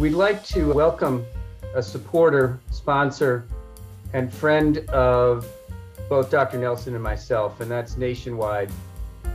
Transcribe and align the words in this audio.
We'd 0.00 0.14
like 0.14 0.42
to 0.46 0.72
welcome 0.72 1.26
a 1.74 1.82
supporter, 1.82 2.58
sponsor, 2.70 3.46
and 4.14 4.32
friend 4.32 4.78
of 4.88 5.46
both 6.08 6.30
Dr. 6.30 6.56
Nelson 6.56 6.94
and 6.94 7.02
myself, 7.02 7.60
and 7.60 7.70
that's 7.70 7.98
Nationwide. 7.98 8.70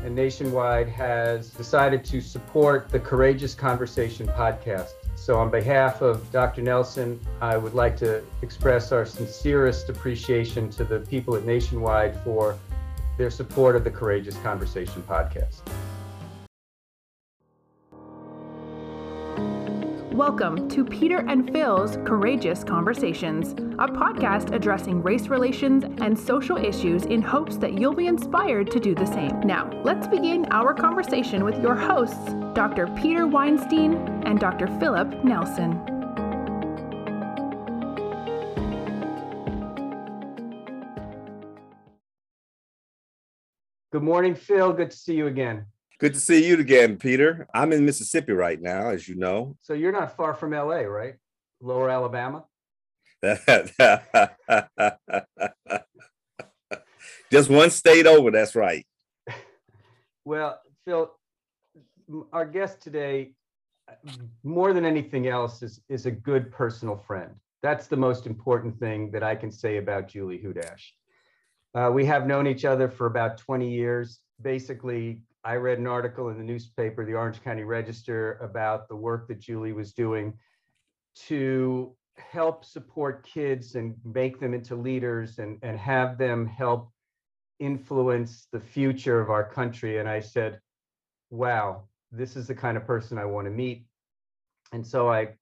And 0.04 0.16
Nationwide 0.16 0.90
has 0.90 1.52
decided 1.52 2.04
to 2.06 2.20
support 2.20 2.90
the 2.90 3.00
Courageous 3.00 3.54
Conversation 3.54 4.26
podcast. 4.26 4.94
So, 5.16 5.38
on 5.38 5.52
behalf 5.52 6.02
of 6.02 6.32
Dr. 6.32 6.64
Nelson, 6.64 7.20
I 7.42 7.58
would 7.58 7.76
like 7.76 7.96
to 7.98 8.24
express 8.42 8.92
our 8.92 9.06
sincerest 9.06 9.90
appreciation 9.90 10.72
to 10.72 10.84
the 10.84 11.02
people 11.02 11.36
at 11.36 11.46
Nationwide 11.46 12.20
for 12.24 12.58
their 13.20 13.30
support 13.30 13.76
of 13.76 13.84
the 13.84 13.92
Courageous 13.92 14.36
Conversation 14.38 15.04
podcast. 15.04 15.62
Welcome 20.16 20.70
to 20.70 20.86
Peter 20.86 21.26
and 21.28 21.52
Phil's 21.52 21.98
Courageous 22.06 22.64
Conversations, 22.64 23.52
a 23.52 23.86
podcast 23.86 24.56
addressing 24.56 25.04
race 25.04 25.28
relations 25.28 25.84
and 26.00 26.18
social 26.18 26.56
issues 26.56 27.04
in 27.04 27.22
hopes 27.22 27.58
that 27.58 27.78
you'll 27.78 27.94
be 27.94 28.08
inspired 28.08 28.72
to 28.72 28.80
do 28.80 28.96
the 28.96 29.06
same. 29.06 29.42
Now, 29.42 29.70
let's 29.84 30.08
begin 30.08 30.46
our 30.52 30.74
conversation 30.74 31.44
with 31.44 31.62
your 31.62 31.76
hosts, 31.76 32.32
Dr. 32.54 32.88
Peter 32.96 33.28
Weinstein 33.28 33.96
and 34.26 34.40
Dr. 34.40 34.68
Philip 34.80 35.22
Nelson. 35.26 35.74
Good 43.92 44.04
morning, 44.04 44.34
Phil. 44.34 44.72
Good 44.72 44.92
to 44.92 44.98
see 44.98 45.16
you 45.16 45.28
again. 45.28 45.66
Good 45.98 46.14
to 46.14 46.20
see 46.20 46.46
you 46.46 46.60
again, 46.60 46.98
Peter. 46.98 47.48
I'm 47.54 47.72
in 47.72 47.86
Mississippi 47.86 48.34
right 48.34 48.62
now, 48.62 48.90
as 48.90 49.08
you 49.08 49.16
know. 49.16 49.56
So 49.62 49.74
you're 49.74 49.94
not 49.94 50.18
far 50.18 50.34
from 50.34 50.52
LA, 50.52 50.80
right? 50.80 51.16
Lower 51.62 51.90
Alabama? 51.90 52.44
Just 57.32 57.50
one 57.50 57.70
state 57.70 58.06
over, 58.08 58.32
that's 58.32 58.56
right. 58.56 58.86
Well, 60.28 60.60
Phil, 60.86 61.12
our 62.34 62.48
guest 62.48 62.82
today, 62.82 63.34
more 64.44 64.74
than 64.74 64.84
anything 64.84 65.28
else, 65.28 65.62
is, 65.62 65.80
is 65.88 66.08
a 66.08 66.12
good 66.12 66.52
personal 66.52 66.98
friend. 66.98 67.30
That's 67.62 67.86
the 67.86 67.96
most 67.96 68.26
important 68.26 68.80
thing 68.80 69.12
that 69.12 69.22
I 69.22 69.36
can 69.36 69.52
say 69.52 69.78
about 69.78 70.08
Julie 70.08 70.40
Hudash. 70.40 70.82
Uh, 71.76 71.92
we 71.94 72.06
have 72.06 72.26
known 72.26 72.48
each 72.48 72.66
other 72.66 72.90
for 72.90 73.06
about 73.06 73.38
20 73.38 73.70
years. 73.70 74.20
Basically, 74.42 75.22
I 75.46 75.58
read 75.58 75.78
an 75.78 75.86
article 75.86 76.30
in 76.30 76.38
the 76.40 76.44
newspaper, 76.44 77.06
the 77.06 77.14
Orange 77.14 77.44
County 77.44 77.64
Register, 77.64 78.40
about 78.42 78.90
the 78.90 78.96
work 78.96 79.28
that 79.28 79.40
Julie 79.40 79.74
was 79.74 79.94
doing 79.94 80.34
to 81.28 81.96
help 82.18 82.66
support 82.66 83.28
kids 83.28 83.76
and 83.76 83.96
make 84.04 84.40
them 84.40 84.56
into 84.56 84.76
leaders 84.76 85.38
and, 85.38 85.60
and 85.62 85.78
have 85.78 86.18
them 86.18 86.48
help 86.48 86.92
influence 87.60 88.48
the 88.52 88.60
future 88.60 89.22
of 89.22 89.30
our 89.30 89.48
country. 89.48 90.00
And 90.00 90.10
I 90.10 90.20
said, 90.20 90.60
wow, 91.30 91.84
this 92.12 92.36
is 92.36 92.48
the 92.48 92.56
kind 92.56 92.76
of 92.76 92.88
person 92.88 93.20
I 93.20 93.26
want 93.26 93.46
to 93.46 93.52
meet. 93.52 93.86
And 94.74 94.86
so 94.86 95.12
I 95.12 95.36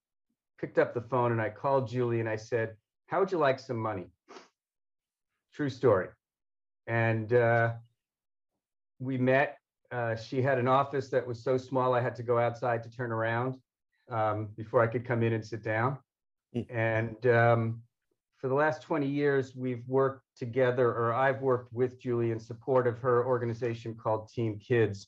picked 0.60 0.78
up 0.78 0.94
the 0.94 1.02
phone 1.02 1.32
and 1.32 1.42
I 1.42 1.50
called 1.50 1.88
Julie 1.88 2.20
and 2.20 2.28
I 2.28 2.36
said, 2.36 2.76
how 3.08 3.22
would 3.22 3.32
you 3.32 3.38
like 3.38 3.60
some 3.60 3.78
money? 3.78 4.08
True 5.54 5.70
story. 5.70 6.08
And 6.88 7.32
uh, 7.32 7.72
we 9.00 9.18
met 9.18 9.60
uh, 9.94 10.16
she 10.16 10.42
had 10.42 10.58
an 10.58 10.68
office 10.68 11.10
that 11.10 11.26
was 11.26 11.44
so 11.44 11.58
small 11.58 11.94
I 11.94 12.02
had 12.02 12.16
to 12.16 12.24
go 12.24 12.40
outside 12.40 12.84
to 12.84 12.90
turn 12.90 13.12
around 13.12 13.58
um, 14.10 14.50
before 14.56 14.82
I 14.82 14.88
could 14.88 15.06
come 15.06 15.22
in 15.22 15.34
and 15.34 15.46
sit 15.46 15.64
down. 15.64 15.98
Mm. 16.56 16.66
And 16.70 17.28
um, 17.28 17.82
for 18.38 18.48
the 18.48 18.56
last 18.56 18.82
20 18.82 19.08
years, 19.08 19.56
we've 19.56 19.88
worked 19.88 20.26
together, 20.36 20.88
or 20.88 21.14
I've 21.14 21.42
worked 21.42 21.72
with 21.72 22.00
Julie 22.00 22.32
in 22.32 22.40
support 22.40 22.88
of 22.88 22.98
her 23.00 23.26
organization 23.26 23.96
called 23.96 24.30
Team 24.30 24.60
Kids. 24.60 25.08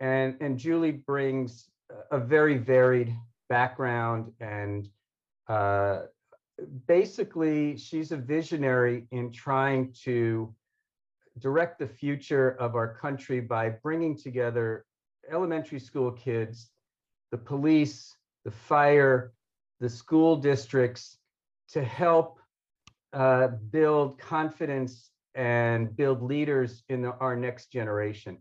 And, 0.00 0.36
and 0.40 0.58
Julie 0.58 0.92
brings 0.92 1.70
a 2.10 2.18
very 2.18 2.58
varied 2.58 3.14
background 3.48 4.32
and 4.40 4.88
uh, 5.48 6.02
basically 6.86 7.76
she's 7.76 8.12
a 8.12 8.16
visionary 8.16 9.06
in 9.10 9.30
trying 9.30 9.92
to 10.04 10.54
direct 11.38 11.78
the 11.78 11.86
future 11.86 12.50
of 12.60 12.74
our 12.74 12.94
country 12.94 13.40
by 13.40 13.68
bringing 13.68 14.16
together 14.16 14.84
elementary 15.30 15.80
school 15.80 16.10
kids, 16.12 16.70
the 17.30 17.38
police, 17.38 18.16
the 18.44 18.50
fire, 18.50 19.32
the 19.80 19.88
school 19.88 20.36
districts 20.36 21.18
to 21.68 21.82
help 21.82 22.38
uh, 23.12 23.48
build 23.70 24.18
confidence 24.18 25.10
and 25.34 25.96
build 25.96 26.22
leaders 26.22 26.84
in 26.88 27.02
the, 27.02 27.12
our 27.16 27.34
next 27.36 27.72
generation. 27.72 28.38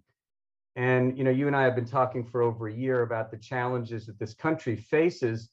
And 0.75 1.17
you 1.17 1.23
know, 1.23 1.31
you 1.31 1.47
and 1.47 1.55
I 1.55 1.63
have 1.63 1.75
been 1.75 1.85
talking 1.85 2.23
for 2.23 2.41
over 2.41 2.67
a 2.67 2.73
year 2.73 3.01
about 3.01 3.31
the 3.31 3.37
challenges 3.37 4.05
that 4.07 4.19
this 4.19 4.33
country 4.33 4.75
faces, 4.75 5.49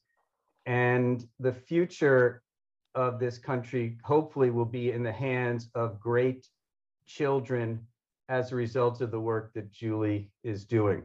and 0.65 1.25
the 1.39 1.53
future 1.53 2.43
of 2.93 3.19
this 3.19 3.37
country 3.37 3.97
hopefully 4.03 4.49
will 4.49 4.65
be 4.65 4.91
in 4.91 5.03
the 5.03 5.11
hands 5.11 5.69
of 5.75 5.99
great 5.99 6.47
children 7.17 7.85
as 8.29 8.51
a 8.51 8.55
result 8.55 9.01
of 9.01 9.11
the 9.11 9.19
work 9.19 9.53
that 9.53 9.71
Julie 9.71 10.31
is 10.43 10.65
doing. 10.65 11.03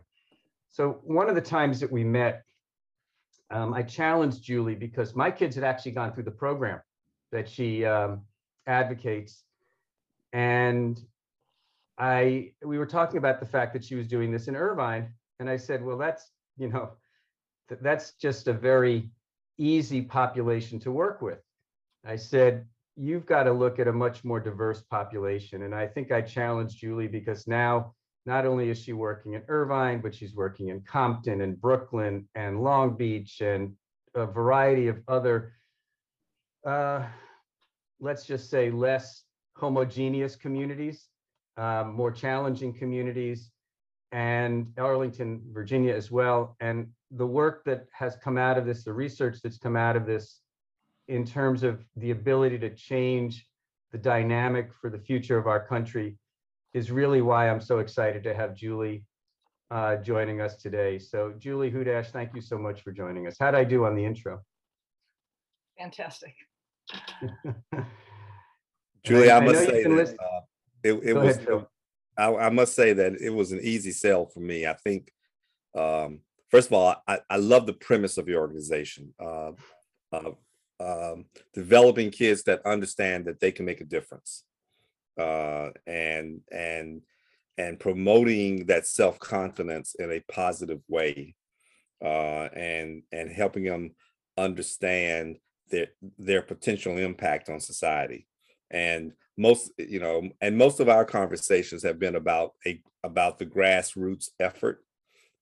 So 0.69 1.01
one 1.03 1.29
of 1.29 1.35
the 1.35 1.41
times 1.41 1.81
that 1.81 1.91
we 1.91 2.05
met, 2.05 2.45
um, 3.51 3.75
I 3.75 3.83
challenged 3.83 4.43
Julie 4.43 4.75
because 4.75 5.15
my 5.15 5.31
kids 5.31 5.55
had 5.55 5.65
actually 5.65 5.93
gone 5.93 6.13
through 6.13 6.25
the 6.25 6.31
program 6.31 6.81
that 7.33 7.49
she 7.49 7.85
um, 7.85 8.23
advocates. 8.67 9.45
And 10.33 11.01
I 11.99 12.53
we 12.65 12.79
were 12.79 12.87
talking 12.87 13.19
about 13.19 13.41
the 13.41 13.47
fact 13.47 13.73
that 13.73 13.85
she 13.85 13.95
was 13.95 14.07
doing 14.07 14.31
this 14.31 14.49
in 14.49 14.57
Irvine. 14.57 15.13
And 15.41 15.49
I 15.49 15.57
said, 15.57 15.85
well, 15.85 15.99
that's, 15.99 16.31
you 16.57 16.69
know, 16.69 16.91
th- 17.69 17.81
that's 17.83 18.13
just 18.13 18.49
a 18.49 18.53
very 18.53 19.11
easy 19.59 20.03
population 20.03 20.79
to 20.81 20.91
work 20.91 21.23
with. 21.23 21.41
I 22.05 22.17
said, 22.17 22.67
you've 22.97 23.27
got 23.27 23.45
to 23.45 23.53
look 23.53 23.79
at 23.79 23.89
a 23.89 23.93
much 23.93 24.25
more 24.25 24.41
diverse 24.41 24.83
population. 24.83 25.63
And 25.63 25.75
I 25.75 25.87
think 25.87 26.11
I 26.11 26.23
challenged 26.23 26.79
Julie 26.79 27.09
because 27.09 27.47
now 27.47 27.95
not 28.25 28.47
only 28.47 28.71
is 28.71 28.79
she 28.79 28.93
working 28.93 29.35
in 29.35 29.43
Irvine, 29.49 30.01
but 30.01 30.15
she's 30.15 30.35
working 30.35 30.69
in 30.69 30.81
Compton 30.81 31.43
and 31.43 31.61
Brooklyn 31.61 32.29
and 32.35 32.63
Long 32.63 32.97
Beach 32.97 33.41
and 33.41 33.75
a 34.15 34.27
variety 34.27 34.89
of 34.89 35.01
other, 35.07 35.53
uh, 36.67 37.05
let's 38.01 38.25
just 38.25 38.51
say, 38.51 38.71
less 38.71 39.25
homogeneous 39.55 40.35
communities, 40.35 41.07
um, 41.57 41.95
more 41.95 42.11
challenging 42.11 42.73
communities, 42.73 43.51
and 44.11 44.73
Arlington, 44.79 45.43
Virginia 45.53 45.95
as 45.95 46.11
well. 46.11 46.57
And 46.61 46.89
the 47.11 47.27
work 47.27 47.65
that 47.67 47.87
has 47.93 48.17
come 48.17 48.39
out 48.39 48.59
of 48.59 48.67
this, 48.67 48.85
the 48.85 48.93
research 48.93 49.39
that's 49.43 49.59
come 49.59 49.77
out 49.77 49.97
of 49.97 50.07
this 50.07 50.41
in 51.09 51.25
terms 51.25 51.63
of 51.63 51.85
the 51.97 52.11
ability 52.11 52.59
to 52.59 52.75
change 52.75 53.47
the 53.93 53.99
dynamic 53.99 54.73
for 54.81 54.91
the 54.91 54.99
future 54.99 55.39
of 55.39 55.47
our 55.47 55.65
country 55.65 56.17
is 56.75 56.91
really 56.91 57.23
why 57.23 57.49
I'm 57.49 57.61
so 57.61 57.79
excited 57.79 58.23
to 58.25 58.35
have 58.35 58.55
Julie 58.55 59.05
uh, 59.71 59.97
joining 59.97 60.41
us 60.41 60.57
today. 60.57 60.99
So 60.99 61.33
Julie 61.39 61.71
Hudash, 61.71 62.09
thank 62.09 62.35
you 62.35 62.41
so 62.41 62.59
much 62.59 62.83
for 62.83 62.93
joining 62.93 63.27
us. 63.27 63.37
How'd 63.39 63.55
I 63.55 63.65
do 63.65 63.85
on 63.85 63.95
the 63.95 64.05
intro? 64.05 64.43
Fantastic. 65.79 66.35
Julie, 69.05 69.31
I, 69.31 69.39
I 69.39 69.41
must 69.41 69.65
say 69.65 69.83
that 69.85 70.17
uh, 70.19 70.41
it, 70.83 70.93
it 71.03 71.15
was, 71.15 71.37
ahead, 71.37 71.67
I, 72.19 72.35
I, 72.35 72.51
must 72.51 72.75
say 72.75 72.93
that 72.93 73.15
it 73.21 73.31
was 73.31 73.53
an 73.53 73.61
easy 73.63 73.93
sell 73.93 74.27
for 74.27 74.41
me. 74.41 74.67
I 74.67 74.75
think, 74.75 75.13
um, 75.77 76.21
first 76.51 76.69
of 76.69 76.73
all, 76.73 76.97
I, 77.07 77.21
I 77.31 77.37
love 77.37 77.67
the 77.67 77.73
premise 77.73 78.19
of 78.19 78.29
your 78.29 78.41
organization. 78.41 79.15
Uh, 79.21 79.53
uh, 80.13 80.31
um, 80.81 81.27
developing 81.55 82.11
kids 82.11 82.43
that 82.45 82.65
understand 82.67 83.25
that 83.27 83.41
they 83.41 83.53
can 83.53 83.65
make 83.65 83.81
a 83.81 83.85
difference 83.85 84.45
uh, 85.19 85.71
and 85.87 86.41
and 86.53 87.03
and 87.59 87.81
promoting 87.81 88.67
that 88.67 88.87
self-confidence 88.87 89.95
in 89.99 90.13
a 90.13 90.21
positive 90.31 90.81
way 90.89 91.35
uh, 92.05 92.49
and 92.55 93.03
and 93.13 93.31
helping 93.31 93.65
them 93.65 93.93
understand 94.37 95.39
their 95.71 95.89
their 96.19 96.43
potential 96.43 96.99
impact 96.99 97.49
on 97.49 97.61
society. 97.61 98.27
And 98.71 99.13
most 99.39 99.73
you 99.79 100.01
know 100.01 100.29
and 100.41 100.57
most 100.57 100.81
of 100.81 100.89
our 100.89 101.05
conversations 101.05 101.83
have 101.83 101.99
been 101.99 102.17
about 102.17 102.53
a 102.67 102.83
about 103.03 103.39
the 103.39 103.47
grassroots 103.47 104.29
effort 104.41 104.85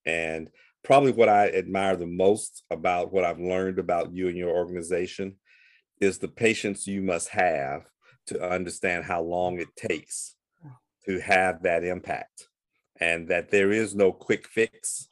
and 0.06 0.50
probably 0.84 1.12
what 1.12 1.28
I 1.28 1.48
admire 1.48 1.96
the 1.96 2.06
most 2.06 2.62
about 2.70 3.12
what 3.12 3.24
I've 3.24 3.40
learned 3.40 3.78
about 3.78 4.12
you 4.12 4.28
and 4.28 4.36
your 4.36 4.54
organization 4.54 5.36
is 6.00 6.18
the 6.18 6.28
patience 6.28 6.86
you 6.86 7.02
must 7.02 7.30
have 7.30 7.82
to 8.26 8.40
understand 8.46 9.04
how 9.04 9.22
long 9.22 9.58
it 9.58 9.74
takes 9.76 10.36
to 11.06 11.18
have 11.20 11.62
that 11.62 11.84
impact 11.84 12.48
and 13.00 13.28
that 13.28 13.50
there 13.50 13.72
is 13.72 13.94
no 13.94 14.12
quick 14.12 14.46
fix. 14.46 15.08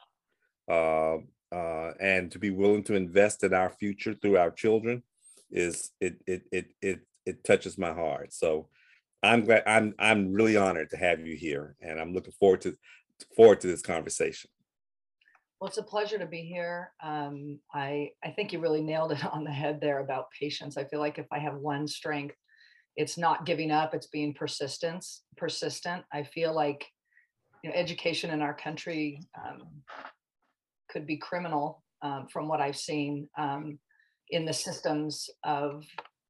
Uh, 0.70 1.16
uh, 1.50 1.92
and 2.00 2.30
to 2.32 2.38
be 2.38 2.50
willing 2.50 2.82
to 2.82 2.94
invest 2.94 3.44
in 3.44 3.52
our 3.52 3.68
future 3.68 4.14
through 4.14 4.38
our 4.38 4.50
children 4.50 5.02
is 5.50 5.90
it 6.00 6.16
it 6.26 6.42
it 6.50 6.72
it 6.80 7.00
it 7.26 7.44
touches 7.44 7.76
my 7.76 7.92
heart. 7.92 8.32
So 8.32 8.68
I'm 9.22 9.44
glad 9.44 9.62
I'm 9.66 9.94
I'm 9.98 10.32
really 10.32 10.56
honored 10.56 10.88
to 10.90 10.96
have 10.96 11.26
you 11.26 11.36
here, 11.36 11.76
and 11.82 12.00
I'm 12.00 12.14
looking 12.14 12.32
forward 12.32 12.62
to 12.62 12.74
forward 13.36 13.60
to 13.60 13.66
this 13.66 13.82
conversation. 13.82 14.48
Well, 15.62 15.68
it's 15.68 15.78
a 15.78 15.82
pleasure 15.84 16.18
to 16.18 16.26
be 16.26 16.40
here. 16.40 16.90
Um, 17.00 17.60
I 17.72 18.10
I 18.24 18.30
think 18.30 18.52
you 18.52 18.58
really 18.58 18.82
nailed 18.82 19.12
it 19.12 19.24
on 19.32 19.44
the 19.44 19.52
head 19.52 19.80
there 19.80 20.00
about 20.00 20.26
patience. 20.36 20.76
I 20.76 20.82
feel 20.82 20.98
like 20.98 21.18
if 21.18 21.26
I 21.30 21.38
have 21.38 21.54
one 21.54 21.86
strength, 21.86 22.34
it's 22.96 23.16
not 23.16 23.46
giving 23.46 23.70
up; 23.70 23.94
it's 23.94 24.08
being 24.08 24.34
persistence 24.34 25.22
persistent. 25.36 26.02
I 26.12 26.24
feel 26.24 26.52
like 26.52 26.84
you 27.62 27.70
know 27.70 27.76
education 27.76 28.30
in 28.30 28.42
our 28.42 28.54
country 28.54 29.20
um, 29.38 29.68
could 30.90 31.06
be 31.06 31.16
criminal 31.16 31.84
um, 32.02 32.26
from 32.26 32.48
what 32.48 32.60
I've 32.60 32.76
seen 32.76 33.28
um, 33.38 33.78
in 34.30 34.44
the 34.44 34.52
systems 34.52 35.30
of 35.44 35.84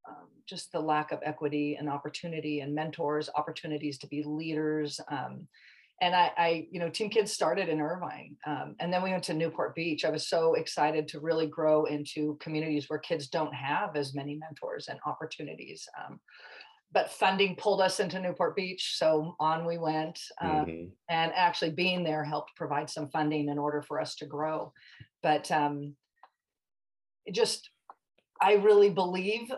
um, 0.06 0.28
just 0.46 0.72
the 0.72 0.80
lack 0.80 1.10
of 1.10 1.20
equity 1.24 1.76
and 1.80 1.88
opportunity 1.88 2.60
and 2.60 2.74
mentors, 2.74 3.30
opportunities 3.34 3.96
to 4.00 4.06
be 4.08 4.22
leaders. 4.26 5.00
And 6.02 6.16
I, 6.16 6.32
I, 6.36 6.66
you 6.72 6.80
know, 6.80 6.88
Team 6.88 7.10
Kids 7.10 7.32
started 7.32 7.68
in 7.68 7.80
Irvine, 7.80 8.36
um, 8.44 8.74
and 8.80 8.92
then 8.92 9.04
we 9.04 9.12
went 9.12 9.22
to 9.24 9.34
Newport 9.34 9.76
Beach. 9.76 10.04
I 10.04 10.10
was 10.10 10.28
so 10.28 10.54
excited 10.54 11.06
to 11.08 11.20
really 11.20 11.46
grow 11.46 11.84
into 11.84 12.36
communities 12.40 12.86
where 12.88 12.98
kids 12.98 13.28
don't 13.28 13.54
have 13.54 13.94
as 13.94 14.12
many 14.12 14.36
mentors 14.36 14.88
and 14.88 14.98
opportunities. 15.06 15.86
Um, 15.96 16.18
but 16.92 17.10
funding 17.10 17.54
pulled 17.54 17.80
us 17.80 18.00
into 18.00 18.18
Newport 18.18 18.56
Beach, 18.56 18.96
so 18.96 19.36
on 19.38 19.64
we 19.64 19.78
went. 19.78 20.18
Um, 20.40 20.50
mm-hmm. 20.50 20.84
And 21.08 21.32
actually, 21.36 21.70
being 21.70 22.02
there 22.02 22.24
helped 22.24 22.50
provide 22.56 22.90
some 22.90 23.08
funding 23.08 23.48
in 23.48 23.56
order 23.56 23.80
for 23.80 24.00
us 24.00 24.16
to 24.16 24.26
grow. 24.26 24.72
But 25.22 25.52
um, 25.52 25.94
it 27.26 27.34
just, 27.34 27.70
I 28.40 28.54
really 28.54 28.90
believe 28.90 29.52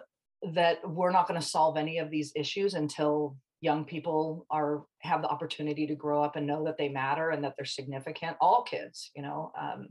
that 0.52 0.86
we're 0.86 1.10
not 1.10 1.26
going 1.26 1.40
to 1.40 1.46
solve 1.46 1.78
any 1.78 1.98
of 1.98 2.10
these 2.10 2.32
issues 2.36 2.74
until 2.74 3.38
young 3.60 3.84
people 3.84 4.46
are 4.50 4.84
have 5.00 5.22
the 5.22 5.28
opportunity 5.28 5.86
to 5.86 5.94
grow 5.94 6.22
up 6.22 6.36
and 6.36 6.46
know 6.46 6.64
that 6.64 6.76
they 6.78 6.88
matter 6.88 7.30
and 7.30 7.42
that 7.42 7.54
they're 7.56 7.64
significant 7.64 8.36
all 8.40 8.62
kids 8.62 9.10
you 9.16 9.22
know 9.22 9.52
um, 9.58 9.88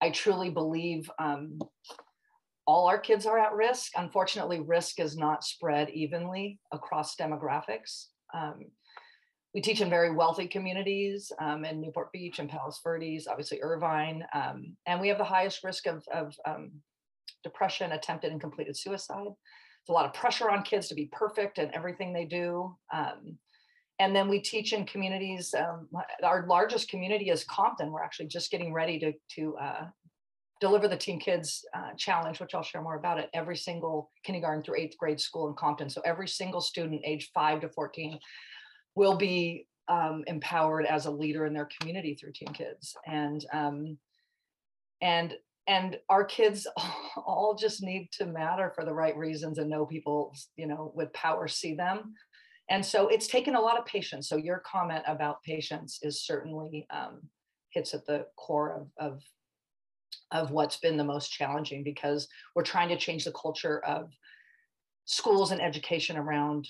i 0.00 0.10
truly 0.10 0.50
believe 0.50 1.10
um, 1.18 1.58
all 2.66 2.88
our 2.88 2.98
kids 2.98 3.26
are 3.26 3.38
at 3.38 3.54
risk. 3.54 3.92
Unfortunately 3.96 4.60
risk 4.60 4.98
is 5.00 5.16
not 5.16 5.44
spread 5.44 5.90
evenly 5.90 6.58
across 6.72 7.16
demographics. 7.16 8.06
Um, 8.34 8.66
we 9.54 9.60
teach 9.62 9.80
in 9.80 9.88
very 9.88 10.12
wealthy 10.12 10.48
communities 10.48 11.32
um, 11.40 11.64
in 11.64 11.80
Newport 11.80 12.12
Beach 12.12 12.40
and 12.40 12.48
Palos 12.48 12.80
Verdes, 12.82 13.26
obviously 13.26 13.62
Irvine, 13.62 14.22
um, 14.34 14.76
and 14.86 15.00
we 15.00 15.08
have 15.08 15.16
the 15.16 15.24
highest 15.24 15.64
risk 15.64 15.86
of, 15.86 16.04
of 16.12 16.34
um, 16.46 16.72
depression, 17.42 17.92
attempted 17.92 18.32
and 18.32 18.40
completed 18.40 18.76
suicide 18.76 19.32
a 19.88 19.92
lot 19.92 20.06
of 20.06 20.12
pressure 20.12 20.50
on 20.50 20.62
kids 20.62 20.88
to 20.88 20.94
be 20.94 21.10
perfect 21.12 21.58
in 21.58 21.74
everything 21.74 22.12
they 22.12 22.24
do. 22.24 22.76
Um, 22.92 23.38
and 23.98 24.14
then 24.14 24.28
we 24.28 24.40
teach 24.40 24.72
in 24.72 24.84
communities. 24.84 25.54
Um, 25.54 25.88
our 26.22 26.46
largest 26.46 26.90
community 26.90 27.30
is 27.30 27.44
Compton. 27.44 27.90
We're 27.90 28.02
actually 28.02 28.26
just 28.26 28.50
getting 28.50 28.72
ready 28.72 28.98
to 28.98 29.12
to 29.36 29.56
uh, 29.56 29.86
deliver 30.60 30.88
the 30.88 30.96
Team 30.96 31.18
Kids 31.18 31.64
uh, 31.74 31.92
Challenge, 31.96 32.38
which 32.40 32.54
I'll 32.54 32.62
share 32.62 32.82
more 32.82 32.96
about 32.96 33.18
it. 33.18 33.30
Every 33.32 33.56
single 33.56 34.10
kindergarten 34.24 34.62
through 34.62 34.78
eighth 34.78 34.98
grade 34.98 35.20
school 35.20 35.48
in 35.48 35.54
Compton. 35.54 35.88
So 35.88 36.02
every 36.04 36.28
single 36.28 36.60
student 36.60 37.02
age 37.04 37.30
five 37.32 37.60
to 37.60 37.68
fourteen 37.68 38.18
will 38.94 39.16
be 39.16 39.66
um, 39.88 40.24
empowered 40.26 40.86
as 40.86 41.06
a 41.06 41.10
leader 41.10 41.46
in 41.46 41.54
their 41.54 41.68
community 41.78 42.14
through 42.14 42.32
Team 42.32 42.52
Kids. 42.52 42.96
And 43.06 43.44
um, 43.52 43.98
and 45.00 45.34
and 45.66 45.98
our 46.08 46.24
kids 46.24 46.66
all 47.16 47.56
just 47.58 47.82
need 47.82 48.08
to 48.12 48.26
matter 48.26 48.72
for 48.74 48.84
the 48.84 48.92
right 48.92 49.16
reasons 49.16 49.58
and 49.58 49.70
know 49.70 49.86
people 49.86 50.34
you 50.56 50.66
know 50.66 50.92
with 50.94 51.12
power 51.12 51.48
see 51.48 51.74
them. 51.74 52.14
And 52.68 52.84
so 52.84 53.06
it's 53.08 53.28
taken 53.28 53.54
a 53.54 53.60
lot 53.60 53.78
of 53.78 53.86
patience. 53.86 54.28
So 54.28 54.36
your 54.36 54.58
comment 54.66 55.04
about 55.06 55.42
patience 55.44 56.00
is 56.02 56.26
certainly 56.26 56.84
um, 56.90 57.20
hits 57.70 57.94
at 57.94 58.04
the 58.06 58.26
core 58.36 58.88
of, 58.98 59.12
of 59.12 59.22
of 60.32 60.50
what's 60.50 60.78
been 60.78 60.96
the 60.96 61.04
most 61.04 61.30
challenging 61.30 61.84
because 61.84 62.26
we're 62.54 62.64
trying 62.64 62.88
to 62.88 62.96
change 62.96 63.24
the 63.24 63.32
culture 63.32 63.80
of 63.84 64.10
schools 65.04 65.52
and 65.52 65.62
education 65.62 66.16
around 66.16 66.66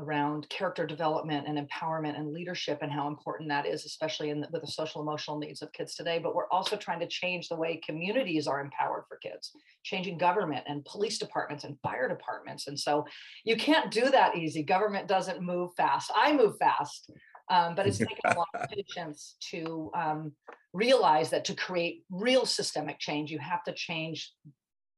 around 0.00 0.48
character 0.48 0.86
development 0.86 1.46
and 1.46 1.58
empowerment 1.58 2.18
and 2.18 2.32
leadership 2.32 2.78
and 2.80 2.90
how 2.90 3.08
important 3.08 3.48
that 3.48 3.66
is 3.66 3.84
especially 3.84 4.30
in 4.30 4.40
the, 4.40 4.48
with 4.50 4.62
the 4.62 4.70
social 4.70 5.02
emotional 5.02 5.38
needs 5.38 5.60
of 5.60 5.72
kids 5.72 5.94
today. 5.94 6.18
But 6.18 6.34
we're 6.34 6.48
also 6.48 6.76
trying 6.76 7.00
to 7.00 7.08
change 7.08 7.48
the 7.48 7.56
way 7.56 7.80
communities 7.84 8.46
are 8.46 8.60
empowered 8.60 9.04
for 9.08 9.18
kids 9.18 9.52
changing 9.82 10.16
government 10.16 10.64
and 10.66 10.84
police 10.84 11.18
departments 11.18 11.64
and 11.64 11.78
fire 11.82 12.08
departments. 12.08 12.68
And 12.68 12.78
so 12.78 13.04
you 13.44 13.56
can't 13.56 13.90
do 13.90 14.10
that 14.10 14.36
easy. 14.36 14.62
Government 14.62 15.08
doesn't 15.08 15.42
move 15.42 15.72
fast. 15.76 16.10
I 16.14 16.32
move 16.32 16.56
fast 16.58 17.10
um, 17.50 17.74
but 17.74 17.86
it's 17.86 17.98
taken 17.98 18.16
a 18.24 18.38
lot 18.38 18.48
of 18.54 18.68
patience 18.70 19.36
to 19.50 19.90
um, 19.94 20.32
realize 20.72 21.30
that 21.30 21.44
to 21.46 21.54
create 21.54 22.04
real 22.10 22.46
systemic 22.46 22.98
change 22.98 23.30
you 23.30 23.38
have 23.38 23.62
to 23.64 23.72
change 23.72 24.32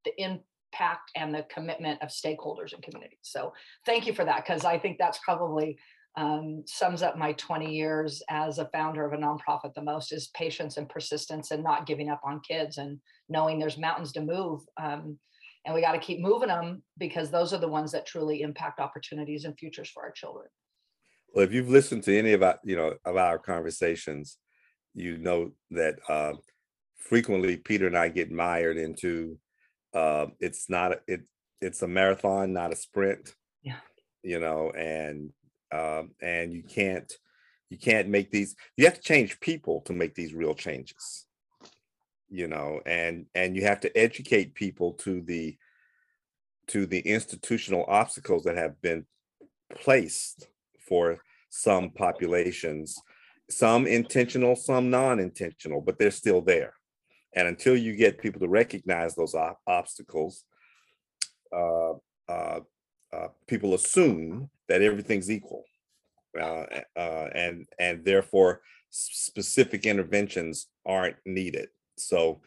the 0.05 0.11
in 0.21 0.39
impact 0.75 1.11
and 1.15 1.33
the 1.33 1.45
commitment 1.53 2.01
of 2.01 2.09
stakeholders 2.09 2.73
and 2.73 2.83
communities. 2.83 3.19
So 3.21 3.53
thank 3.85 4.05
you 4.07 4.13
for 4.13 4.25
that, 4.25 4.45
because 4.45 4.65
I 4.65 4.77
think 4.77 4.97
that's 4.97 5.19
probably 5.19 5.77
um, 6.17 6.63
sums 6.65 7.01
up 7.01 7.17
my 7.17 7.33
20 7.33 7.73
years 7.73 8.21
as 8.29 8.57
a 8.57 8.69
founder 8.69 9.05
of 9.05 9.13
a 9.13 9.17
nonprofit 9.17 9.73
the 9.73 9.81
most 9.81 10.13
is 10.13 10.27
patience 10.27 10.77
and 10.77 10.87
persistence 10.87 11.51
and 11.51 11.63
not 11.63 11.85
giving 11.85 12.09
up 12.09 12.21
on 12.23 12.39
kids 12.39 12.77
and 12.77 12.99
knowing 13.27 13.59
there's 13.59 13.77
mountains 13.77 14.13
to 14.13 14.21
move. 14.21 14.61
Um, 14.81 15.17
and 15.65 15.73
we 15.73 15.81
got 15.81 15.93
to 15.93 15.99
keep 15.99 16.21
moving 16.21 16.47
them 16.47 16.83
because 16.97 17.31
those 17.31 17.51
are 17.51 17.57
the 17.57 17.67
ones 17.67 17.91
that 17.91 18.05
truly 18.05 18.41
impact 18.41 18.79
opportunities 18.79 19.45
and 19.45 19.57
futures 19.57 19.89
for 19.89 20.03
our 20.03 20.11
children. 20.11 20.47
Well, 21.33 21.43
if 21.43 21.51
you've 21.51 21.69
listened 21.69 22.03
to 22.03 22.17
any 22.17 22.31
of 22.33 22.43
our, 22.43 22.59
you 22.63 22.77
know, 22.77 22.93
of 23.03 23.17
our 23.17 23.37
conversations, 23.37 24.37
you 24.93 25.17
know 25.17 25.51
that 25.71 25.95
uh, 26.07 26.33
frequently 26.97 27.57
Peter 27.57 27.87
and 27.87 27.97
I 27.97 28.07
get 28.07 28.31
mired 28.31 28.77
into 28.77 29.37
uh, 29.95 30.27
it's 30.39 30.69
not 30.69 30.99
it 31.07 31.21
it's 31.61 31.81
a 31.81 31.87
marathon, 31.87 32.53
not 32.53 32.73
a 32.73 32.75
sprint. 32.75 33.33
Yeah. 33.63 33.79
You 34.21 34.39
know, 34.39 34.71
and 34.71 35.31
um, 35.71 36.11
and 36.21 36.53
you 36.53 36.63
can't 36.63 37.11
you 37.69 37.77
can't 37.77 38.09
make 38.09 38.29
these. 38.29 38.55
You 38.77 38.85
have 38.85 38.95
to 38.95 39.01
change 39.01 39.39
people 39.39 39.81
to 39.81 39.93
make 39.93 40.13
these 40.13 40.33
real 40.33 40.53
changes. 40.53 41.25
You 42.29 42.47
know, 42.47 42.81
and 42.85 43.25
and 43.33 43.55
you 43.55 43.63
have 43.63 43.79
to 43.81 43.97
educate 43.97 44.53
people 44.53 44.93
to 44.93 45.21
the 45.21 45.57
to 46.67 46.85
the 46.85 46.99
institutional 46.99 47.85
obstacles 47.87 48.43
that 48.43 48.57
have 48.57 48.81
been 48.81 49.05
placed 49.73 50.47
for 50.87 51.19
some 51.49 51.89
populations 51.89 52.99
some 53.49 53.85
intentional 53.85 54.55
some 54.55 54.89
non-intentional 54.89 55.79
but 55.79 55.99
they're 55.99 56.11
still 56.11 56.41
there 56.41 56.73
and 57.35 57.47
until 57.47 57.75
you 57.75 57.95
get 57.95 58.21
people 58.21 58.39
to 58.39 58.47
recognize 58.47 59.13
those 59.13 59.35
op- 59.35 59.59
obstacles, 59.67 60.45
uh, 61.53 61.93
uh, 62.29 62.59
uh, 63.13 63.27
people 63.47 63.73
assume 63.73 64.49
that 64.67 64.81
everything's 64.81 65.29
equal, 65.29 65.65
uh, 66.39 66.65
uh, 66.97 67.29
and 67.35 67.67
and 67.77 68.03
therefore 68.03 68.61
specific 68.89 69.85
interventions 69.85 70.67
aren't 70.85 71.17
needed. 71.25 71.67
So 71.97 72.41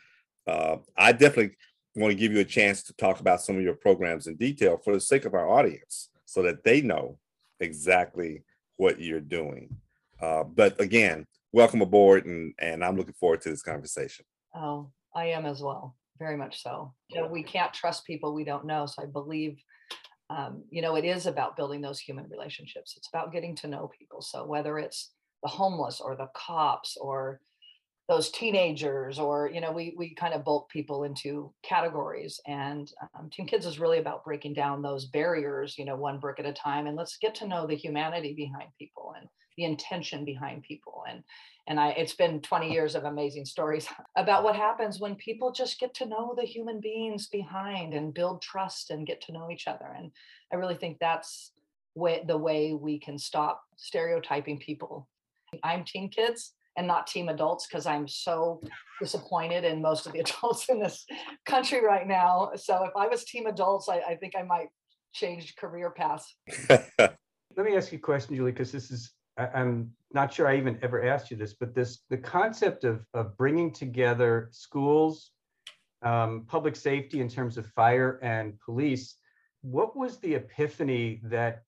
uh, 0.47 0.79
I 0.97 1.13
definitely 1.13 1.57
want 1.95 2.11
to 2.13 2.19
give 2.19 2.33
you 2.33 2.41
a 2.41 2.45
chance 2.45 2.83
to 2.85 2.95
talk 2.95 3.21
about 3.21 3.43
some 3.43 3.57
of 3.57 3.63
your 3.63 3.75
programs 3.75 4.27
in 4.27 4.37
detail 4.37 4.79
for 4.83 4.95
the 4.95 5.01
sake 5.01 5.25
of 5.25 5.35
our 5.35 5.49
audience, 5.49 6.09
so 6.25 6.43
that 6.43 6.65
they 6.65 6.81
know 6.81 7.19
exactly 7.61 8.43
what 8.77 9.01
you're 9.01 9.21
doing. 9.21 9.69
but 10.21 10.81
again, 10.81 11.27
welcome 11.53 11.83
aboard, 11.83 12.27
and 12.27 12.55
and 12.59 12.85
I'm 12.85 12.97
looking 12.97 13.15
forward 13.15 13.43
to 13.43 13.51
this 13.51 13.63
conversation. 13.63 14.25
Oh, 14.59 14.91
I 15.15 15.27
am 15.27 15.47
as 15.47 15.63
well, 15.63 15.97
very 16.19 16.37
much 16.37 16.63
so. 16.63 16.93
You 17.09 17.21
know, 17.21 17.29
we 17.29 17.43
can't 17.43 17.73
trust 17.73 18.05
people 18.05 18.35
we 18.35 18.45
don't 18.45 18.67
know. 18.67 18.87
So 18.87 19.03
I 19.03 19.07
believe, 19.07 19.59
um, 20.31 20.65
you 20.71 20.83
know, 20.83 20.97
it 20.97 21.05
is 21.05 21.27
about 21.27 21.57
building 21.57 21.81
those 21.81 22.01
human 22.01 22.29
relationships. 22.29 22.95
It's 22.97 23.09
about 23.09 23.33
getting 23.33 23.55
to 23.57 23.69
know 23.69 23.91
people. 23.97 24.21
So 24.21 24.45
whether 24.45 24.79
it's 24.79 25.13
the 25.43 25.49
homeless 25.49 26.01
or 26.01 26.17
the 26.17 26.29
cops 26.35 26.97
or 27.01 27.41
those 28.09 28.31
teenagers 28.31 29.19
or 29.19 29.51
you 29.53 29.61
know 29.61 29.71
we 29.71 29.95
we 29.97 30.15
kind 30.15 30.33
of 30.33 30.45
bulk 30.45 30.69
people 30.71 31.05
into 31.05 31.53
categories 31.63 32.41
and 32.47 32.91
um, 33.19 33.29
team 33.31 33.47
kids 33.47 33.67
is 33.67 33.79
really 33.79 33.99
about 33.99 34.25
breaking 34.25 34.55
down 34.55 34.81
those 34.81 35.05
barriers 35.07 35.77
you 35.77 35.85
know 35.85 35.95
one 35.95 36.19
brick 36.19 36.41
at 36.41 36.47
a 36.47 36.53
time 36.53 36.87
and 36.87 36.97
let's 36.97 37.19
get 37.19 37.35
to 37.35 37.47
know 37.47 37.67
the 37.67 37.77
humanity 37.77 38.33
behind 38.35 38.71
people 38.79 39.13
and 39.19 39.29
the 39.59 39.65
intention 39.65 40.25
behind 40.25 40.63
people 40.63 41.03
and 41.11 41.23
and 41.67 41.79
I 41.79 41.91
it's 41.91 42.15
been 42.15 42.41
20 42.41 42.73
years 42.73 42.95
of 42.95 43.05
amazing 43.05 43.45
stories 43.45 43.87
about 44.17 44.45
what 44.45 44.57
happens 44.57 45.01
when 45.01 45.17
people 45.17 45.53
just 45.53 45.79
get 45.79 45.93
to 45.95 46.07
know 46.07 46.35
the 46.35 46.47
human 46.47 46.81
beings 46.81 47.27
behind 47.27 47.93
and 47.93 48.15
build 48.15 48.41
trust 48.41 48.91
and 48.91 49.07
get 49.07 49.21
to 49.23 49.33
know 49.33 49.51
each 49.51 49.67
other 49.67 49.95
and 49.97 50.11
I 50.53 50.57
really 50.57 50.77
think 50.77 50.99
that's 50.99 51.53
way, 51.95 52.25
the 52.27 52.39
way 52.39 52.73
we 52.73 52.99
can 52.99 53.19
stop 53.19 53.61
stereotyping 53.77 54.59
people. 54.59 55.09
I'm 55.63 55.85
Team 55.85 56.09
Kids 56.09 56.55
and 56.77 56.87
not 56.87 57.07
team 57.07 57.29
adults 57.29 57.67
because 57.67 57.87
I'm 57.87 58.07
so 58.07 58.61
disappointed 59.01 59.65
in 59.65 59.83
most 59.83 60.07
of 60.07 60.13
the 60.13 60.21
adults 60.27 60.69
in 60.69 60.81
this 60.81 61.05
country 61.45 61.85
right 61.85 62.07
now. 62.07 62.53
So 62.55 62.85
if 62.85 62.93
I 62.97 63.09
was 63.09 63.25
team 63.25 63.47
adults, 63.47 63.89
I, 63.89 63.99
I 63.99 64.17
think 64.17 64.35
I 64.39 64.43
might 64.43 64.69
change 65.13 65.57
career 65.57 65.91
paths. 65.91 66.37
Let 66.99 67.67
me 67.67 67.77
ask 67.77 67.91
you 67.91 67.99
a 67.99 68.01
question, 68.01 68.37
Julie, 68.37 68.53
because 68.53 68.71
this 68.71 68.91
is 68.91 69.13
I, 69.39 69.61
am 69.61 69.93
not 70.13 70.33
sure 70.33 70.49
I 70.49 70.57
even 70.57 70.79
ever 70.83 71.05
asked 71.05 71.31
you 71.31 71.37
this, 71.37 71.55
but 71.55 71.75
this 71.75 72.01
the 72.11 72.19
concept 72.19 72.85
of 72.85 73.07
of 73.15 73.37
bringing 73.37 73.73
together 73.73 74.49
schools, 74.51 75.31
um, 76.03 76.45
public 76.49 76.77
safety 76.77 77.21
in 77.21 77.29
terms 77.29 77.57
of 77.57 77.67
fire 77.67 78.19
and 78.23 78.59
police. 78.61 79.17
What 79.63 79.97
was 79.97 80.19
the 80.19 80.35
epiphany 80.35 81.21
that 81.25 81.63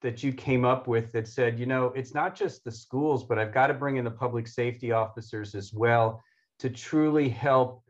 that 0.00 0.22
you 0.22 0.32
came 0.32 0.64
up 0.64 0.88
with 0.88 1.12
that 1.12 1.28
said, 1.28 1.60
you 1.60 1.66
know, 1.66 1.86
it's 1.94 2.12
not 2.12 2.34
just 2.34 2.64
the 2.64 2.72
schools, 2.72 3.22
but 3.24 3.38
I've 3.38 3.54
got 3.54 3.68
to 3.68 3.74
bring 3.74 3.98
in 3.98 4.04
the 4.04 4.10
public 4.10 4.48
safety 4.48 4.90
officers 4.90 5.54
as 5.54 5.72
well 5.72 6.20
to 6.58 6.68
truly 6.68 7.28
help 7.28 7.84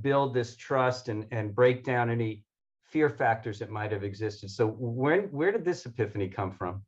build 0.00 0.34
this 0.34 0.56
trust 0.56 1.08
and 1.08 1.26
and 1.30 1.54
break 1.54 1.84
down 1.84 2.10
any 2.10 2.44
fear 2.84 3.08
factors 3.08 3.58
that 3.60 3.70
might 3.70 3.92
have 3.92 4.04
existed. 4.04 4.50
So 4.50 4.66
when 4.78 5.22
where 5.30 5.52
did 5.52 5.64
this 5.64 5.86
epiphany 5.86 6.28
come 6.28 6.52
from? 6.52 6.82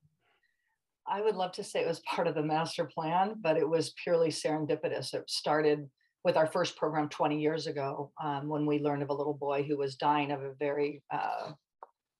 I 1.07 1.21
would 1.21 1.37
love 1.37 1.53
to 1.53 1.65
say 1.65 1.81
it 1.81 1.87
was 1.87 2.01
part 2.01 2.27
of 2.27 2.35
the 2.35 2.43
master 2.43 2.85
plan, 2.85 3.35
but 3.41 3.57
it 3.57 3.69
was 3.69 3.95
purely 4.03 4.29
serendipitous. 4.29 5.13
It 5.13 5.29
started 5.29 5.89
with 6.25 6.37
our 6.37 6.47
first 6.47 6.77
program 6.77 7.09
20 7.11 7.41
years 7.41 7.67
ago 7.67 8.11
um, 8.23 8.49
when 8.49 8.65
we 8.65 8.79
learned 8.79 9.03
of 9.03 9.11
a 9.11 9.15
little 9.15 9.35
boy 9.35 9.63
who 9.63 9.77
was 9.77 9.97
dying 9.97 10.33
of 10.33 10.43
a 10.43 10.55
very 10.59 11.03
uh, 11.13 11.53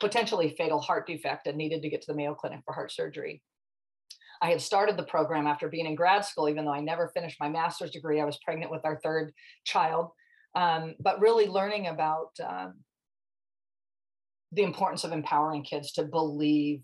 potentially 0.01 0.55
fatal 0.59 0.81
heart 0.81 1.07
defect 1.07 1.47
and 1.47 1.57
needed 1.57 1.81
to 1.83 1.89
get 1.89 2.03
to 2.03 2.13
the 2.13 2.17
Mayo 2.17 2.35
Clinic 2.35 2.61
for 2.65 2.75
heart 2.75 2.93
surgery. 2.93 3.43
I 4.43 4.51
had 4.51 4.61
started 4.61 4.99
the 4.99 5.05
program 5.05 5.47
after 5.47 5.69
being 5.69 5.87
in 5.87 5.95
grad 5.95 6.25
school, 6.25 6.51
even 6.51 6.67
though 6.67 6.75
I 6.75 6.81
never 6.81 7.11
finished 7.15 7.41
my 7.41 7.49
master's 7.49 7.93
degree. 7.93 8.21
I 8.21 8.27
was 8.27 8.39
pregnant 8.45 8.71
with 8.71 8.85
our 8.85 9.01
third 9.03 9.33
child, 9.65 10.11
um, 10.55 10.97
but 11.01 11.21
really 11.21 11.47
learning 11.47 11.87
about 11.87 12.33
um, 12.47 12.75
the 14.53 14.63
importance 14.63 15.05
of 15.05 15.13
empowering 15.13 15.63
kids 15.63 15.93
to 15.93 16.05
believe 16.05 16.83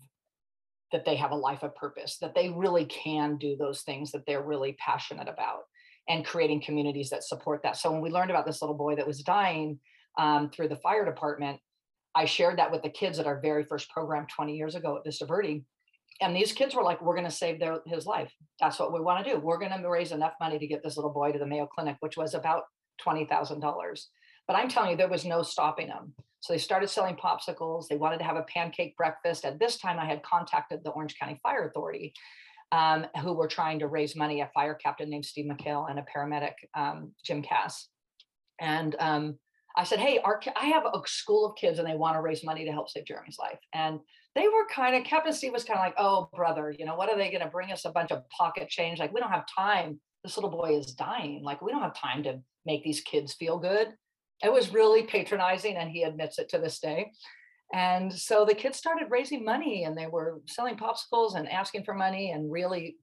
that 0.91 1.05
they 1.05 1.15
have 1.15 1.31
a 1.31 1.35
life 1.35 1.63
of 1.63 1.75
purpose, 1.75 2.17
that 2.19 2.35
they 2.35 2.49
really 2.49 2.85
can 2.85 3.37
do 3.37 3.55
those 3.57 3.81
things 3.81 4.11
that 4.11 4.25
they're 4.25 4.43
really 4.43 4.75
passionate 4.79 5.27
about, 5.27 5.61
and 6.09 6.25
creating 6.25 6.61
communities 6.61 7.09
that 7.09 7.23
support 7.23 7.61
that. 7.63 7.77
So 7.77 7.91
when 7.91 8.01
we 8.01 8.09
learned 8.09 8.31
about 8.31 8.45
this 8.45 8.61
little 8.61 8.75
boy 8.77 8.95
that 8.95 9.07
was 9.07 9.21
dying 9.21 9.79
um, 10.17 10.49
through 10.49 10.67
the 10.67 10.75
fire 10.77 11.05
department, 11.05 11.59
I 12.13 12.25
shared 12.25 12.57
that 12.59 12.71
with 12.71 12.81
the 12.81 12.89
kids 12.89 13.19
at 13.19 13.27
our 13.27 13.39
very 13.39 13.63
first 13.63 13.89
program 13.89 14.27
20 14.27 14.55
years 14.55 14.75
ago 14.75 14.97
at 14.97 15.03
Vista 15.05 15.25
Verde. 15.25 15.63
And 16.19 16.35
these 16.35 16.51
kids 16.51 16.75
were 16.75 16.83
like, 16.83 17.01
we're 17.01 17.15
going 17.15 17.27
to 17.27 17.31
save 17.31 17.59
their, 17.59 17.79
his 17.85 18.05
life. 18.05 18.31
That's 18.59 18.77
what 18.79 18.93
we 18.93 18.99
want 18.99 19.23
to 19.23 19.31
do. 19.31 19.39
We're 19.39 19.57
going 19.57 19.71
to 19.71 19.89
raise 19.89 20.11
enough 20.11 20.33
money 20.39 20.59
to 20.59 20.67
get 20.67 20.83
this 20.83 20.97
little 20.97 21.13
boy 21.13 21.31
to 21.31 21.39
the 21.39 21.47
Mayo 21.47 21.67
Clinic, 21.67 21.95
which 22.01 22.17
was 22.17 22.33
about 22.33 22.63
$20,000. 23.05 24.05
But 24.47 24.55
I'm 24.55 24.69
telling 24.69 24.91
you, 24.91 24.97
there 24.97 25.07
was 25.07 25.25
no 25.25 25.41
stopping 25.41 25.87
them. 25.87 26.13
So 26.41 26.53
they 26.53 26.59
started 26.59 26.89
selling 26.89 27.15
popsicles. 27.15 27.87
They 27.87 27.97
wanted 27.97 28.17
to 28.17 28.23
have 28.23 28.35
a 28.35 28.43
pancake 28.43 28.97
breakfast. 28.97 29.45
At 29.45 29.59
this 29.59 29.77
time, 29.77 29.99
I 29.99 30.05
had 30.05 30.23
contacted 30.23 30.81
the 30.83 30.89
Orange 30.89 31.17
County 31.17 31.39
Fire 31.41 31.67
Authority, 31.67 32.13
um, 32.71 33.05
who 33.21 33.33
were 33.33 33.47
trying 33.47 33.79
to 33.79 33.87
raise 33.87 34.15
money, 34.15 34.41
a 34.41 34.49
fire 34.53 34.73
captain 34.73 35.09
named 35.09 35.25
Steve 35.25 35.45
McHale 35.45 35.89
and 35.89 35.99
a 35.99 36.05
paramedic, 36.15 36.53
um, 36.75 37.11
Jim 37.23 37.43
Cass. 37.43 37.89
And 38.59 38.95
um, 38.99 39.37
I 39.77 39.83
said, 39.83 39.99
hey, 39.99 40.19
our, 40.23 40.41
I 40.59 40.65
have 40.67 40.85
a 40.85 40.99
school 41.05 41.45
of 41.45 41.55
kids 41.55 41.77
and 41.77 41.87
they 41.87 41.95
want 41.95 42.15
to 42.15 42.21
raise 42.21 42.43
money 42.43 42.65
to 42.65 42.71
help 42.71 42.89
save 42.89 43.05
Jeremy's 43.05 43.37
life. 43.39 43.59
And 43.73 43.99
they 44.33 44.47
were 44.47 44.65
kind 44.73 44.95
of, 44.95 45.03
Captain 45.03 45.33
Steve 45.33 45.53
was 45.53 45.63
kind 45.63 45.79
of 45.79 45.85
like, 45.85 45.95
oh, 45.99 46.29
brother, 46.33 46.73
you 46.77 46.85
know, 46.85 46.95
what 46.95 47.09
are 47.09 47.17
they 47.17 47.29
going 47.29 47.43
to 47.43 47.49
bring 47.49 47.71
us 47.71 47.85
a 47.85 47.91
bunch 47.91 48.11
of 48.11 48.27
pocket 48.29 48.67
change? 48.69 48.97
Like, 48.97 49.13
we 49.13 49.19
don't 49.19 49.31
have 49.31 49.45
time. 49.55 49.99
This 50.23 50.37
little 50.37 50.49
boy 50.49 50.77
is 50.77 50.93
dying. 50.93 51.43
Like, 51.43 51.61
we 51.61 51.71
don't 51.71 51.81
have 51.81 51.95
time 51.95 52.23
to 52.23 52.39
make 52.65 52.83
these 52.83 53.01
kids 53.01 53.33
feel 53.33 53.59
good 53.59 53.89
it 54.43 54.51
was 54.51 54.73
really 54.73 55.03
patronizing 55.03 55.77
and 55.77 55.89
he 55.89 56.03
admits 56.03 56.39
it 56.39 56.49
to 56.49 56.59
this 56.59 56.79
day. 56.79 57.11
And 57.73 58.11
so 58.11 58.43
the 58.43 58.53
kids 58.53 58.77
started 58.77 59.09
raising 59.09 59.45
money 59.45 59.85
and 59.85 59.97
they 59.97 60.07
were 60.07 60.41
selling 60.47 60.75
popsicles 60.75 61.35
and 61.35 61.49
asking 61.49 61.85
for 61.85 61.93
money 61.93 62.31
and 62.31 62.51
really 62.51 62.97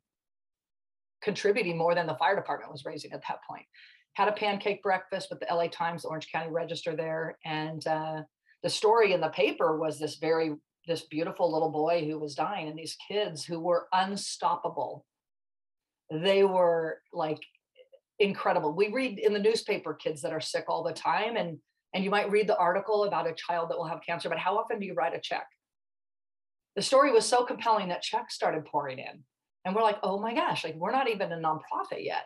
contributing 1.23 1.79
more 1.79 1.95
than 1.95 2.07
the 2.07 2.17
fire 2.17 2.37
department 2.37 2.71
was 2.71 2.85
raising 2.85 3.13
at 3.13 3.23
that 3.29 3.41
point. 3.49 3.65
Had 4.15 4.29
a 4.29 4.33
pancake 4.33 4.83
breakfast 4.83 5.29
with 5.31 5.41
the 5.41 5.55
la 5.55 5.69
times 5.69 6.03
the 6.03 6.09
orange 6.09 6.31
county 6.31 6.51
register 6.51 6.95
there 6.95 7.39
and 7.45 7.87
uh, 7.87 8.23
the 8.63 8.69
story 8.69 9.13
in 9.13 9.21
the 9.21 9.29
paper 9.29 9.79
was 9.79 9.99
this 9.99 10.17
very 10.17 10.55
this 10.87 11.03
beautiful 11.03 11.53
little 11.53 11.71
boy 11.71 12.07
who 12.07 12.19
was 12.19 12.35
dying 12.35 12.67
and 12.67 12.79
these 12.79 12.97
kids 13.09 13.45
who 13.45 13.61
were 13.61 13.89
unstoppable. 13.93 15.05
They 16.11 16.45
were 16.45 17.03
like 17.13 17.41
incredible. 18.21 18.73
We 18.75 18.93
read 18.93 19.19
in 19.19 19.33
the 19.33 19.39
newspaper 19.39 19.95
kids 19.95 20.23
that 20.23 20.33
are 20.33 20.41
sick 20.41 20.65
all 20.69 20.83
the 20.83 20.93
time 20.93 21.37
and 21.37 21.59
and 21.95 22.05
you 22.05 22.11
might 22.11 22.31
read 22.31 22.47
the 22.47 22.57
article 22.59 23.05
about 23.05 23.27
a 23.27 23.33
child 23.33 23.71
that 23.71 23.79
will 23.79 23.87
have 23.87 24.01
cancer, 24.07 24.29
but 24.29 24.39
how 24.39 24.59
often 24.59 24.79
do 24.79 24.87
you 24.87 24.93
write 24.93 25.17
a 25.17 25.21
check? 25.21 25.47
The 26.77 26.83
story 26.83 27.11
was 27.11 27.25
so 27.25 27.45
compelling 27.45 27.89
that 27.89 28.03
checks 28.03 28.35
started 28.35 28.67
pouring 28.67 28.99
in. 28.99 29.25
And 29.65 29.75
we're 29.75 29.83
like, 29.83 29.99
oh 30.03 30.21
my 30.21 30.35
gosh, 30.35 30.65
like 30.65 30.77
we're 30.77 30.93
not 30.93 31.09
even 31.09 31.33
a 31.33 31.37
nonprofit 31.37 32.05
yet. 32.05 32.25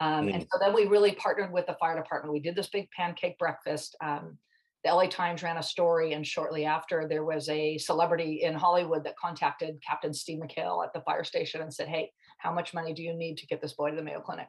Um, 0.00 0.26
mm. 0.26 0.34
And 0.34 0.46
so 0.50 0.58
then 0.58 0.74
we 0.74 0.86
really 0.86 1.12
partnered 1.12 1.52
with 1.52 1.66
the 1.66 1.76
fire 1.78 1.96
department. 1.96 2.32
We 2.32 2.40
did 2.40 2.56
this 2.56 2.68
big 2.68 2.90
pancake 2.90 3.38
breakfast. 3.38 3.96
Um, 4.02 4.38
the 4.82 4.90
LA 4.90 5.06
Times 5.06 5.44
ran 5.44 5.58
a 5.58 5.62
story, 5.62 6.12
and 6.14 6.26
shortly 6.26 6.64
after, 6.64 7.06
there 7.08 7.24
was 7.24 7.48
a 7.48 7.78
celebrity 7.78 8.42
in 8.42 8.54
Hollywood 8.54 9.04
that 9.04 9.16
contacted 9.16 9.80
Captain 9.86 10.12
Steve 10.12 10.40
McHale 10.40 10.84
at 10.84 10.92
the 10.92 11.02
fire 11.02 11.22
station 11.22 11.60
and 11.60 11.72
said, 11.72 11.86
Hey, 11.86 12.10
how 12.38 12.52
much 12.52 12.74
money 12.74 12.92
do 12.92 13.02
you 13.02 13.14
need 13.14 13.38
to 13.38 13.46
get 13.46 13.60
this 13.60 13.74
boy 13.74 13.90
to 13.90 13.96
the 13.96 14.02
Mayo 14.02 14.20
Clinic? 14.20 14.48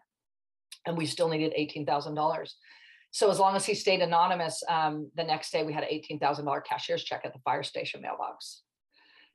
And 0.86 0.98
we 0.98 1.06
still 1.06 1.30
needed 1.30 1.54
$18,000. 1.58 2.50
So 3.12 3.30
as 3.30 3.40
long 3.40 3.56
as 3.56 3.66
he 3.66 3.76
stayed 3.76 4.02
anonymous, 4.02 4.64
um, 4.68 5.12
the 5.16 5.24
next 5.24 5.52
day 5.52 5.64
we 5.64 5.74
had 5.74 5.84
an 5.84 5.90
$18,000 5.90 6.66
cashier's 6.66 7.04
check 7.04 7.22
at 7.24 7.34
the 7.34 7.40
fire 7.40 7.64
station 7.64 8.02
mailbox. 8.02 8.64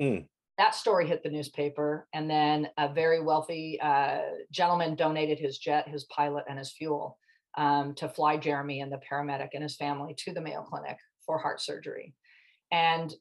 Mm. 0.01 0.27
That 0.59 0.75
story 0.75 1.07
hit 1.07 1.23
the 1.23 1.31
newspaper, 1.31 2.09
and 2.13 2.29
then 2.29 2.69
a 2.77 2.93
very 2.93 3.23
wealthy 3.23 3.79
uh, 3.81 4.19
gentleman 4.51 4.97
donated 4.97 5.39
his 5.39 5.59
jet, 5.59 5.89
his 5.89 6.05
pilot, 6.05 6.45
and 6.49 6.59
his 6.59 6.73
fuel 6.73 7.17
um, 7.57 7.95
to 7.95 8.09
fly 8.09 8.37
Jeremy 8.37 8.81
and 8.81 8.91
the 8.91 9.01
paramedic 9.11 9.51
and 9.55 9.63
his 9.63 9.77
family 9.77 10.15
to 10.19 10.33
the 10.33 10.41
Mayo 10.41 10.63
Clinic 10.63 10.97
for 11.25 11.39
heart 11.39 11.61
surgery. 11.61 12.15
And 12.73 13.15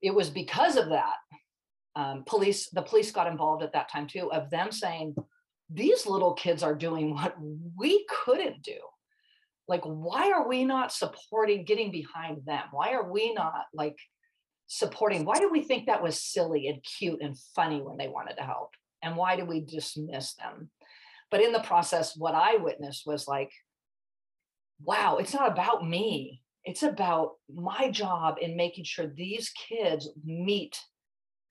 it 0.00 0.14
was 0.14 0.30
because 0.30 0.76
of 0.76 0.90
that, 0.90 1.16
um, 1.96 2.22
police, 2.24 2.68
the 2.70 2.82
police 2.82 3.10
got 3.10 3.26
involved 3.26 3.64
at 3.64 3.72
that 3.72 3.90
time 3.90 4.06
too, 4.06 4.30
of 4.30 4.48
them 4.50 4.70
saying, 4.70 5.16
these 5.70 6.06
little 6.06 6.34
kids 6.34 6.62
are 6.62 6.74
doing 6.74 7.14
what 7.14 7.36
we 7.76 8.06
couldn't 8.08 8.62
do. 8.62 8.78
Like 9.66 9.82
why 9.84 10.32
are 10.32 10.48
we 10.48 10.64
not 10.64 10.92
supporting 10.92 11.64
getting 11.64 11.90
behind 11.90 12.44
them? 12.46 12.64
Why 12.70 12.92
are 12.92 13.10
we 13.10 13.34
not 13.34 13.66
like 13.74 13.98
supporting? 14.66 15.24
Why 15.24 15.38
do 15.38 15.50
we 15.50 15.62
think 15.62 15.86
that 15.86 16.02
was 16.02 16.22
silly 16.22 16.68
and 16.68 16.82
cute 16.82 17.20
and 17.20 17.38
funny 17.54 17.82
when 17.82 17.98
they 17.98 18.08
wanted 18.08 18.36
to 18.36 18.44
help? 18.44 18.70
And 19.02 19.16
why 19.16 19.36
do 19.36 19.44
we 19.44 19.60
dismiss 19.60 20.34
them? 20.34 20.70
But 21.30 21.42
in 21.42 21.52
the 21.52 21.60
process 21.60 22.16
what 22.16 22.34
i 22.34 22.56
witnessed 22.56 23.06
was 23.06 23.28
like 23.28 23.52
wow 24.82 25.18
it's 25.18 25.34
not 25.34 25.50
about 25.50 25.86
me. 25.86 26.42
It's 26.64 26.82
about 26.82 27.32
my 27.52 27.90
job 27.90 28.36
in 28.40 28.56
making 28.56 28.84
sure 28.84 29.06
these 29.06 29.50
kids 29.50 30.08
meet 30.24 30.78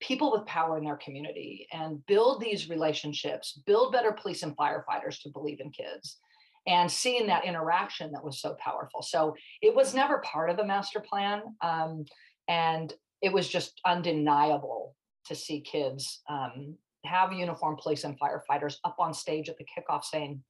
people 0.00 0.30
with 0.32 0.46
power 0.46 0.78
in 0.78 0.84
their 0.84 0.96
community 0.96 1.66
and 1.72 2.04
build 2.06 2.40
these 2.40 2.68
relationships, 2.68 3.60
build 3.66 3.92
better 3.92 4.12
police 4.12 4.42
and 4.42 4.56
firefighters 4.56 5.20
to 5.22 5.30
believe 5.30 5.60
in 5.60 5.70
kids 5.70 6.18
and 6.66 6.90
seeing 6.90 7.26
that 7.26 7.44
interaction 7.44 8.12
that 8.12 8.24
was 8.24 8.40
so 8.40 8.56
powerful. 8.60 9.02
So 9.02 9.34
it 9.62 9.74
was 9.74 9.94
never 9.94 10.18
part 10.18 10.50
of 10.50 10.56
the 10.56 10.66
master 10.66 11.00
plan. 11.00 11.42
Um, 11.62 12.04
and 12.46 12.92
it 13.22 13.32
was 13.32 13.48
just 13.48 13.80
undeniable 13.86 14.94
to 15.26 15.34
see 15.34 15.60
kids 15.60 16.20
um, 16.28 16.76
have 17.04 17.32
uniformed 17.32 17.78
police 17.78 18.04
and 18.04 18.18
firefighters 18.20 18.76
up 18.84 18.96
on 18.98 19.14
stage 19.14 19.48
at 19.48 19.56
the 19.56 19.64
kickoff 19.64 20.04
saying, 20.04 20.42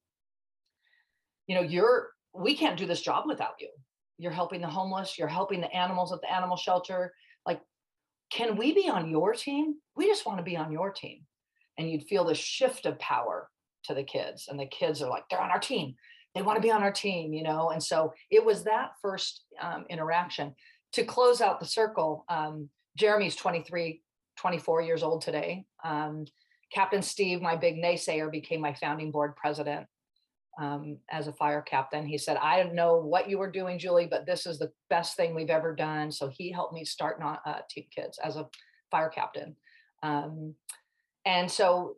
you 1.47 1.55
know, 1.55 1.62
you're, 1.62 2.09
we 2.35 2.55
can't 2.55 2.76
do 2.76 2.87
this 2.87 3.00
job 3.00 3.25
without 3.26 3.55
you. 3.61 3.71
You're 4.19 4.33
helping 4.33 4.61
the 4.61 4.67
homeless, 4.67 5.19
you're 5.19 5.28
helping 5.28 5.61
the 5.61 5.75
animals 5.75 6.12
at 6.12 6.21
the 6.21 6.33
animal 6.33 6.57
shelter. 6.57 7.12
Can 8.30 8.56
we 8.56 8.73
be 8.73 8.88
on 8.88 9.08
your 9.08 9.32
team? 9.35 9.76
We 9.97 10.06
just 10.06 10.26
want 10.26 10.38
to 10.38 10.44
be 10.44 10.56
on 10.56 10.73
your 10.73 10.90
team. 10.90 11.20
And 11.78 11.90
you'd 11.90 12.08
feel 12.08 12.25
the 12.25 12.35
shift 12.35 12.87
of 12.87 12.99
power 12.99 13.49
to 13.85 13.94
the 13.94 14.02
kids. 14.02 14.49
And 14.49 14.58
the 14.58 14.66
kids 14.66 15.02
are 15.02 15.08
like, 15.08 15.25
they're 15.30 15.40
on 15.40 15.50
our 15.50 15.61
team. 15.61 15.94
They 16.35 16.42
want 16.42 16.56
to 16.56 16.62
be 16.62 16.70
on 16.70 16.82
our 16.82 16.92
team, 16.92 17.32
you 17.32 17.42
know? 17.42 17.70
And 17.70 17.82
so 17.82 18.12
it 18.30 18.44
was 18.44 18.64
that 18.64 18.90
first 19.00 19.44
um, 19.61 19.85
interaction. 19.88 20.54
To 20.92 21.04
close 21.04 21.40
out 21.40 21.61
the 21.61 21.66
circle, 21.66 22.25
um, 22.28 22.68
Jeremy's 22.97 23.37
23, 23.37 24.02
24 24.37 24.82
years 24.82 25.02
old 25.02 25.23
today. 25.23 25.64
Um, 25.85 26.26
Captain 26.73 27.02
Steve, 27.02 27.40
my 27.40 27.56
big 27.56 27.76
naysayer, 27.76 28.30
became 28.30 28.61
my 28.61 28.75
founding 28.75 29.11
board 29.11 29.37
president 29.37 29.87
um, 30.58 30.98
as 31.10 31.28
a 31.28 31.32
fire 31.32 31.62
captain. 31.62 32.04
He 32.06 32.18
said, 32.18 32.36
I 32.36 32.62
don't 32.62 32.74
know 32.74 32.96
what 32.96 33.30
you 33.30 33.38
were 33.38 33.50
doing, 33.50 33.78
Julie, 33.78 34.08
but 34.10 34.26
this 34.26 34.44
is 34.44 34.58
the 34.58 34.72
best 34.90 35.16
thing 35.16 35.34
we've 35.34 35.50
ever 35.50 35.74
done. 35.74 36.10
So 36.10 36.28
he 36.28 36.50
helped 36.50 36.74
me 36.74 36.84
start 36.84 37.20
not, 37.20 37.40
uh, 37.46 37.60
Team 37.70 37.84
Kids 37.94 38.18
as 38.22 38.36
a 38.36 38.48
fire 38.90 39.08
captain. 39.08 39.56
Um, 40.02 40.54
and 41.24 41.50
so 41.50 41.94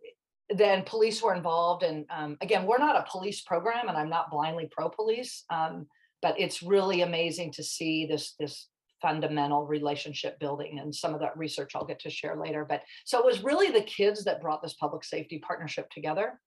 then 0.51 0.83
police 0.83 1.23
were 1.23 1.35
involved. 1.35 1.83
And 1.83 2.05
um, 2.11 2.37
again, 2.41 2.67
we're 2.67 2.79
not 2.79 2.97
a 2.97 3.11
police 3.11 3.41
program 3.41 3.89
and 3.89 3.97
I'm 3.97 4.11
not 4.11 4.31
blindly 4.31 4.69
pro-police, 4.71 5.45
um, 5.51 5.87
but 6.21 6.39
it's 6.39 6.63
really 6.63 7.03
amazing 7.03 7.53
to 7.53 7.63
see 7.63 8.07
this, 8.07 8.35
this 8.39 8.69
fundamental 9.01 9.67
relationship 9.67 10.39
building 10.39 10.79
and 10.79 10.95
some 10.95 11.15
of 11.15 11.21
that 11.21 11.37
research 11.39 11.73
I'll 11.75 11.87
get 11.87 12.01
to 12.01 12.11
share 12.11 12.37
later. 12.37 12.67
But 12.69 12.83
so 13.07 13.19
it 13.19 13.25
was 13.25 13.43
really 13.43 13.71
the 13.71 13.83
kids 13.83 14.25
that 14.25 14.43
brought 14.43 14.63
this 14.63 14.75
public 14.75 15.05
safety 15.05 15.39
partnership 15.39 15.89
together. 15.91 16.39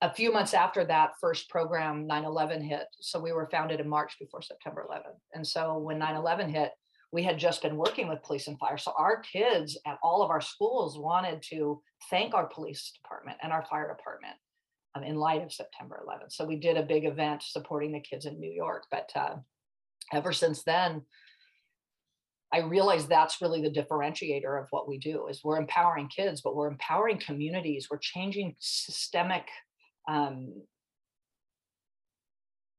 A 0.00 0.12
few 0.12 0.32
months 0.32 0.54
after 0.54 0.84
that 0.84 1.14
first 1.20 1.48
program, 1.48 2.06
9-11 2.06 2.62
hit. 2.62 2.86
So 3.00 3.18
we 3.18 3.32
were 3.32 3.48
founded 3.50 3.80
in 3.80 3.88
March 3.88 4.16
before 4.18 4.42
September 4.42 4.86
11th. 4.88 5.18
And 5.34 5.44
so 5.44 5.78
when 5.78 5.98
9-11 5.98 6.50
hit, 6.50 6.70
we 7.10 7.22
had 7.24 7.38
just 7.38 7.62
been 7.62 7.76
working 7.76 8.08
with 8.08 8.22
police 8.22 8.46
and 8.46 8.58
fire. 8.58 8.78
So 8.78 8.92
our 8.96 9.20
kids 9.22 9.78
at 9.86 9.98
all 10.02 10.22
of 10.22 10.30
our 10.30 10.40
schools 10.40 10.98
wanted 10.98 11.42
to 11.50 11.82
thank 12.10 12.34
our 12.34 12.46
police 12.46 12.92
department 12.92 13.38
and 13.42 13.52
our 13.52 13.64
fire 13.64 13.88
department 13.88 14.34
um, 14.94 15.02
in 15.02 15.16
light 15.16 15.42
of 15.42 15.52
September 15.52 16.00
11th. 16.06 16.32
So 16.32 16.44
we 16.44 16.56
did 16.56 16.76
a 16.76 16.82
big 16.82 17.04
event 17.04 17.42
supporting 17.42 17.92
the 17.92 18.00
kids 18.00 18.26
in 18.26 18.38
New 18.38 18.52
York. 18.52 18.84
But 18.92 19.10
uh, 19.16 19.36
ever 20.12 20.32
since 20.32 20.62
then, 20.62 21.02
I 22.52 22.60
realize 22.60 23.06
that's 23.06 23.42
really 23.42 23.62
the 23.62 23.70
differentiator 23.70 24.60
of 24.60 24.68
what 24.70 24.88
we 24.88 24.98
do 24.98 25.26
is 25.26 25.42
we're 25.44 25.58
empowering 25.58 26.08
kids, 26.08 26.40
but 26.40 26.54
we're 26.54 26.70
empowering 26.70 27.18
communities. 27.18 27.88
We're 27.90 27.98
changing 27.98 28.54
systemic 28.58 29.44
um, 30.08 30.52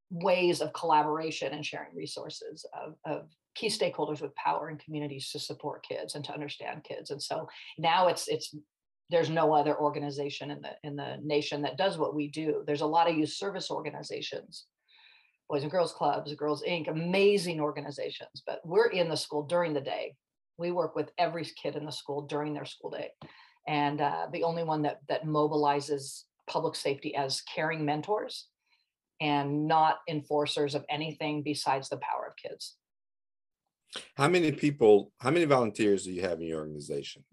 ways 0.09 0.59
of 0.59 0.73
collaboration 0.73 1.53
and 1.53 1.65
sharing 1.65 1.95
resources 1.95 2.65
of, 2.73 2.95
of 3.05 3.29
key 3.55 3.67
stakeholders 3.67 4.21
with 4.21 4.35
power 4.35 4.69
in 4.69 4.77
communities 4.77 5.29
to 5.31 5.39
support 5.39 5.85
kids 5.87 6.15
and 6.15 6.25
to 6.25 6.33
understand 6.33 6.83
kids. 6.83 7.11
And 7.11 7.21
so 7.21 7.47
now 7.77 8.07
it's 8.07 8.27
it's 8.27 8.53
there's 9.11 9.29
no 9.29 9.53
other 9.53 9.77
organization 9.77 10.51
in 10.51 10.61
the 10.61 10.71
in 10.83 10.95
the 10.95 11.17
nation 11.23 11.61
that 11.63 11.77
does 11.77 11.97
what 11.97 12.15
we 12.15 12.27
do. 12.27 12.63
There's 12.65 12.81
a 12.81 12.87
lot 12.87 13.09
of 13.09 13.17
youth 13.17 13.29
service 13.29 13.69
organizations, 13.69 14.65
Boys 15.49 15.63
and 15.63 15.71
Girls 15.71 15.93
Clubs, 15.93 16.33
Girls 16.35 16.63
Inc., 16.67 16.87
amazing 16.89 17.59
organizations, 17.59 18.43
but 18.45 18.61
we're 18.63 18.87
in 18.87 19.09
the 19.09 19.17
school 19.17 19.43
during 19.43 19.73
the 19.73 19.81
day. 19.81 20.15
We 20.57 20.71
work 20.71 20.95
with 20.95 21.11
every 21.17 21.47
kid 21.61 21.75
in 21.75 21.85
the 21.85 21.91
school 21.91 22.23
during 22.23 22.53
their 22.53 22.65
school 22.65 22.89
day. 22.89 23.09
And 23.67 24.01
uh, 24.01 24.27
the 24.31 24.43
only 24.43 24.63
one 24.63 24.81
that 24.83 24.99
that 25.07 25.25
mobilizes 25.25 26.23
public 26.49 26.75
safety 26.75 27.15
as 27.15 27.41
caring 27.41 27.85
mentors 27.85 28.47
and 29.21 29.67
not 29.67 29.99
enforcers 30.09 30.75
of 30.75 30.85
anything 30.89 31.43
besides 31.43 31.89
the 31.89 31.97
power 31.97 32.25
of 32.27 32.35
kids. 32.35 32.75
How 34.15 34.27
many 34.27 34.51
people, 34.51 35.11
how 35.19 35.31
many 35.31 35.45
volunteers 35.45 36.03
do 36.03 36.11
you 36.11 36.21
have 36.21 36.39
in 36.39 36.47
your 36.47 36.59
organization? 36.59 37.23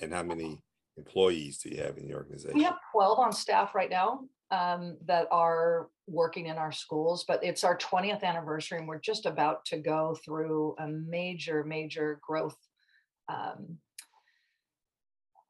And 0.00 0.12
how 0.12 0.22
many 0.22 0.62
employees 0.96 1.58
do 1.58 1.70
you 1.70 1.82
have 1.82 1.96
in 1.96 2.06
your 2.06 2.18
organization? 2.18 2.56
We 2.56 2.64
have 2.64 2.78
12 2.92 3.18
on 3.18 3.32
staff 3.32 3.74
right 3.74 3.90
now 3.90 4.20
um, 4.50 4.98
that 5.06 5.26
are 5.30 5.88
working 6.06 6.46
in 6.46 6.58
our 6.58 6.72
schools, 6.72 7.24
but 7.26 7.42
it's 7.42 7.64
our 7.64 7.78
20th 7.78 8.22
anniversary 8.22 8.78
and 8.78 8.86
we're 8.86 9.00
just 9.00 9.24
about 9.24 9.64
to 9.66 9.78
go 9.78 10.16
through 10.24 10.74
a 10.78 10.86
major, 10.86 11.64
major 11.64 12.20
growth 12.22 12.56
um, 13.28 13.78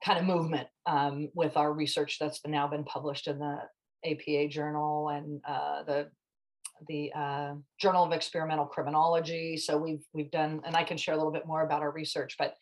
kind 0.05 0.19
of 0.19 0.25
movement 0.25 0.69
um, 0.87 1.29
with 1.35 1.57
our 1.57 1.73
research 1.73 2.19
that's 2.19 2.41
now 2.47 2.67
been 2.67 2.85
published 2.85 3.29
in 3.29 3.39
the 3.39 3.59
APA 4.05 4.49
journal 4.49 5.09
and 5.11 5.41
uh, 5.47 5.83
the 5.85 6.09
the 6.89 7.13
uh, 7.15 7.55
Journal 7.79 8.05
of 8.05 8.13
Experimental 8.13 8.67
Criminology. 8.67 9.57
So 9.57 9.77
we've 9.77 10.05
we've 10.13 10.31
done, 10.31 10.61
and 10.67 10.77
I 10.77 10.83
can 10.83 10.97
share 10.97 11.15
a 11.15 11.17
little 11.17 11.33
bit 11.33 11.47
more 11.47 11.63
about 11.63 11.83
our 11.83 11.93
research. 11.93 12.37
But 12.39 12.57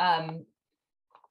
um, 0.00 0.44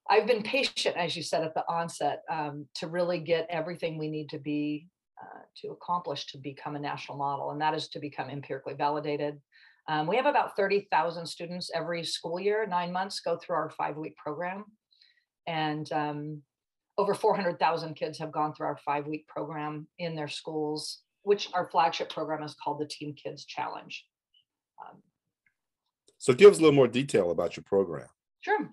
I've 0.09 0.25
been 0.25 0.41
patient, 0.41 0.95
as 0.95 1.15
you 1.15 1.23
said 1.23 1.43
at 1.43 1.53
the 1.53 1.63
onset, 1.67 2.21
um, 2.31 2.65
to 2.75 2.87
really 2.87 3.19
get 3.19 3.47
everything 3.49 3.97
we 3.97 4.09
need 4.09 4.29
to 4.29 4.39
be 4.39 4.87
uh, 5.21 5.41
to 5.61 5.69
accomplish 5.69 6.27
to 6.27 6.37
become 6.37 6.75
a 6.75 6.79
national 6.79 7.17
model, 7.17 7.51
and 7.51 7.61
that 7.61 7.73
is 7.73 7.89
to 7.89 7.99
become 7.99 8.29
empirically 8.29 8.73
validated. 8.73 9.39
Um, 9.87 10.05
we 10.05 10.15
have 10.17 10.27
about 10.27 10.55
30,000 10.55 11.25
students 11.25 11.71
every 11.73 12.03
school 12.03 12.39
year, 12.39 12.67
nine 12.67 12.91
months, 12.91 13.21
go 13.21 13.37
through 13.37 13.55
our 13.55 13.71
five-week 13.71 14.15
program. 14.17 14.65
And 15.49 15.91
um, 15.91 16.41
over 16.97 17.13
400,000 17.13 17.95
kids 17.95 18.17
have 18.19 18.31
gone 18.31 18.53
through 18.53 18.67
our 18.67 18.79
five-week 18.85 19.27
program 19.27 19.87
in 19.97 20.15
their 20.15 20.27
schools 20.29 20.99
which 21.23 21.49
our 21.53 21.69
flagship 21.69 22.09
program 22.09 22.43
is 22.43 22.55
called 22.55 22.79
the 22.79 22.85
Team 22.85 23.13
Kids 23.13 23.45
Challenge. 23.45 24.05
Um, 24.81 24.97
so 26.17 26.33
give 26.33 26.51
us 26.51 26.57
a 26.57 26.61
little 26.61 26.75
more 26.75 26.87
detail 26.87 27.31
about 27.31 27.55
your 27.55 27.63
program. 27.63 28.07
Sure. 28.41 28.69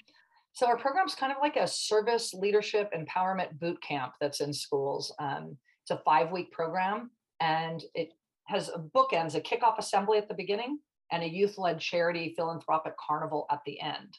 So 0.52 0.66
our 0.66 0.78
program 0.78 1.06
is 1.06 1.14
kind 1.14 1.32
of 1.32 1.38
like 1.40 1.56
a 1.56 1.68
service 1.68 2.32
leadership 2.32 2.90
empowerment 2.96 3.58
boot 3.58 3.80
camp 3.82 4.14
that's 4.20 4.40
in 4.40 4.52
schools. 4.52 5.12
Um, 5.18 5.56
it's 5.82 5.90
a 5.90 6.02
five 6.04 6.32
week 6.32 6.50
program 6.50 7.10
and 7.40 7.82
it 7.94 8.10
has 8.46 8.70
a 8.70 8.78
bookends, 8.78 9.34
a 9.34 9.40
kickoff 9.40 9.78
assembly 9.78 10.18
at 10.18 10.28
the 10.28 10.34
beginning 10.34 10.78
and 11.12 11.22
a 11.22 11.28
youth 11.28 11.58
led 11.58 11.78
charity 11.78 12.32
philanthropic 12.36 12.94
carnival 12.96 13.46
at 13.50 13.60
the 13.66 13.80
end. 13.80 14.16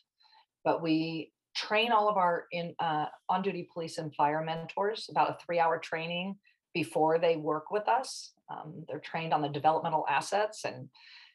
But 0.63 0.82
we 0.82 1.32
train 1.58 1.91
all 1.91 2.08
of 2.08 2.17
our 2.17 2.46
in 2.52 2.76
uh, 2.80 3.08
on 3.30 3.41
duty 3.41 3.67
police 3.74 3.98
and 3.98 4.13
fire 4.13 4.43
mentors 4.43 5.10
about 5.10 5.32
a 5.32 5.38
three 5.43 5.60
hour 5.60 5.80
training 5.80 6.36
before 6.74 7.17
they 7.17 7.36
work 7.36 7.72
with 7.72 7.88
us. 7.88 8.34
Um, 8.50 8.86
they're 8.88 9.00
trained 9.00 9.34
on 9.34 9.41
the 9.41 9.50
developmental 9.50 10.06
assets 10.08 10.63
and 10.63 10.88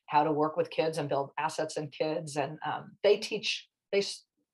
how 0.06 0.22
to 0.22 0.30
work 0.30 0.56
with 0.56 0.70
kids 0.70 0.98
and 0.98 1.08
build 1.08 1.30
assets 1.38 1.76
in 1.76 1.88
kids. 1.88 2.36
And 2.36 2.58
um, 2.64 2.92
they 3.02 3.16
teach, 3.16 3.68
they, 3.90 4.04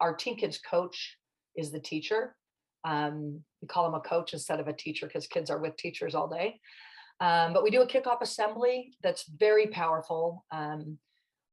our 0.01 0.15
Team 0.15 0.37
Kids 0.37 0.59
coach 0.59 1.19
is 1.57 1.71
the 1.71 1.81
teacher. 1.81 2.35
Um, 2.85 3.41
we 3.61 3.69
call 3.69 3.85
them 3.85 3.95
a 3.95 4.01
coach 4.01 4.33
instead 4.33 4.61
of 4.61 4.69
a 4.69 4.73
teacher 4.73 5.07
because 5.07 5.27
kids 5.27 5.51
are 5.51 5.59
with 5.59 5.77
teachers 5.77 6.15
all 6.15 6.29
day. 6.29 6.59
Um, 7.21 7.53
but 7.53 7.63
we 7.63 7.71
do 7.71 7.83
a 7.83 7.87
kickoff 7.87 8.23
assembly 8.23 8.95
that's 9.03 9.25
very 9.25 9.67
powerful. 9.67 10.45
Um, 10.51 10.97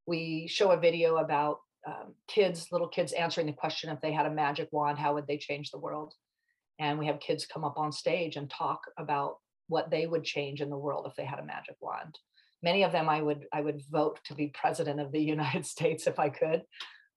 we 0.06 0.48
show 0.48 0.72
a 0.72 0.80
video 0.80 1.18
about 1.18 1.60
um, 1.86 2.14
kids, 2.28 2.68
little 2.72 2.88
kids 2.88 3.14
answering 3.14 3.48
the 3.48 3.54
question 3.54 3.90
if 3.90 4.02
they 4.02 4.12
had 4.12 4.26
a 4.26 4.32
magic 4.32 4.70
wand, 4.72 4.98
how 4.98 5.14
would 5.14 5.28
they 5.28 5.38
change 5.38 5.72
the 5.72 5.80
world? 5.80 6.14
and 6.80 7.00
we 7.00 7.08
have 7.08 7.20
kids 7.20 7.46
come 7.46 7.64
up 7.64 7.78
on 7.78 7.92
stage 7.92 8.36
and 8.36 8.50
talk 8.50 8.82
about 8.98 9.38
what 9.68 9.90
they 9.90 10.06
would 10.06 10.24
change 10.24 10.62
in 10.62 10.70
the 10.70 10.78
world 10.78 11.08
if 11.08 11.16
they 11.16 11.26
had 11.26 11.40
a 11.40 11.46
magic 11.46 11.76
wand. 11.82 12.18
Many 12.62 12.84
of 12.84 12.92
them 12.92 13.10
i 13.10 13.22
would 13.22 13.46
i 13.54 13.62
would 13.62 13.82
vote 13.92 14.20
to 14.26 14.36
be 14.36 14.48
president 14.54 15.00
of 15.00 15.12
the 15.12 15.22
united 15.36 15.66
states 15.66 16.08
if 16.08 16.20
i 16.20 16.30
could. 16.30 16.64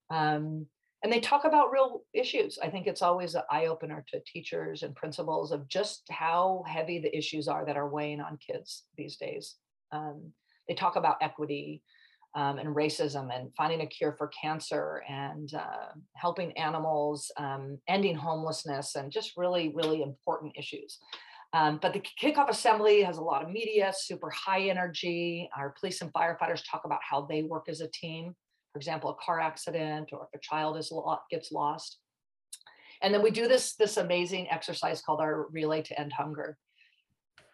Um, 0.09 0.67
and 1.01 1.13
they 1.13 1.21
talk 1.21 1.45
about 1.45 1.71
real 1.71 2.01
issues. 2.13 2.59
I 2.61 2.69
think 2.69 2.85
it's 2.85 3.01
always 3.01 3.33
an 3.33 3.43
eye-opener 3.49 4.03
to 4.09 4.19
teachers 4.27 4.83
and 4.83 4.93
principals 4.93 5.53
of 5.53 5.69
just 5.69 6.03
how 6.09 6.65
heavy 6.67 6.99
the 6.99 7.17
issues 7.17 7.47
are 7.47 7.65
that 7.65 7.77
are 7.77 7.87
weighing 7.87 8.19
on 8.19 8.37
kids 8.37 8.83
these 8.97 9.15
days. 9.15 9.55
Um, 9.93 10.33
they 10.67 10.73
talk 10.73 10.97
about 10.97 11.15
equity 11.21 11.83
um, 12.35 12.59
and 12.59 12.75
racism 12.75 13.35
and 13.35 13.51
finding 13.55 13.81
a 13.81 13.87
cure 13.87 14.15
for 14.17 14.27
cancer 14.27 15.03
and 15.09 15.53
uh, 15.53 15.87
helping 16.15 16.55
animals, 16.57 17.31
um, 17.37 17.77
ending 17.87 18.15
homelessness, 18.15 18.95
and 18.95 19.11
just 19.11 19.33
really, 19.35 19.71
really 19.75 20.01
important 20.01 20.53
issues. 20.57 20.99
Um, 21.53 21.79
but 21.81 21.93
the 21.93 22.03
kickoff 22.21 22.49
assembly 22.49 23.01
has 23.01 23.17
a 23.17 23.23
lot 23.23 23.43
of 23.43 23.49
media, 23.49 23.91
super 23.95 24.29
high 24.29 24.69
energy. 24.69 25.49
Our 25.57 25.73
police 25.79 26.01
and 26.01 26.13
firefighters 26.13 26.61
talk 26.69 26.81
about 26.85 26.99
how 27.01 27.21
they 27.21 27.41
work 27.41 27.67
as 27.69 27.81
a 27.81 27.87
team. 27.87 28.35
For 28.71 28.77
example, 28.77 29.09
a 29.09 29.15
car 29.25 29.39
accident 29.39 30.09
or 30.11 30.27
if 30.31 30.39
a 30.39 30.43
child 30.43 30.77
is 30.77 30.93
gets 31.31 31.51
lost. 31.51 31.97
And 33.01 33.13
then 33.13 33.23
we 33.23 33.31
do 33.31 33.47
this, 33.47 33.75
this 33.75 33.97
amazing 33.97 34.49
exercise 34.51 35.01
called 35.01 35.21
our 35.21 35.47
Relay 35.51 35.81
to 35.83 35.99
End 35.99 36.13
Hunger. 36.13 36.57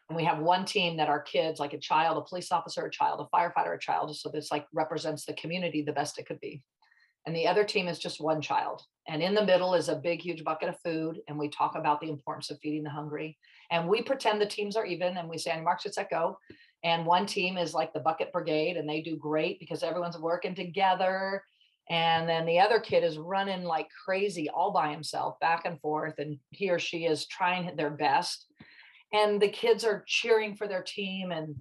And 0.10 0.16
we 0.16 0.24
have 0.26 0.40
one 0.40 0.66
team 0.66 0.98
that 0.98 1.10
our 1.10 1.22
kids, 1.22 1.60
like 1.60 1.74
a 1.74 1.80
child, 1.80 2.18
a 2.18 2.28
police 2.28 2.52
officer, 2.52 2.86
a 2.86 2.92
child, 2.92 3.20
a 3.20 3.36
firefighter, 3.36 3.76
a 3.76 3.80
child, 3.80 4.16
so 4.16 4.30
this 4.30 4.52
like 4.52 4.68
represents 4.72 5.26
the 5.26 5.34
community 5.34 5.82
the 5.82 5.94
best 5.94 6.20
it 6.20 6.28
could 6.28 6.40
be. 6.40 6.62
And 7.26 7.36
the 7.36 7.48
other 7.48 7.64
team 7.64 7.88
is 7.88 7.98
just 7.98 8.22
one 8.22 8.40
child. 8.40 8.84
And 9.08 9.22
in 9.22 9.34
the 9.34 9.46
middle 9.46 9.74
is 9.74 9.90
a 9.90 9.96
big, 9.96 10.22
huge 10.22 10.44
bucket 10.44 10.70
of 10.70 10.80
food. 10.82 11.22
And 11.28 11.40
we 11.40 11.50
talk 11.50 11.76
about 11.76 12.00
the 12.00 12.10
importance 12.10 12.52
of 12.52 12.60
feeding 12.62 12.84
the 12.84 12.90
hungry. 12.90 13.38
And 13.72 13.88
we 13.88 14.04
pretend 14.04 14.40
the 14.40 14.46
teams 14.46 14.76
are 14.76 14.86
even 14.86 15.18
and 15.18 15.28
we 15.28 15.40
say, 15.40 15.60
Mark, 15.60 15.80
let's 15.84 15.96
set 15.96 16.12
go. 16.12 16.38
And 16.84 17.06
one 17.06 17.26
team 17.26 17.58
is 17.58 17.74
like 17.74 17.94
the 17.94 18.00
bucket 18.00 18.32
brigade 18.32 18.78
and 18.78 18.88
they 18.88 19.02
do 19.02 19.18
great 19.18 19.60
because 19.60 19.82
everyone's 19.82 20.20
working 20.20 20.54
together. 20.54 21.44
And 21.90 22.30
then 22.30 22.46
the 22.46 22.60
other 22.60 22.80
kid 22.80 23.04
is 23.04 23.18
running 23.18 23.64
like 23.64 23.88
crazy 24.06 24.50
all 24.50 24.72
by 24.72 24.92
himself 24.92 25.40
back 25.40 25.66
and 25.66 25.80
forth. 25.82 26.16
And 26.20 26.38
he 26.52 26.70
or 26.70 26.78
she 26.78 27.06
is 27.06 27.28
trying 27.28 27.76
their 27.76 27.92
best 27.92 28.46
and 29.16 29.42
the 29.42 29.50
kids 29.50 29.84
are 29.84 30.04
cheering 30.08 30.56
for 30.56 30.68
their 30.68 30.84
team 30.84 31.32
and 31.32 31.56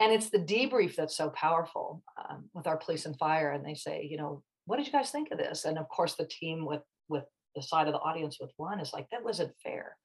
and 0.00 0.12
it's 0.12 0.30
the 0.30 0.38
debrief 0.38 0.96
that's 0.96 1.16
so 1.16 1.28
powerful 1.30 2.02
um, 2.18 2.48
with 2.54 2.66
our 2.66 2.76
police 2.76 3.06
and 3.06 3.18
fire 3.18 3.52
and 3.52 3.64
they 3.64 3.74
say 3.74 4.06
you 4.10 4.16
know 4.16 4.42
what 4.66 4.76
did 4.76 4.86
you 4.86 4.92
guys 4.92 5.10
think 5.10 5.30
of 5.30 5.38
this 5.38 5.64
and 5.64 5.78
of 5.78 5.88
course 5.88 6.14
the 6.14 6.26
team 6.26 6.64
with 6.64 6.82
with 7.08 7.24
the 7.56 7.62
side 7.62 7.86
of 7.86 7.92
the 7.92 8.00
audience 8.00 8.38
with 8.40 8.50
one 8.56 8.80
is 8.80 8.92
like 8.92 9.06
that 9.10 9.24
wasn't 9.24 9.52
fair 9.62 9.96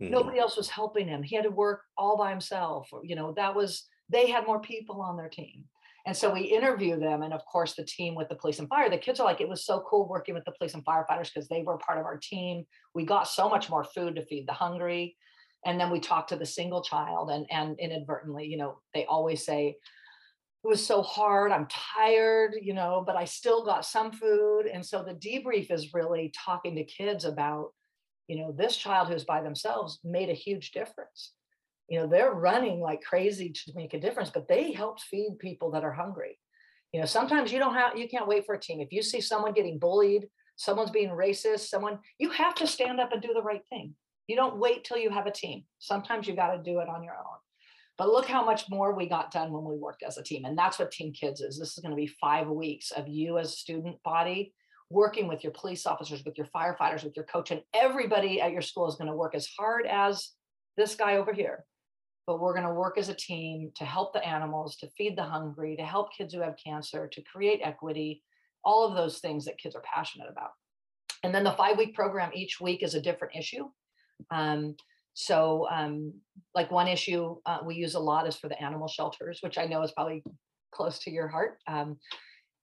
mm-hmm. 0.00 0.12
nobody 0.12 0.38
else 0.38 0.56
was 0.56 0.68
helping 0.68 1.08
him 1.08 1.22
he 1.22 1.36
had 1.36 1.44
to 1.44 1.50
work 1.50 1.82
all 1.96 2.16
by 2.16 2.30
himself 2.30 2.88
you 3.02 3.16
know 3.16 3.32
that 3.32 3.54
was 3.54 3.86
they 4.08 4.30
had 4.30 4.46
more 4.46 4.60
people 4.60 5.00
on 5.00 5.16
their 5.16 5.28
team 5.28 5.64
And 6.04 6.16
so 6.16 6.32
we 6.32 6.40
interview 6.42 6.98
them. 6.98 7.22
And 7.22 7.32
of 7.32 7.44
course, 7.44 7.74
the 7.74 7.84
team 7.84 8.14
with 8.14 8.28
the 8.28 8.34
police 8.34 8.58
and 8.58 8.68
fire, 8.68 8.90
the 8.90 8.98
kids 8.98 9.20
are 9.20 9.26
like, 9.26 9.40
it 9.40 9.48
was 9.48 9.64
so 9.64 9.84
cool 9.88 10.08
working 10.08 10.34
with 10.34 10.44
the 10.44 10.52
police 10.52 10.74
and 10.74 10.84
firefighters 10.84 11.32
because 11.32 11.48
they 11.48 11.62
were 11.62 11.78
part 11.78 11.98
of 11.98 12.04
our 12.04 12.18
team. 12.18 12.64
We 12.94 13.04
got 13.04 13.28
so 13.28 13.48
much 13.48 13.70
more 13.70 13.84
food 13.84 14.16
to 14.16 14.26
feed 14.26 14.48
the 14.48 14.52
hungry. 14.52 15.16
And 15.64 15.78
then 15.78 15.90
we 15.90 16.00
talked 16.00 16.30
to 16.30 16.36
the 16.36 16.46
single 16.46 16.82
child 16.82 17.30
and, 17.30 17.46
and 17.50 17.78
inadvertently, 17.78 18.46
you 18.46 18.56
know, 18.56 18.80
they 18.94 19.04
always 19.04 19.44
say, 19.44 19.76
it 20.64 20.68
was 20.68 20.84
so 20.84 21.02
hard. 21.02 21.50
I'm 21.50 21.66
tired, 21.68 22.54
you 22.60 22.72
know, 22.72 23.02
but 23.04 23.16
I 23.16 23.24
still 23.24 23.64
got 23.64 23.84
some 23.84 24.12
food. 24.12 24.66
And 24.72 24.84
so 24.84 25.02
the 25.02 25.14
debrief 25.14 25.70
is 25.72 25.94
really 25.94 26.32
talking 26.36 26.76
to 26.76 26.84
kids 26.84 27.24
about, 27.24 27.72
you 28.28 28.38
know, 28.38 28.52
this 28.52 28.76
child 28.76 29.08
who's 29.08 29.24
by 29.24 29.42
themselves 29.42 29.98
made 30.04 30.30
a 30.30 30.34
huge 30.34 30.70
difference. 30.70 31.32
You 31.88 32.00
know, 32.00 32.06
they're 32.06 32.32
running 32.32 32.80
like 32.80 33.02
crazy 33.02 33.50
to 33.50 33.72
make 33.74 33.92
a 33.92 34.00
difference, 34.00 34.30
but 34.30 34.48
they 34.48 34.72
helped 34.72 35.02
feed 35.02 35.38
people 35.40 35.72
that 35.72 35.84
are 35.84 35.92
hungry. 35.92 36.38
You 36.92 37.00
know, 37.00 37.06
sometimes 37.06 37.52
you 37.52 37.58
don't 37.58 37.74
have, 37.74 37.96
you 37.96 38.08
can't 38.08 38.28
wait 38.28 38.46
for 38.46 38.54
a 38.54 38.60
team. 38.60 38.80
If 38.80 38.92
you 38.92 39.02
see 39.02 39.20
someone 39.20 39.52
getting 39.52 39.78
bullied, 39.78 40.28
someone's 40.56 40.90
being 40.90 41.10
racist, 41.10 41.68
someone, 41.68 41.98
you 42.18 42.30
have 42.30 42.54
to 42.56 42.66
stand 42.66 43.00
up 43.00 43.12
and 43.12 43.20
do 43.20 43.32
the 43.34 43.42
right 43.42 43.62
thing. 43.68 43.94
You 44.26 44.36
don't 44.36 44.58
wait 44.58 44.84
till 44.84 44.98
you 44.98 45.10
have 45.10 45.26
a 45.26 45.32
team. 45.32 45.64
Sometimes 45.78 46.26
you 46.26 46.34
got 46.34 46.54
to 46.54 46.62
do 46.62 46.80
it 46.80 46.88
on 46.88 47.02
your 47.02 47.14
own. 47.14 47.38
But 47.98 48.08
look 48.08 48.26
how 48.26 48.44
much 48.44 48.70
more 48.70 48.94
we 48.94 49.08
got 49.08 49.30
done 49.30 49.52
when 49.52 49.64
we 49.64 49.76
worked 49.76 50.02
as 50.02 50.16
a 50.16 50.22
team. 50.22 50.44
And 50.44 50.56
that's 50.56 50.78
what 50.78 50.90
Team 50.90 51.12
Kids 51.12 51.40
is. 51.40 51.58
This 51.58 51.76
is 51.76 51.82
going 51.82 51.90
to 51.90 51.96
be 51.96 52.06
five 52.20 52.48
weeks 52.48 52.90
of 52.90 53.06
you 53.06 53.38
as 53.38 53.48
a 53.48 53.56
student 53.56 54.02
body 54.02 54.54
working 54.92 55.26
with 55.26 55.42
your 55.42 55.52
police 55.52 55.86
officers, 55.86 56.24
with 56.24 56.36
your 56.36 56.46
firefighters, 56.54 57.02
with 57.02 57.16
your 57.16 57.24
coach, 57.24 57.50
and 57.50 57.62
everybody 57.74 58.40
at 58.40 58.52
your 58.52 58.62
school 58.62 58.88
is 58.88 58.96
going 58.96 59.08
to 59.08 59.16
work 59.16 59.34
as 59.34 59.48
hard 59.58 59.86
as 59.86 60.30
this 60.76 60.94
guy 60.94 61.16
over 61.16 61.32
here. 61.32 61.64
But 62.26 62.40
we're 62.40 62.54
going 62.54 62.66
to 62.66 62.74
work 62.74 62.98
as 62.98 63.08
a 63.08 63.14
team 63.14 63.72
to 63.76 63.84
help 63.84 64.12
the 64.12 64.24
animals, 64.24 64.76
to 64.76 64.90
feed 64.96 65.16
the 65.16 65.24
hungry, 65.24 65.76
to 65.76 65.84
help 65.84 66.12
kids 66.16 66.34
who 66.34 66.40
have 66.40 66.56
cancer, 66.62 67.08
to 67.08 67.22
create 67.22 67.60
equity, 67.62 68.22
all 68.64 68.86
of 68.86 68.94
those 68.94 69.18
things 69.18 69.44
that 69.46 69.58
kids 69.58 69.74
are 69.74 69.82
passionate 69.82 70.28
about. 70.30 70.50
And 71.24 71.34
then 71.34 71.44
the 71.44 71.52
five 71.52 71.78
week 71.78 71.94
program 71.94 72.30
each 72.34 72.60
week 72.60 72.82
is 72.82 72.94
a 72.94 73.00
different 73.00 73.34
issue. 73.36 73.68
Um, 74.30 74.76
so, 75.14 75.66
um, 75.70 76.14
like 76.54 76.70
one 76.70 76.88
issue 76.88 77.36
uh, 77.44 77.58
we 77.64 77.74
use 77.74 77.94
a 77.94 78.00
lot 78.00 78.26
is 78.26 78.36
for 78.36 78.48
the 78.48 78.62
animal 78.62 78.88
shelters, 78.88 79.38
which 79.42 79.58
I 79.58 79.66
know 79.66 79.82
is 79.82 79.92
probably 79.92 80.22
close 80.72 80.98
to 81.00 81.10
your 81.10 81.28
heart. 81.28 81.58
Um, 81.66 81.98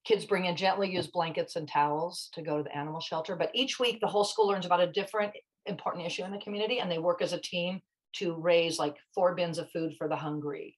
kids 0.06 0.26
bring 0.26 0.46
in 0.46 0.56
gently 0.56 0.92
used 0.92 1.12
blankets 1.12 1.56
and 1.56 1.68
towels 1.68 2.30
to 2.34 2.42
go 2.42 2.58
to 2.58 2.64
the 2.64 2.76
animal 2.76 3.00
shelter, 3.00 3.36
but 3.36 3.52
each 3.54 3.80
week 3.80 4.00
the 4.02 4.08
whole 4.08 4.24
school 4.24 4.48
learns 4.48 4.66
about 4.66 4.82
a 4.82 4.92
different 4.92 5.34
important 5.66 6.06
issue 6.06 6.24
in 6.24 6.32
the 6.32 6.40
community, 6.40 6.80
and 6.80 6.90
they 6.90 6.98
work 6.98 7.22
as 7.22 7.34
a 7.34 7.42
team 7.42 7.80
to 8.14 8.34
raise 8.36 8.80
like 8.80 8.96
four 9.14 9.36
bins 9.36 9.60
of 9.60 9.70
food 9.72 9.94
for 9.98 10.08
the 10.08 10.16
hungry, 10.16 10.78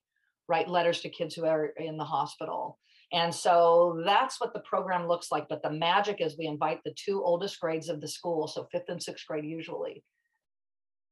write 0.49 0.67
letters 0.67 0.99
to 1.01 1.09
kids 1.09 1.33
who 1.33 1.45
are 1.45 1.67
in 1.77 1.95
the 1.97 2.03
hospital. 2.03 2.77
And 3.13 3.33
so 3.33 4.01
that's 4.05 4.39
what 4.39 4.53
the 4.53 4.61
program 4.61 5.07
looks 5.07 5.31
like. 5.31 5.47
But 5.49 5.61
the 5.63 5.71
magic 5.71 6.21
is 6.21 6.37
we 6.37 6.47
invite 6.47 6.79
the 6.83 6.95
two 6.95 7.23
oldest 7.23 7.59
grades 7.59 7.89
of 7.89 7.99
the 7.99 8.07
school, 8.07 8.47
so 8.47 8.67
fifth 8.71 8.89
and 8.89 9.01
sixth 9.01 9.25
grade 9.27 9.45
usually, 9.45 10.03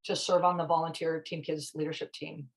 to 0.06 0.16
serve 0.16 0.44
on 0.44 0.58
the 0.58 0.66
volunteer 0.66 1.22
Team 1.26 1.42
Kids 1.42 1.72
leadership 1.76 2.12
team. 2.14 2.48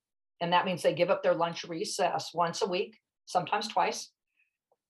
And 0.41 0.51
that 0.53 0.65
means 0.65 0.81
they 0.81 0.93
give 0.93 1.09
up 1.09 1.23
their 1.23 1.33
lunch 1.33 1.63
recess 1.63 2.31
once 2.33 2.61
a 2.61 2.67
week, 2.67 2.97
sometimes 3.25 3.67
twice, 3.67 4.09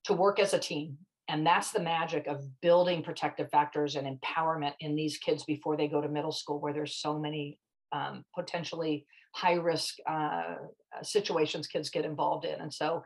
to 0.05 0.13
work 0.13 0.39
as 0.39 0.53
a 0.53 0.59
team. 0.59 0.97
And 1.29 1.45
that's 1.45 1.71
the 1.71 1.79
magic 1.79 2.27
of 2.27 2.43
building 2.61 3.03
protective 3.03 3.49
factors 3.49 3.95
and 3.95 4.19
empowerment 4.19 4.73
in 4.79 4.95
these 4.95 5.17
kids 5.17 5.43
before 5.43 5.77
they 5.77 5.87
go 5.87 6.01
to 6.01 6.09
middle 6.09 6.31
school, 6.31 6.59
where 6.59 6.73
there's 6.73 6.95
so 6.95 7.17
many 7.17 7.59
um, 7.91 8.25
potentially 8.35 9.05
high 9.33 9.53
risk 9.53 9.95
uh, 10.09 10.55
situations 11.01 11.67
kids 11.67 11.89
get 11.89 12.05
involved 12.05 12.45
in. 12.45 12.59
And 12.59 12.73
so 12.73 13.03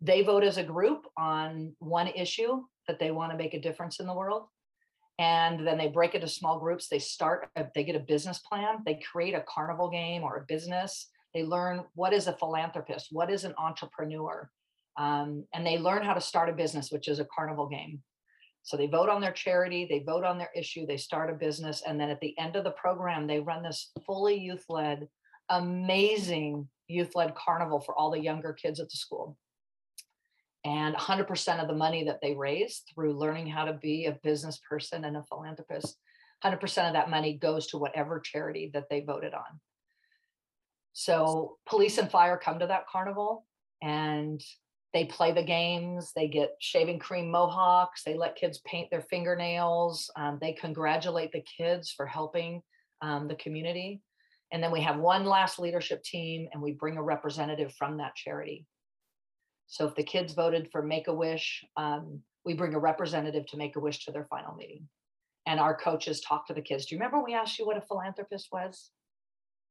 they 0.00 0.22
vote 0.22 0.44
as 0.44 0.56
a 0.56 0.64
group 0.64 1.06
on 1.16 1.74
one 1.78 2.08
issue 2.08 2.62
that 2.88 2.98
they 2.98 3.10
want 3.10 3.32
to 3.32 3.38
make 3.38 3.54
a 3.54 3.60
difference 3.60 4.00
in 4.00 4.06
the 4.06 4.14
world 4.14 4.44
and 5.20 5.64
then 5.64 5.78
they 5.78 5.86
break 5.86 6.14
into 6.16 6.26
small 6.26 6.58
groups 6.58 6.88
they 6.88 6.98
start 6.98 7.48
they 7.74 7.84
get 7.84 7.94
a 7.94 8.00
business 8.00 8.38
plan 8.38 8.78
they 8.84 8.98
create 9.12 9.34
a 9.34 9.44
carnival 9.46 9.88
game 9.88 10.22
or 10.22 10.38
a 10.38 10.46
business 10.48 11.08
they 11.34 11.44
learn 11.44 11.84
what 11.94 12.12
is 12.12 12.26
a 12.26 12.32
philanthropist 12.32 13.08
what 13.12 13.30
is 13.30 13.44
an 13.44 13.54
entrepreneur 13.58 14.50
um, 14.96 15.44
and 15.54 15.66
they 15.66 15.78
learn 15.78 16.02
how 16.02 16.14
to 16.14 16.20
start 16.20 16.48
a 16.48 16.52
business 16.52 16.90
which 16.90 17.08
is 17.08 17.20
a 17.20 17.26
carnival 17.34 17.66
game. 17.66 18.02
So 18.62 18.76
they 18.76 18.86
vote 18.86 19.08
on 19.08 19.20
their 19.20 19.32
charity 19.32 19.86
they 19.88 20.00
vote 20.00 20.24
on 20.24 20.36
their 20.36 20.50
issue 20.54 20.86
they 20.86 20.98
start 20.98 21.30
a 21.30 21.34
business 21.34 21.82
and 21.86 21.98
then 21.98 22.10
at 22.10 22.20
the 22.20 22.38
end 22.38 22.56
of 22.56 22.64
the 22.64 22.72
program 22.72 23.26
they 23.26 23.40
run 23.40 23.62
this 23.62 23.90
fully 24.04 24.38
youth-led 24.38 25.08
amazing 25.48 26.68
youth-led 26.86 27.34
carnival 27.34 27.80
for 27.80 27.96
all 27.96 28.10
the 28.10 28.20
younger 28.20 28.52
kids 28.52 28.78
at 28.78 28.90
the 28.90 28.96
school 28.96 29.38
and 30.64 30.94
100% 30.94 31.60
of 31.60 31.68
the 31.68 31.74
money 31.74 32.04
that 32.04 32.20
they 32.20 32.34
raise 32.34 32.82
through 32.92 33.18
learning 33.18 33.46
how 33.46 33.64
to 33.64 33.72
be 33.72 34.06
a 34.06 34.18
business 34.22 34.60
person 34.68 35.04
and 35.04 35.16
a 35.16 35.22
philanthropist 35.24 35.96
100% 36.44 36.86
of 36.86 36.94
that 36.94 37.10
money 37.10 37.34
goes 37.36 37.66
to 37.68 37.78
whatever 37.78 38.18
charity 38.18 38.70
that 38.72 38.88
they 38.88 39.00
voted 39.00 39.34
on. 39.34 39.60
So 40.92 41.56
police 41.66 41.98
and 41.98 42.10
fire 42.10 42.40
come 42.42 42.58
to 42.60 42.66
that 42.66 42.88
carnival 42.88 43.46
and 43.82 44.40
they 44.92 45.04
play 45.04 45.32
the 45.32 45.42
games 45.42 46.12
they 46.16 46.26
get 46.26 46.50
shaving 46.58 46.98
cream 46.98 47.30
mohawks 47.30 48.02
they 48.02 48.16
let 48.16 48.34
kids 48.34 48.60
paint 48.66 48.90
their 48.90 49.02
fingernails 49.02 50.10
um, 50.16 50.38
they 50.40 50.52
congratulate 50.52 51.30
the 51.30 51.44
kids 51.56 51.92
for 51.92 52.06
helping 52.06 52.60
um, 53.02 53.28
the 53.28 53.34
community. 53.36 54.02
And 54.52 54.62
then 54.62 54.72
we 54.72 54.80
have 54.80 54.98
one 54.98 55.24
last 55.24 55.58
leadership 55.58 56.02
team 56.02 56.48
and 56.52 56.60
we 56.60 56.72
bring 56.72 56.96
a 56.96 57.02
representative 57.02 57.72
from 57.78 57.98
that 57.98 58.16
charity 58.16 58.66
so 59.70 59.86
if 59.86 59.94
the 59.94 60.02
kids 60.02 60.34
voted 60.34 60.68
for 60.72 60.82
Make 60.82 61.06
a 61.06 61.14
Wish, 61.14 61.64
um, 61.76 62.20
we 62.44 62.54
bring 62.54 62.74
a 62.74 62.78
representative 62.80 63.46
to 63.46 63.56
Make 63.56 63.76
a 63.76 63.80
Wish 63.80 64.04
to 64.04 64.10
their 64.10 64.24
final 64.24 64.56
meeting. 64.56 64.88
And 65.46 65.60
our 65.60 65.76
coaches 65.76 66.20
talk 66.20 66.48
to 66.48 66.54
the 66.54 66.60
kids. 66.60 66.86
Do 66.86 66.94
you 66.94 66.98
remember 66.98 67.22
we 67.22 67.34
asked 67.34 67.56
you 67.56 67.66
what 67.66 67.76
a 67.76 67.80
philanthropist 67.80 68.48
was? 68.52 68.90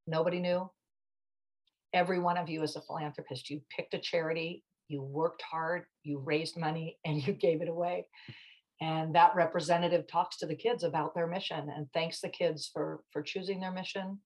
Nobody 0.08 0.40
knew. 0.40 0.72
Every 1.94 2.18
one 2.18 2.38
of 2.38 2.48
you 2.48 2.64
is 2.64 2.78
a 2.78 2.82
philanthropist. 2.82 3.50
You 3.50 3.60
picked 3.76 3.94
a 3.94 4.00
charity, 4.00 4.64
you 4.88 5.02
worked 5.02 5.42
hard, 5.42 5.84
you 6.04 6.20
raised 6.20 6.56
money, 6.56 6.98
and 7.06 7.26
you 7.28 7.34
gave 7.34 7.62
it 7.62 7.68
away. 7.68 8.06
And 8.82 9.14
that 9.16 9.36
representative 9.36 10.08
talks 10.08 10.38
to 10.38 10.46
the 10.46 10.56
kids 10.56 10.86
about 10.86 11.14
their 11.14 11.28
mission 11.28 11.70
and 11.76 11.88
thanks 11.94 12.22
the 12.22 12.30
kids 12.30 12.70
for 12.72 13.02
for 13.12 13.22
choosing 13.22 13.60
their 13.60 13.74
mission, 13.74 14.18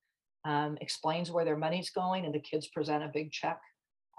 um, 0.45 0.77
explains 0.81 1.31
where 1.31 1.45
their 1.45 1.57
money's 1.57 1.89
going, 1.89 2.25
and 2.25 2.35
the 2.35 2.39
kids 2.39 2.67
present 2.67 3.03
a 3.03 3.07
big 3.11 3.31
check. 3.31 3.59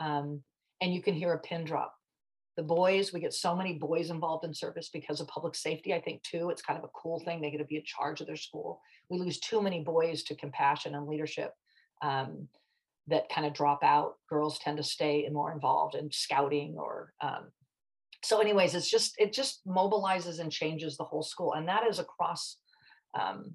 Um, 0.00 0.42
and 0.84 0.94
you 0.94 1.00
can 1.00 1.14
hear 1.14 1.32
a 1.32 1.38
pin 1.38 1.64
drop. 1.64 1.94
The 2.58 2.62
boys, 2.62 3.10
we 3.10 3.18
get 3.18 3.32
so 3.32 3.56
many 3.56 3.72
boys 3.72 4.10
involved 4.10 4.44
in 4.44 4.52
service 4.52 4.90
because 4.92 5.18
of 5.18 5.26
public 5.26 5.54
safety, 5.54 5.94
I 5.94 6.00
think, 6.00 6.22
too. 6.22 6.50
It's 6.50 6.60
kind 6.60 6.78
of 6.78 6.84
a 6.84 6.92
cool 6.94 7.18
thing. 7.20 7.40
They 7.40 7.50
get 7.50 7.58
to 7.58 7.64
be 7.64 7.76
in 7.76 7.84
charge 7.84 8.20
of 8.20 8.26
their 8.26 8.36
school. 8.36 8.82
We 9.08 9.18
lose 9.18 9.40
too 9.40 9.62
many 9.62 9.82
boys 9.82 10.22
to 10.24 10.36
compassion 10.36 10.94
and 10.94 11.08
leadership 11.08 11.52
um, 12.02 12.48
that 13.06 13.30
kind 13.30 13.46
of 13.46 13.54
drop 13.54 13.82
out. 13.82 14.16
Girls 14.28 14.58
tend 14.58 14.76
to 14.76 14.82
stay 14.82 15.26
more 15.32 15.52
involved 15.52 15.94
in 15.94 16.12
scouting 16.12 16.76
or 16.78 17.14
um, 17.22 17.46
so 18.22 18.40
anyways 18.40 18.74
it's 18.74 18.90
just 18.90 19.14
it 19.18 19.34
just 19.34 19.60
mobilizes 19.66 20.38
and 20.38 20.50
changes 20.50 20.96
the 20.96 21.04
whole 21.04 21.22
school 21.22 21.52
and 21.52 21.68
that 21.68 21.86
is 21.86 21.98
across 21.98 22.56
um, 23.20 23.54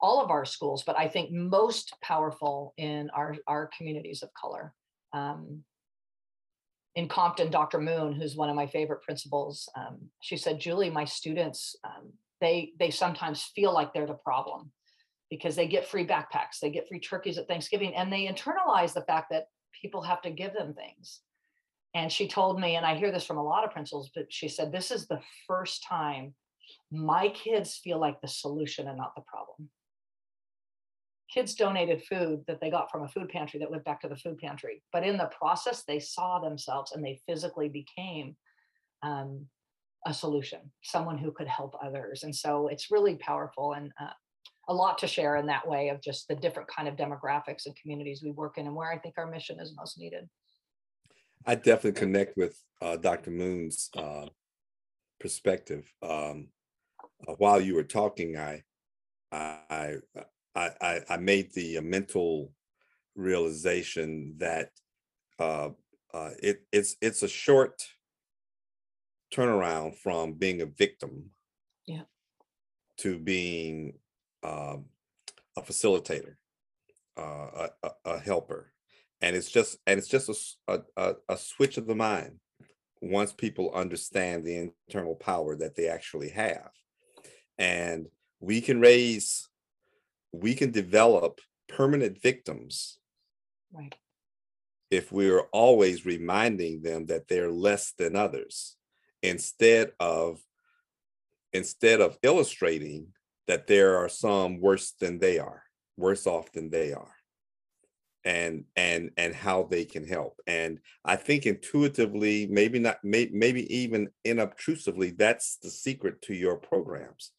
all 0.00 0.20
of 0.20 0.30
our 0.30 0.44
schools 0.44 0.82
but 0.82 0.98
i 0.98 1.06
think 1.06 1.30
most 1.30 1.94
powerful 2.02 2.74
in 2.76 3.08
our 3.14 3.36
our 3.46 3.70
communities 3.76 4.24
of 4.24 4.30
color 4.34 4.74
um, 5.12 5.62
in 6.96 7.08
Compton, 7.08 7.50
Dr. 7.50 7.80
Moon, 7.80 8.12
who's 8.12 8.36
one 8.36 8.48
of 8.48 8.56
my 8.56 8.66
favorite 8.66 9.02
principals, 9.02 9.68
um, 9.76 9.98
she 10.20 10.36
said, 10.36 10.60
Julie, 10.60 10.90
my 10.90 11.04
students, 11.04 11.76
um, 11.84 12.12
they 12.40 12.72
they 12.78 12.90
sometimes 12.90 13.50
feel 13.54 13.72
like 13.72 13.92
they're 13.92 14.06
the 14.06 14.14
problem 14.14 14.70
because 15.30 15.56
they 15.56 15.66
get 15.66 15.88
free 15.88 16.06
backpacks, 16.06 16.60
they 16.60 16.70
get 16.70 16.88
free 16.88 17.00
turkeys 17.00 17.38
at 17.38 17.48
Thanksgiving, 17.48 17.94
and 17.94 18.12
they 18.12 18.26
internalize 18.26 18.92
the 18.92 19.04
fact 19.08 19.28
that 19.30 19.46
people 19.80 20.02
have 20.02 20.22
to 20.22 20.30
give 20.30 20.52
them 20.52 20.74
things. 20.74 21.20
And 21.94 22.10
she 22.10 22.28
told 22.28 22.60
me, 22.60 22.76
and 22.76 22.84
I 22.84 22.96
hear 22.96 23.10
this 23.10 23.24
from 23.24 23.38
a 23.38 23.42
lot 23.42 23.64
of 23.64 23.70
principals, 23.70 24.10
but 24.14 24.26
she 24.28 24.48
said, 24.48 24.72
this 24.72 24.90
is 24.90 25.06
the 25.06 25.20
first 25.46 25.84
time 25.88 26.34
my 26.90 27.28
kids 27.28 27.76
feel 27.76 27.98
like 27.98 28.20
the 28.20 28.28
solution 28.28 28.88
and 28.88 28.96
not 28.96 29.14
the 29.14 29.22
problem 29.22 29.68
kids 31.34 31.54
donated 31.54 32.04
food 32.04 32.44
that 32.46 32.60
they 32.60 32.70
got 32.70 32.90
from 32.90 33.02
a 33.02 33.08
food 33.08 33.28
pantry 33.28 33.58
that 33.58 33.70
went 33.70 33.84
back 33.84 34.00
to 34.00 34.08
the 34.08 34.16
food 34.16 34.38
pantry. 34.38 34.82
But 34.92 35.04
in 35.04 35.16
the 35.16 35.30
process, 35.36 35.82
they 35.82 35.98
saw 35.98 36.38
themselves 36.38 36.92
and 36.92 37.04
they 37.04 37.20
physically 37.26 37.68
became 37.68 38.36
um, 39.02 39.46
a 40.06 40.14
solution, 40.14 40.60
someone 40.84 41.18
who 41.18 41.32
could 41.32 41.48
help 41.48 41.74
others. 41.82 42.22
And 42.22 42.34
so 42.34 42.68
it's 42.68 42.92
really 42.92 43.16
powerful 43.16 43.72
and 43.72 43.90
uh, 44.00 44.10
a 44.68 44.74
lot 44.74 44.96
to 44.98 45.08
share 45.08 45.36
in 45.36 45.46
that 45.46 45.68
way 45.68 45.88
of 45.88 46.00
just 46.00 46.28
the 46.28 46.36
different 46.36 46.68
kind 46.68 46.86
of 46.86 46.94
demographics 46.94 47.66
and 47.66 47.74
communities 47.76 48.22
we 48.22 48.30
work 48.30 48.56
in 48.56 48.66
and 48.66 48.76
where 48.76 48.92
I 48.92 48.98
think 48.98 49.16
our 49.18 49.28
mission 49.28 49.58
is 49.58 49.74
most 49.76 49.98
needed. 49.98 50.28
I 51.44 51.56
definitely 51.56 51.98
connect 52.00 52.36
with 52.36 52.56
uh, 52.80 52.96
Dr. 52.96 53.32
Moon's 53.32 53.90
uh, 53.96 54.26
perspective. 55.18 55.92
Um, 56.00 56.48
uh, 57.26 57.34
while 57.38 57.60
you 57.60 57.74
were 57.74 57.82
talking, 57.82 58.38
I, 58.38 58.62
I 59.32 59.96
I, 60.54 60.70
I, 60.80 61.00
I 61.10 61.16
made 61.16 61.52
the 61.52 61.78
uh, 61.78 61.82
mental 61.82 62.52
realization 63.16 64.34
that 64.38 64.70
uh, 65.38 65.70
uh, 66.12 66.30
it 66.42 66.62
it's 66.72 66.96
it's 67.00 67.22
a 67.22 67.28
short 67.28 67.82
turnaround 69.32 69.96
from 69.96 70.34
being 70.34 70.62
a 70.62 70.66
victim 70.66 71.30
yeah. 71.86 72.02
to 72.98 73.18
being 73.18 73.94
um, 74.44 74.84
a 75.56 75.62
facilitator, 75.62 76.36
uh, 77.16 77.68
a, 77.82 77.90
a, 78.04 78.18
helper, 78.18 78.72
and 79.20 79.34
it's 79.34 79.50
just 79.50 79.78
and 79.86 79.98
it's 79.98 80.08
just 80.08 80.58
a, 80.68 80.80
a, 80.96 81.14
a 81.28 81.36
switch 81.36 81.78
of 81.78 81.86
the 81.86 81.94
mind 81.94 82.38
once 83.00 83.32
people 83.32 83.72
understand 83.74 84.44
the 84.44 84.70
internal 84.88 85.16
power 85.16 85.56
that 85.56 85.74
they 85.74 85.88
actually 85.88 86.30
have, 86.30 86.70
and 87.58 88.06
we 88.40 88.60
can 88.60 88.80
raise, 88.80 89.48
we 90.40 90.54
can 90.54 90.70
develop 90.70 91.40
permanent 91.68 92.20
victims. 92.20 92.98
Right. 93.72 93.94
If 94.90 95.10
we're 95.10 95.42
always 95.52 96.06
reminding 96.06 96.82
them 96.82 97.06
that 97.06 97.28
they're 97.28 97.50
less 97.50 97.92
than 97.98 98.14
others, 98.14 98.76
instead 99.22 99.92
of 99.98 100.40
instead 101.52 102.00
of 102.00 102.18
illustrating 102.22 103.08
that 103.46 103.66
there 103.66 103.96
are 103.96 104.08
some 104.08 104.60
worse 104.60 104.92
than 105.00 105.18
they 105.18 105.38
are, 105.38 105.62
worse 105.96 106.26
off 106.26 106.52
than 106.52 106.70
they 106.70 106.92
are, 106.92 107.14
and 108.24 108.64
and 108.76 109.10
and 109.16 109.34
how 109.34 109.64
they 109.64 109.84
can 109.84 110.06
help. 110.06 110.40
And 110.46 110.80
I 111.04 111.16
think 111.16 111.46
intuitively, 111.46 112.46
maybe 112.46 112.78
not, 112.78 113.02
may, 113.02 113.30
maybe 113.32 113.74
even 113.74 114.10
inobtrusively, 114.24 115.10
that's 115.10 115.56
the 115.56 115.70
secret 115.70 116.22
to 116.22 116.34
your 116.34 116.56
programs. 116.56 117.32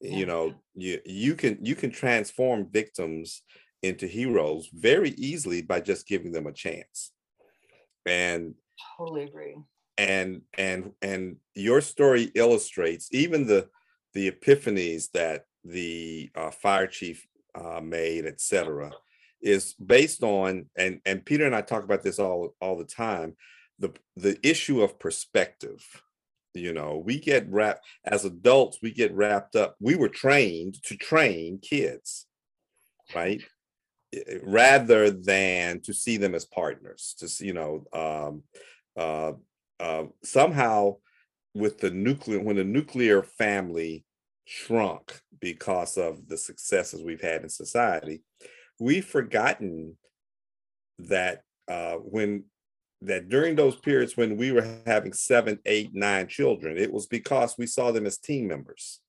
Yeah. 0.00 0.16
You 0.16 0.26
know, 0.26 0.54
you 0.74 1.00
you 1.04 1.34
can 1.34 1.58
you 1.62 1.74
can 1.74 1.90
transform 1.90 2.68
victims 2.70 3.42
into 3.82 4.06
heroes 4.06 4.68
very 4.72 5.10
easily 5.10 5.62
by 5.62 5.80
just 5.80 6.06
giving 6.06 6.32
them 6.32 6.46
a 6.46 6.52
chance. 6.52 7.12
And 8.04 8.54
totally 8.98 9.24
agree 9.24 9.56
and 9.98 10.42
and 10.54 10.92
and 11.02 11.36
your 11.54 11.80
story 11.80 12.30
illustrates 12.34 13.08
even 13.12 13.46
the 13.46 13.68
the 14.14 14.30
epiphanies 14.30 15.10
that 15.12 15.44
the 15.64 16.30
uh, 16.34 16.50
fire 16.50 16.86
chief 16.86 17.26
uh, 17.54 17.80
made, 17.82 18.24
etc., 18.24 18.92
is 19.42 19.74
based 19.74 20.22
on 20.22 20.66
and 20.76 21.00
and 21.04 21.24
Peter 21.24 21.46
and 21.46 21.54
I 21.54 21.62
talk 21.62 21.84
about 21.84 22.02
this 22.02 22.18
all 22.18 22.54
all 22.60 22.76
the 22.76 22.84
time. 22.84 23.36
The 23.78 23.92
the 24.16 24.38
issue 24.42 24.82
of 24.82 24.98
perspective. 24.98 25.84
You 26.56 26.72
know, 26.72 27.02
we 27.04 27.20
get 27.20 27.48
wrapped 27.48 27.84
as 28.04 28.24
adults. 28.24 28.78
We 28.82 28.92
get 28.92 29.14
wrapped 29.14 29.56
up. 29.56 29.76
We 29.80 29.96
were 29.96 30.08
trained 30.08 30.82
to 30.84 30.96
train 30.96 31.58
kids, 31.58 32.26
right? 33.14 33.42
Rather 34.42 35.10
than 35.10 35.80
to 35.82 35.92
see 35.92 36.16
them 36.16 36.34
as 36.34 36.44
partners. 36.44 37.14
To 37.18 37.44
you 37.44 37.52
know, 37.52 37.84
um, 37.92 38.42
uh, 38.96 39.32
uh, 39.80 40.04
somehow 40.22 40.96
with 41.54 41.78
the 41.78 41.90
nuclear 41.90 42.40
when 42.40 42.56
the 42.56 42.64
nuclear 42.64 43.22
family 43.22 44.04
shrunk 44.44 45.20
because 45.40 45.98
of 45.98 46.28
the 46.28 46.36
successes 46.36 47.02
we've 47.02 47.20
had 47.20 47.42
in 47.42 47.48
society 47.48 48.22
we've 48.78 49.06
forgotten 49.06 49.96
that 50.98 51.42
uh, 51.68 51.94
when 51.94 52.44
that 53.02 53.28
during 53.28 53.54
those 53.54 53.76
periods 53.76 54.16
when 54.16 54.36
we 54.36 54.52
were 54.52 54.80
having 54.86 55.12
seven 55.12 55.58
eight 55.66 55.94
nine 55.94 56.26
children 56.26 56.78
it 56.78 56.92
was 56.92 57.06
because 57.06 57.56
we 57.58 57.66
saw 57.66 57.92
them 57.92 58.06
as 58.06 58.18
team 58.18 58.48
members 58.48 59.00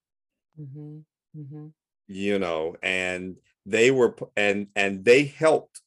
mm-hmm. 0.60 0.98
Mm-hmm. 1.36 1.66
you 2.06 2.38
know 2.38 2.76
and 2.82 3.36
they 3.64 3.90
were 3.90 4.14
and 4.36 4.68
and 4.76 5.04
they 5.04 5.24
helped 5.24 5.80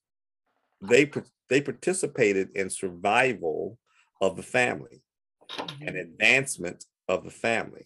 they 0.82 1.10
they 1.50 1.62
participated 1.62 2.50
in 2.56 2.70
survival 2.70 3.78
of 4.22 4.36
the 4.36 4.44
family, 4.44 5.04
mm-hmm. 5.50 5.88
an 5.88 5.96
advancement 5.98 6.86
of 7.08 7.24
the 7.24 7.30
family. 7.30 7.86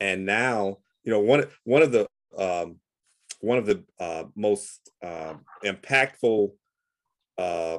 And 0.00 0.26
now, 0.26 0.78
you 1.02 1.12
know, 1.12 1.20
one 1.20 1.46
one 1.64 1.82
of 1.82 1.92
the 1.92 2.06
um, 2.36 2.76
one 3.40 3.58
of 3.58 3.66
the 3.66 3.84
uh, 3.98 4.24
most 4.36 4.90
uh, 5.02 5.34
impactful 5.64 6.52
uh, 7.38 7.78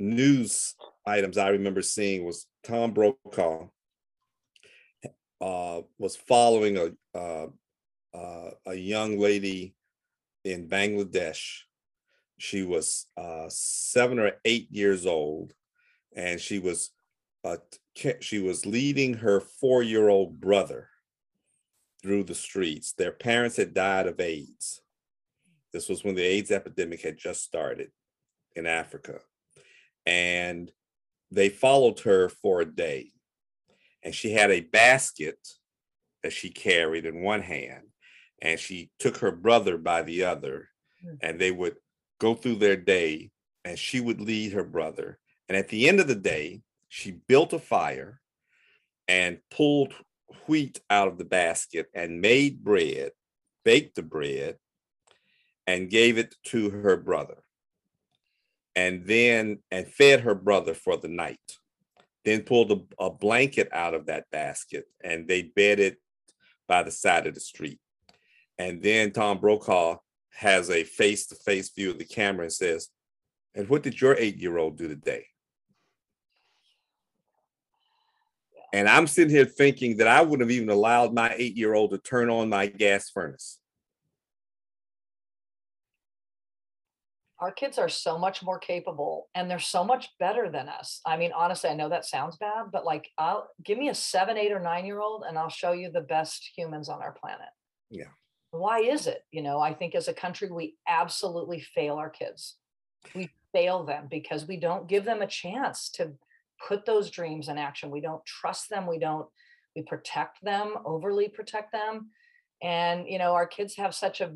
news 0.00 0.74
items 1.06 1.38
I 1.38 1.50
remember 1.50 1.82
seeing 1.82 2.24
was 2.24 2.46
Tom 2.64 2.92
Brokaw 2.92 3.68
uh, 5.40 5.80
was 5.98 6.16
following 6.16 6.76
a 6.76 7.18
uh, 7.18 7.46
uh, 8.12 8.50
a 8.66 8.74
young 8.74 9.18
lady 9.18 9.74
in 10.44 10.68
Bangladesh. 10.68 11.60
She 12.38 12.62
was 12.64 13.06
uh, 13.16 13.46
seven 13.48 14.18
or 14.18 14.32
eight 14.44 14.68
years 14.70 15.06
old, 15.06 15.52
and 16.16 16.40
she 16.40 16.58
was 16.58 16.90
she 18.20 18.38
was 18.40 18.66
leading 18.66 19.14
her 19.14 19.40
four-year-old 19.40 20.40
brother 20.40 20.88
through 22.02 22.24
the 22.24 22.34
streets. 22.34 22.92
Their 22.92 23.12
parents 23.12 23.56
had 23.56 23.74
died 23.74 24.06
of 24.06 24.20
AIDS. 24.20 24.80
This 25.72 25.88
was 25.88 26.02
when 26.02 26.14
the 26.14 26.24
AIDS 26.24 26.50
epidemic 26.50 27.02
had 27.02 27.16
just 27.16 27.42
started 27.42 27.90
in 28.56 28.66
Africa. 28.66 29.20
And 30.06 30.70
they 31.30 31.48
followed 31.48 32.00
her 32.00 32.28
for 32.28 32.60
a 32.60 32.64
day. 32.64 33.12
And 34.02 34.14
she 34.14 34.32
had 34.32 34.50
a 34.50 34.60
basket 34.60 35.38
that 36.22 36.32
she 36.32 36.50
carried 36.50 37.06
in 37.06 37.22
one 37.22 37.42
hand, 37.42 37.84
and 38.42 38.58
she 38.58 38.90
took 38.98 39.18
her 39.18 39.32
brother 39.32 39.78
by 39.78 40.02
the 40.02 40.24
other, 40.24 40.68
hmm. 41.02 41.14
and 41.20 41.38
they 41.38 41.50
would 41.50 41.76
go 42.18 42.34
through 42.34 42.56
their 42.56 42.76
day, 42.76 43.30
and 43.64 43.78
she 43.78 44.00
would 44.00 44.20
lead 44.20 44.52
her 44.52 44.64
brother, 44.64 45.18
and 45.48 45.56
at 45.56 45.68
the 45.68 45.88
end 45.88 46.00
of 46.00 46.06
the 46.06 46.14
day, 46.14 46.62
she 46.88 47.10
built 47.10 47.52
a 47.52 47.58
fire 47.58 48.20
and 49.08 49.38
pulled 49.50 49.92
wheat 50.46 50.80
out 50.88 51.08
of 51.08 51.18
the 51.18 51.24
basket 51.24 51.88
and 51.92 52.20
made 52.20 52.62
bread, 52.62 53.10
baked 53.64 53.96
the 53.96 54.02
bread, 54.02 54.56
and 55.66 55.90
gave 55.90 56.18
it 56.18 56.36
to 56.44 56.70
her 56.70 56.96
brother. 56.96 57.38
And 58.76 59.04
then, 59.04 59.58
and 59.70 59.86
fed 59.88 60.20
her 60.20 60.34
brother 60.34 60.74
for 60.74 60.96
the 60.96 61.08
night. 61.08 61.38
Then 62.24 62.42
pulled 62.42 62.72
a, 62.72 63.04
a 63.04 63.10
blanket 63.10 63.68
out 63.72 63.94
of 63.94 64.06
that 64.06 64.30
basket 64.30 64.84
and 65.02 65.26
they 65.26 65.42
bedded 65.42 65.96
by 66.68 66.82
the 66.82 66.90
side 66.90 67.26
of 67.26 67.34
the 67.34 67.40
street. 67.40 67.80
And 68.58 68.82
then 68.82 69.12
Tom 69.12 69.38
Brokaw 69.38 69.96
has 70.32 70.70
a 70.70 70.84
face 70.84 71.26
to 71.28 71.34
face 71.34 71.70
view 71.70 71.90
of 71.90 71.98
the 71.98 72.04
camera 72.04 72.44
and 72.44 72.52
says, 72.52 72.88
And 73.54 73.68
what 73.68 73.82
did 73.82 74.00
your 74.00 74.16
eight 74.18 74.36
year 74.36 74.58
old 74.58 74.76
do 74.76 74.88
today? 74.88 75.26
And 78.72 78.88
I'm 78.88 79.06
sitting 79.06 79.34
here 79.34 79.44
thinking 79.44 79.96
that 79.96 80.08
I 80.08 80.22
wouldn't 80.22 80.48
have 80.48 80.56
even 80.56 80.70
allowed 80.70 81.12
my 81.12 81.34
eight 81.36 81.56
year 81.56 81.74
old 81.74 81.90
to 81.90 81.98
turn 81.98 82.30
on 82.30 82.48
my 82.48 82.66
gas 82.66 83.10
furnace. 83.10 83.59
Our 87.40 87.50
kids 87.50 87.78
are 87.78 87.88
so 87.88 88.18
much 88.18 88.42
more 88.42 88.58
capable 88.58 89.28
and 89.34 89.50
they're 89.50 89.58
so 89.58 89.82
much 89.82 90.10
better 90.18 90.50
than 90.50 90.68
us. 90.68 91.00
I 91.06 91.16
mean, 91.16 91.32
honestly, 91.34 91.70
I 91.70 91.74
know 91.74 91.88
that 91.88 92.04
sounds 92.04 92.36
bad, 92.36 92.66
but 92.70 92.84
like, 92.84 93.08
I'll 93.16 93.48
give 93.64 93.78
me 93.78 93.88
a 93.88 93.94
seven, 93.94 94.36
eight, 94.36 94.52
or 94.52 94.60
nine 94.60 94.84
year 94.84 95.00
old 95.00 95.24
and 95.26 95.38
I'll 95.38 95.48
show 95.48 95.72
you 95.72 95.90
the 95.90 96.02
best 96.02 96.50
humans 96.54 96.90
on 96.90 97.00
our 97.00 97.12
planet. 97.12 97.48
Yeah. 97.90 98.08
Why 98.50 98.80
is 98.80 99.06
it? 99.06 99.24
You 99.30 99.42
know, 99.42 99.58
I 99.58 99.72
think 99.72 99.94
as 99.94 100.08
a 100.08 100.12
country, 100.12 100.50
we 100.50 100.76
absolutely 100.86 101.60
fail 101.60 101.96
our 101.96 102.10
kids. 102.10 102.56
We 103.14 103.30
fail 103.52 103.84
them 103.84 104.08
because 104.10 104.46
we 104.46 104.58
don't 104.58 104.88
give 104.88 105.04
them 105.04 105.22
a 105.22 105.26
chance 105.26 105.88
to 105.92 106.12
put 106.68 106.84
those 106.84 107.10
dreams 107.10 107.48
in 107.48 107.56
action. 107.56 107.90
We 107.90 108.00
don't 108.00 108.24
trust 108.26 108.68
them. 108.68 108.86
We 108.86 108.98
don't, 108.98 109.26
we 109.74 109.82
protect 109.82 110.44
them, 110.44 110.74
overly 110.84 111.28
protect 111.28 111.72
them. 111.72 112.10
And, 112.62 113.08
you 113.08 113.18
know, 113.18 113.32
our 113.32 113.46
kids 113.46 113.76
have 113.76 113.94
such 113.94 114.20
a 114.20 114.32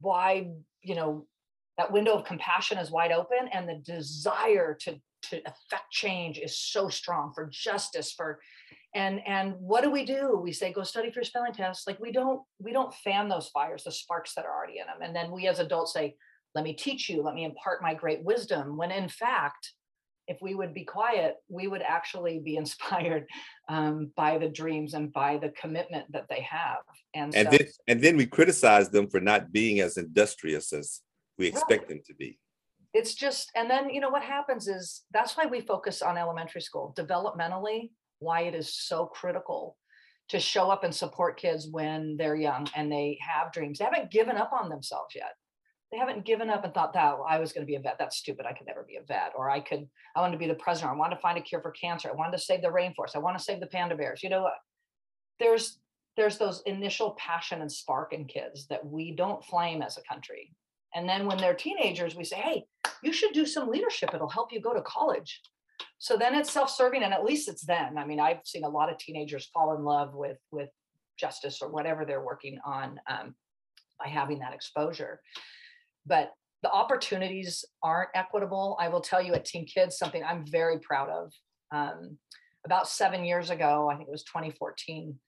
wide, 0.00 0.52
you 0.82 0.94
know, 0.94 1.26
that 1.80 1.90
window 1.90 2.12
of 2.12 2.26
compassion 2.26 2.76
is 2.76 2.90
wide 2.90 3.10
open 3.10 3.48
and 3.54 3.66
the 3.66 3.76
desire 3.76 4.76
to 4.82 5.00
to 5.22 5.38
affect 5.38 5.90
change 5.90 6.38
is 6.38 6.58
so 6.58 6.88
strong 6.90 7.32
for 7.34 7.48
justice 7.50 8.12
for 8.12 8.38
and 8.94 9.20
and 9.26 9.54
what 9.58 9.82
do 9.82 9.90
we 9.90 10.04
do? 10.04 10.38
We 10.42 10.52
say 10.52 10.74
go 10.74 10.82
study 10.82 11.10
for 11.10 11.24
spelling 11.24 11.54
tests. 11.54 11.86
Like 11.86 11.98
we 11.98 12.12
don't 12.12 12.42
we 12.58 12.72
don't 12.72 12.92
fan 12.96 13.30
those 13.30 13.48
fires 13.48 13.84
the 13.84 13.92
sparks 13.92 14.34
that 14.34 14.44
are 14.44 14.54
already 14.54 14.78
in 14.78 14.86
them 14.86 15.00
and 15.00 15.16
then 15.16 15.30
we 15.30 15.48
as 15.48 15.58
adults 15.58 15.94
say 15.94 16.16
let 16.54 16.64
me 16.64 16.74
teach 16.74 17.08
you 17.08 17.22
let 17.22 17.34
me 17.34 17.44
impart 17.44 17.80
my 17.80 17.94
great 17.94 18.22
wisdom 18.24 18.76
when 18.76 18.90
in 18.90 19.08
fact 19.08 19.72
if 20.28 20.36
we 20.40 20.54
would 20.54 20.72
be 20.72 20.84
quiet, 20.84 21.34
we 21.48 21.66
would 21.66 21.82
actually 21.82 22.38
be 22.38 22.54
inspired 22.62 23.26
um, 23.68 24.12
by 24.16 24.38
the 24.38 24.48
dreams 24.48 24.94
and 24.94 25.12
by 25.12 25.38
the 25.38 25.48
commitment 25.60 26.04
that 26.12 26.26
they 26.28 26.42
have. 26.42 26.82
And 27.16 27.34
and, 27.34 27.50
so, 27.50 27.58
then, 27.58 27.66
and 27.88 28.00
then 28.00 28.16
we 28.16 28.26
criticize 28.26 28.90
them 28.90 29.10
for 29.10 29.18
not 29.18 29.50
being 29.50 29.80
as 29.80 29.96
industrious 29.96 30.72
as 30.72 31.00
we 31.40 31.48
expect 31.48 31.82
right. 31.82 31.88
them 31.88 32.00
to 32.06 32.14
be. 32.14 32.38
It's 32.92 33.14
just, 33.14 33.50
and 33.54 33.70
then 33.70 33.90
you 33.90 34.00
know 34.00 34.10
what 34.10 34.22
happens 34.22 34.68
is 34.68 35.02
that's 35.12 35.36
why 35.36 35.46
we 35.46 35.60
focus 35.60 36.02
on 36.02 36.16
elementary 36.16 36.60
school 36.60 36.94
developmentally. 36.96 37.90
Why 38.18 38.42
it 38.42 38.54
is 38.54 38.74
so 38.74 39.06
critical 39.06 39.76
to 40.28 40.38
show 40.38 40.70
up 40.70 40.84
and 40.84 40.94
support 40.94 41.40
kids 41.40 41.68
when 41.70 42.16
they're 42.16 42.36
young 42.36 42.68
and 42.76 42.92
they 42.92 43.18
have 43.26 43.52
dreams. 43.52 43.78
They 43.78 43.84
haven't 43.84 44.10
given 44.10 44.36
up 44.36 44.52
on 44.52 44.68
themselves 44.68 45.14
yet 45.14 45.32
they 45.90 45.98
haven't 45.98 46.24
given 46.24 46.50
up 46.50 46.64
and 46.64 46.72
thought 46.72 46.92
that 46.92 47.18
well, 47.18 47.26
I 47.28 47.38
was 47.38 47.52
going 47.52 47.66
to 47.66 47.70
be 47.70 47.74
a 47.74 47.80
vet. 47.80 47.96
That's 47.98 48.16
stupid. 48.16 48.46
I 48.46 48.52
could 48.52 48.66
never 48.66 48.84
be 48.86 48.96
a 48.96 49.02
vet. 49.02 49.32
Or 49.36 49.50
I 49.50 49.60
could, 49.60 49.88
I 50.14 50.20
want 50.20 50.32
to 50.32 50.38
be 50.38 50.46
the 50.46 50.54
president. 50.54 50.92
I 50.92 50.96
want 50.96 51.12
to 51.12 51.18
find 51.18 51.36
a 51.36 51.40
cure 51.40 51.60
for 51.60 51.72
cancer. 51.72 52.08
I 52.08 52.14
want 52.14 52.32
to 52.32 52.38
save 52.38 52.62
the 52.62 52.68
rainforest. 52.68 53.16
I 53.16 53.18
want 53.18 53.36
to 53.36 53.42
save 53.42 53.60
the 53.60 53.66
panda 53.66 53.96
bears. 53.96 54.22
You 54.22 54.30
know, 54.30 54.42
what 54.42 54.54
there's 55.38 55.78
there's 56.16 56.38
those 56.38 56.62
initial 56.66 57.16
passion 57.18 57.60
and 57.60 57.70
spark 57.70 58.12
in 58.12 58.26
kids 58.26 58.66
that 58.68 58.84
we 58.84 59.14
don't 59.14 59.44
flame 59.44 59.82
as 59.82 59.96
a 59.96 60.02
country. 60.12 60.52
And 60.94 61.08
then 61.08 61.26
when 61.26 61.38
they're 61.38 61.54
teenagers, 61.54 62.16
we 62.16 62.24
say, 62.24 62.36
hey, 62.36 62.64
you 63.02 63.12
should 63.12 63.32
do 63.32 63.46
some 63.46 63.68
leadership. 63.68 64.10
It'll 64.12 64.28
help 64.28 64.52
you 64.52 64.60
go 64.60 64.74
to 64.74 64.82
college. 64.82 65.40
So 65.98 66.16
then 66.16 66.34
it's 66.34 66.50
self-serving, 66.50 67.02
and 67.02 67.14
at 67.14 67.24
least 67.24 67.48
it's 67.48 67.64
then. 67.64 67.98
I 67.98 68.06
mean, 68.06 68.20
I've 68.20 68.40
seen 68.44 68.64
a 68.64 68.68
lot 68.68 68.90
of 68.90 68.98
teenagers 68.98 69.50
fall 69.52 69.76
in 69.76 69.84
love 69.84 70.14
with 70.14 70.38
with 70.50 70.68
justice 71.18 71.60
or 71.60 71.68
whatever 71.68 72.04
they're 72.04 72.24
working 72.24 72.58
on 72.64 72.98
um, 73.08 73.34
by 73.98 74.08
having 74.08 74.38
that 74.38 74.54
exposure 74.54 75.20
but 76.06 76.32
the 76.62 76.70
opportunities 76.70 77.64
aren't 77.82 78.10
equitable. 78.14 78.76
I 78.78 78.88
will 78.88 79.00
tell 79.00 79.22
you 79.22 79.32
at 79.34 79.44
Team 79.44 79.64
Kids 79.64 79.96
something 79.96 80.22
I'm 80.22 80.44
very 80.46 80.78
proud 80.78 81.08
of. 81.08 81.32
Um, 81.72 82.18
about 82.66 82.88
seven 82.88 83.24
years 83.24 83.48
ago, 83.48 83.88
I 83.90 83.96
think 83.96 84.08
it 84.08 84.12
was 84.12 84.24
2014, 84.24 85.18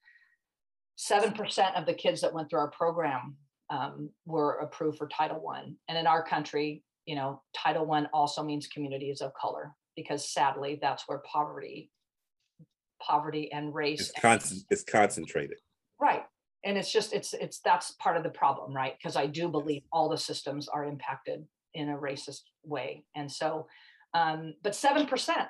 7% 0.99 1.75
of 1.75 1.87
the 1.87 1.95
kids 1.95 2.21
that 2.21 2.35
went 2.35 2.51
through 2.51 2.59
our 2.59 2.71
program 2.71 3.37
um, 3.73 4.11
were 4.27 4.59
approved 4.59 4.99
for 4.99 5.09
Title 5.09 5.41
One. 5.41 5.77
And 5.89 5.97
in 5.97 6.07
our 6.07 6.23
country, 6.23 6.85
you 7.07 7.17
know, 7.17 7.43
Title 7.57 7.87
One 7.87 8.09
also 8.13 8.43
means 8.43 8.67
communities 8.67 9.21
of 9.21 9.33
color 9.35 9.73
because 9.97 10.33
sadly, 10.33 10.79
that's 10.81 11.05
where 11.09 11.23
poverty, 11.31 11.91
poverty 13.01 13.51
and 13.51 13.75
race. 13.75 14.11
It's, 14.11 14.21
con- 14.21 14.61
it's 14.71 14.85
concentrated. 14.85 15.59
Right 16.01 16.25
and 16.65 16.79
it's 16.79 16.93
just 16.93 17.13
it's 17.13 17.35
it's 17.35 17.61
that's 17.61 17.93
part 17.93 18.17
of 18.17 18.23
the 18.23 18.31
problem 18.31 18.75
right 18.75 18.95
because 18.99 19.17
i 19.17 19.27
do 19.27 19.49
believe 19.49 19.83
all 19.93 20.09
the 20.09 20.17
systems 20.17 20.69
are 20.69 20.85
impacted 20.85 21.45
in 21.75 21.91
a 21.91 21.97
racist 21.97 22.43
way 22.65 23.05
and 23.15 23.31
so 23.31 23.67
um, 24.15 24.53
but 24.63 24.73
7% 24.73 25.49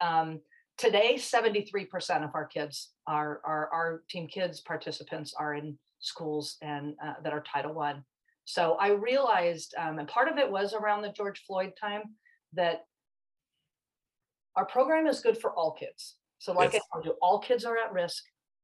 um, 0.00 0.40
today 0.76 1.14
73% 1.14 2.24
of 2.24 2.30
our 2.34 2.44
kids 2.44 2.90
are, 3.06 3.40
are 3.44 3.70
our 3.72 4.02
team 4.10 4.26
kids 4.26 4.60
participants 4.60 5.32
are 5.38 5.54
in 5.54 5.78
schools 5.98 6.56
and 6.62 6.94
uh, 7.04 7.14
that 7.22 7.32
are 7.32 7.42
title 7.50 7.72
one 7.72 8.04
so 8.44 8.76
i 8.80 8.88
realized 8.88 9.74
um, 9.78 9.98
and 9.98 10.08
part 10.08 10.28
of 10.28 10.38
it 10.38 10.50
was 10.50 10.74
around 10.74 11.02
the 11.02 11.12
george 11.12 11.42
floyd 11.46 11.72
time 11.80 12.02
that 12.52 12.84
our 14.56 14.66
program 14.66 15.06
is 15.06 15.20
good 15.20 15.38
for 15.38 15.52
all 15.52 15.72
kids 15.72 16.16
so 16.38 16.52
like 16.52 16.72
yes. 16.72 16.82
i 16.92 16.96
told 16.96 17.06
you 17.06 17.14
all 17.22 17.38
kids 17.38 17.64
are 17.64 17.76
at 17.78 17.92
risk 17.92 18.22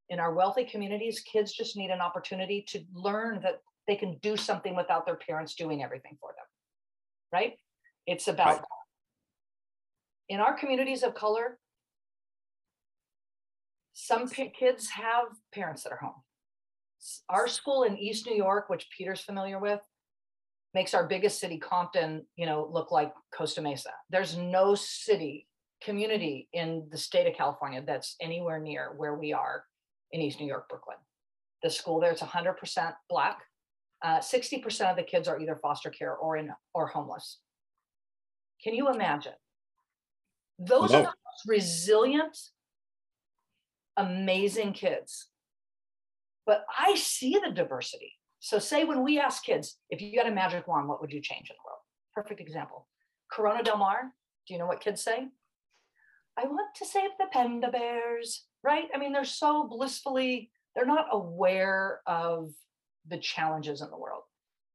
in 0.09 0.19
our 0.19 0.33
wealthy 0.33 0.63
communities, 0.65 1.21
kids 1.21 1.53
just 1.53 1.77
need 1.77 1.89
an 1.89 2.01
opportunity 2.01 2.63
to 2.69 2.81
learn 2.93 3.39
that 3.41 3.61
they 3.87 3.95
can 3.95 4.17
do 4.21 4.37
something 4.37 4.75
without 4.75 5.05
their 5.05 5.15
parents 5.15 5.55
doing 5.55 5.83
everything 5.83 6.17
for 6.19 6.29
them. 6.37 6.45
Right? 7.31 7.53
It's 8.05 8.27
about 8.27 8.57
right. 8.57 8.65
in 10.29 10.39
our 10.39 10.57
communities 10.57 11.03
of 11.03 11.15
color, 11.15 11.57
some 13.93 14.27
kids 14.27 14.89
have 14.89 15.25
parents 15.53 15.83
that 15.83 15.93
are 15.93 15.97
home. 15.97 16.21
Our 17.29 17.47
school 17.47 17.83
in 17.83 17.97
East 17.97 18.25
New 18.25 18.35
York, 18.35 18.69
which 18.69 18.89
Peter's 18.95 19.21
familiar 19.21 19.59
with, 19.59 19.81
makes 20.73 20.93
our 20.93 21.07
biggest 21.07 21.39
city, 21.39 21.57
Compton, 21.57 22.25
you 22.35 22.45
know, 22.45 22.67
look 22.71 22.91
like 22.91 23.13
Costa 23.35 23.61
Mesa. 23.61 23.91
There's 24.09 24.37
no 24.37 24.75
city, 24.75 25.47
community 25.83 26.47
in 26.53 26.87
the 26.91 26.97
state 26.97 27.27
of 27.27 27.35
California 27.35 27.83
that's 27.85 28.15
anywhere 28.21 28.59
near 28.59 28.93
where 28.97 29.15
we 29.15 29.33
are 29.33 29.65
in 30.11 30.21
East 30.21 30.39
New 30.39 30.47
York, 30.47 30.67
Brooklyn. 30.69 30.97
The 31.61 31.69
school 31.69 31.99
there 31.99 32.13
is 32.13 32.19
100% 32.19 32.93
Black. 33.09 33.39
Uh, 34.03 34.19
60% 34.19 34.89
of 34.89 34.97
the 34.97 35.03
kids 35.03 35.27
are 35.27 35.39
either 35.39 35.55
foster 35.55 35.89
care 35.89 36.15
or 36.15 36.37
in 36.37 36.51
or 36.73 36.87
homeless. 36.87 37.39
Can 38.63 38.73
you 38.73 38.89
imagine? 38.89 39.33
Those 40.59 40.91
no. 40.91 40.99
are 40.99 41.01
the 41.01 41.07
most 41.07 41.47
resilient, 41.47 42.37
amazing 43.97 44.73
kids. 44.73 45.27
But 46.45 46.65
I 46.77 46.95
see 46.95 47.39
the 47.43 47.51
diversity. 47.51 48.13
So, 48.39 48.59
say 48.59 48.83
when 48.83 49.03
we 49.03 49.19
ask 49.19 49.43
kids, 49.43 49.77
if 49.89 50.01
you 50.01 50.17
had 50.17 50.27
a 50.27 50.35
magic 50.35 50.67
wand, 50.67 50.89
what 50.89 50.99
would 50.99 51.13
you 51.13 51.21
change 51.21 51.49
in 51.49 51.55
the 51.55 51.65
world? 51.65 51.79
Perfect 52.13 52.41
example. 52.41 52.87
Corona 53.31 53.63
Del 53.63 53.77
Mar, 53.77 54.11
do 54.47 54.53
you 54.53 54.59
know 54.59 54.67
what 54.67 54.81
kids 54.81 55.01
say? 55.01 55.27
I 56.37 56.45
want 56.45 56.75
to 56.75 56.85
save 56.85 57.11
the 57.17 57.27
panda 57.31 57.71
bears 57.71 58.45
right? 58.63 58.85
I 58.93 58.97
mean, 58.97 59.11
they're 59.11 59.25
so 59.25 59.67
blissfully, 59.67 60.49
they're 60.75 60.85
not 60.85 61.07
aware 61.11 62.01
of 62.07 62.51
the 63.07 63.17
challenges 63.17 63.81
in 63.81 63.89
the 63.89 63.97
world. 63.97 64.23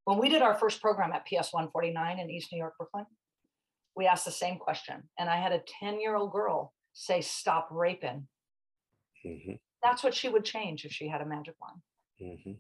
When 0.05 0.19
we 0.19 0.29
did 0.29 0.43
our 0.43 0.55
first 0.55 0.81
program 0.81 1.13
at 1.13 1.27
PS 1.27 1.53
149 1.53 2.19
in 2.19 2.31
East 2.31 2.53
New 2.53 2.59
York, 2.59 2.75
Brooklyn, 2.79 3.07
we 3.97 4.07
asked 4.07 4.25
the 4.25 4.31
same 4.31 4.59
question. 4.59 5.03
And 5.19 5.29
I 5.29 5.37
had 5.37 5.53
a 5.53 5.63
10 5.81 6.01
year 6.01 6.15
old 6.15 6.33
girl 6.33 6.73
say, 6.93 7.21
Stop 7.21 7.69
raping. 7.71 8.29
Mm-hmm. 9.27 9.55
That's 9.83 10.03
what 10.03 10.15
she 10.15 10.29
would 10.29 10.45
change 10.45 10.85
if 10.85 10.93
she 10.93 11.09
had 11.09 11.21
a 11.21 11.27
magic 11.27 11.55
wand. 11.61 11.81
Mm-hmm. 12.21 12.53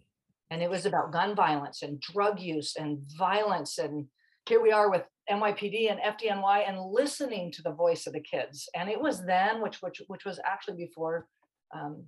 And 0.50 0.62
it 0.62 0.70
was 0.70 0.87
about 0.87 1.12
gun 1.12 1.35
violence 1.35 1.83
and 1.83 2.00
drug 2.00 2.40
use 2.40 2.76
and 2.76 3.00
violence. 3.18 3.78
And 3.78 4.07
here 4.48 4.62
we 4.62 4.72
are 4.72 4.90
with 4.90 5.02
NYPD 5.31 5.90
and 5.90 6.00
FDNY 6.00 6.68
and 6.68 6.81
listening 6.81 7.52
to 7.52 7.62
the 7.62 7.72
voice 7.72 8.07
of 8.07 8.14
the 8.14 8.20
kids. 8.20 8.68
And 8.74 8.88
it 8.88 9.00
was 9.00 9.24
then, 9.24 9.61
which 9.61 9.83
which 9.83 10.00
which 10.07 10.24
was 10.24 10.40
actually 10.44 10.76
before 10.76 11.26
um, 11.74 12.04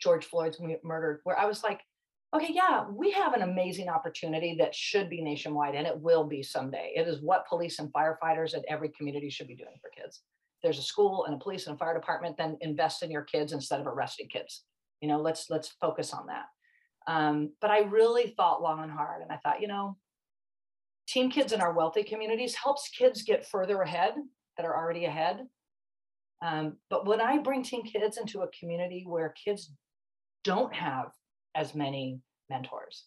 George 0.00 0.24
Floyd's 0.24 0.60
murder, 0.82 1.20
where 1.24 1.38
I 1.38 1.44
was 1.44 1.62
like, 1.62 1.80
okay, 2.34 2.52
yeah, 2.52 2.86
we 2.90 3.10
have 3.10 3.34
an 3.34 3.42
amazing 3.42 3.88
opportunity 3.88 4.56
that 4.58 4.74
should 4.74 5.10
be 5.10 5.22
nationwide, 5.22 5.74
and 5.74 5.86
it 5.86 5.98
will 5.98 6.24
be 6.24 6.42
someday. 6.42 6.92
It 6.96 7.06
is 7.06 7.20
what 7.20 7.46
police 7.46 7.78
and 7.78 7.92
firefighters 7.92 8.54
in 8.54 8.62
every 8.68 8.88
community 8.90 9.28
should 9.28 9.48
be 9.48 9.56
doing 9.56 9.76
for 9.80 9.90
kids. 9.90 10.22
There's 10.62 10.78
a 10.78 10.82
school 10.82 11.24
and 11.24 11.34
a 11.34 11.38
police 11.38 11.66
and 11.66 11.74
a 11.74 11.78
fire 11.78 11.94
department, 11.94 12.36
then 12.36 12.56
invest 12.60 13.02
in 13.02 13.10
your 13.10 13.22
kids 13.22 13.52
instead 13.52 13.80
of 13.80 13.86
arresting 13.86 14.28
kids. 14.28 14.64
You 15.00 15.08
know, 15.08 15.20
let's 15.20 15.50
let's 15.50 15.68
focus 15.80 16.12
on 16.12 16.26
that. 16.26 16.44
Um, 17.06 17.52
but 17.60 17.70
I 17.70 17.80
really 17.80 18.34
thought 18.36 18.62
long 18.62 18.82
and 18.82 18.92
hard, 18.92 19.22
and 19.22 19.32
I 19.32 19.38
thought, 19.38 19.60
you 19.60 19.66
know, 19.66 19.96
Team 21.08 21.30
Kids 21.30 21.52
in 21.52 21.60
our 21.60 21.72
wealthy 21.72 22.04
communities 22.04 22.54
helps 22.54 22.88
kids 22.88 23.22
get 23.22 23.46
further 23.46 23.82
ahead 23.82 24.14
that 24.56 24.66
are 24.66 24.76
already 24.76 25.06
ahead. 25.06 25.46
Um, 26.44 26.76
but 26.90 27.06
when 27.06 27.20
I 27.20 27.38
bring 27.38 27.62
Team 27.62 27.82
Kids 27.82 28.18
into 28.18 28.42
a 28.42 28.50
community 28.58 29.04
where 29.06 29.34
kids 29.44 29.72
don't 30.44 30.72
have 30.74 31.06
as 31.54 31.74
many 31.74 32.20
mentors, 32.48 33.04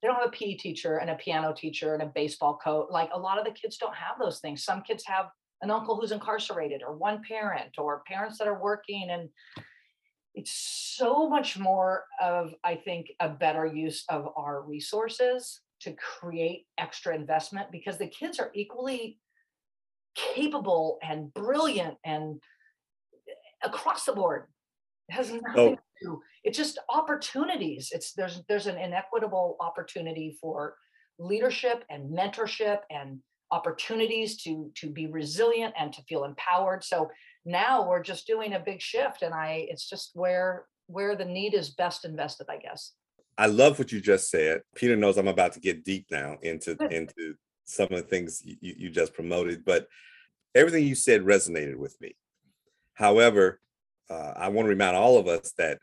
they 0.00 0.08
don't 0.08 0.16
have 0.16 0.28
a 0.28 0.32
PE 0.32 0.54
teacher 0.54 0.98
and 0.98 1.10
a 1.10 1.16
piano 1.16 1.52
teacher 1.52 1.94
and 1.94 2.02
a 2.02 2.12
baseball 2.14 2.58
coach. 2.62 2.86
Like 2.90 3.10
a 3.12 3.18
lot 3.18 3.38
of 3.38 3.44
the 3.44 3.50
kids 3.50 3.76
don't 3.76 3.94
have 3.94 4.18
those 4.18 4.40
things. 4.40 4.64
Some 4.64 4.82
kids 4.82 5.04
have 5.06 5.26
an 5.62 5.70
uncle 5.70 5.96
who's 5.96 6.12
incarcerated 6.12 6.82
or 6.82 6.96
one 6.96 7.22
parent 7.26 7.70
or 7.78 8.02
parents 8.06 8.38
that 8.38 8.48
are 8.48 8.62
working 8.62 9.08
and 9.10 9.28
it's 10.34 10.52
so 10.96 11.28
much 11.28 11.58
more 11.58 12.04
of 12.20 12.54
i 12.64 12.74
think 12.74 13.08
a 13.20 13.28
better 13.28 13.66
use 13.66 14.04
of 14.08 14.28
our 14.36 14.62
resources 14.62 15.60
to 15.80 15.92
create 15.94 16.66
extra 16.78 17.14
investment 17.14 17.70
because 17.70 17.98
the 17.98 18.06
kids 18.06 18.38
are 18.38 18.50
equally 18.54 19.18
capable 20.14 20.98
and 21.02 21.32
brilliant 21.34 21.96
and 22.04 22.40
eh, 23.28 23.32
across 23.66 24.04
the 24.04 24.12
board. 24.12 24.46
It 25.08 25.14
has 25.14 25.30
nothing 25.30 25.42
oh. 25.56 25.74
to 25.74 25.78
do. 26.02 26.20
It's 26.44 26.58
just 26.58 26.78
opportunities. 26.88 27.90
It's 27.92 28.12
there's 28.12 28.42
there's 28.48 28.66
an 28.66 28.78
inequitable 28.78 29.56
opportunity 29.60 30.36
for 30.40 30.76
leadership 31.18 31.84
and 31.90 32.16
mentorship 32.16 32.80
and 32.90 33.20
opportunities 33.50 34.36
to 34.42 34.70
to 34.74 34.90
be 34.90 35.06
resilient 35.06 35.74
and 35.78 35.92
to 35.92 36.02
feel 36.02 36.24
empowered. 36.24 36.84
So 36.84 37.10
now 37.44 37.88
we're 37.88 38.02
just 38.02 38.26
doing 38.26 38.54
a 38.54 38.60
big 38.60 38.80
shift 38.80 39.22
and 39.22 39.34
I 39.34 39.66
it's 39.70 39.88
just 39.88 40.10
where 40.14 40.66
where 40.86 41.16
the 41.16 41.24
need 41.24 41.54
is 41.54 41.70
best 41.70 42.04
invested, 42.04 42.46
I 42.48 42.58
guess. 42.58 42.92
I 43.36 43.46
love 43.46 43.78
what 43.78 43.92
you 43.92 44.00
just 44.00 44.30
said. 44.30 44.62
Peter 44.74 44.96
knows 44.96 45.16
I'm 45.16 45.28
about 45.28 45.52
to 45.52 45.60
get 45.60 45.84
deep 45.84 46.06
now 46.10 46.36
into 46.42 46.76
into 46.90 47.34
some 47.64 47.88
of 47.90 47.96
the 47.96 48.02
things 48.02 48.42
you, 48.44 48.56
you 48.60 48.90
just 48.90 49.14
promoted, 49.14 49.64
but 49.64 49.86
everything 50.54 50.86
you 50.86 50.94
said 50.94 51.22
resonated 51.22 51.76
with 51.76 51.98
me. 52.00 52.16
However, 52.94 53.60
uh, 54.10 54.32
I 54.36 54.48
want 54.48 54.66
to 54.66 54.70
remind 54.70 54.96
all 54.96 55.18
of 55.18 55.28
us 55.28 55.52
that 55.58 55.78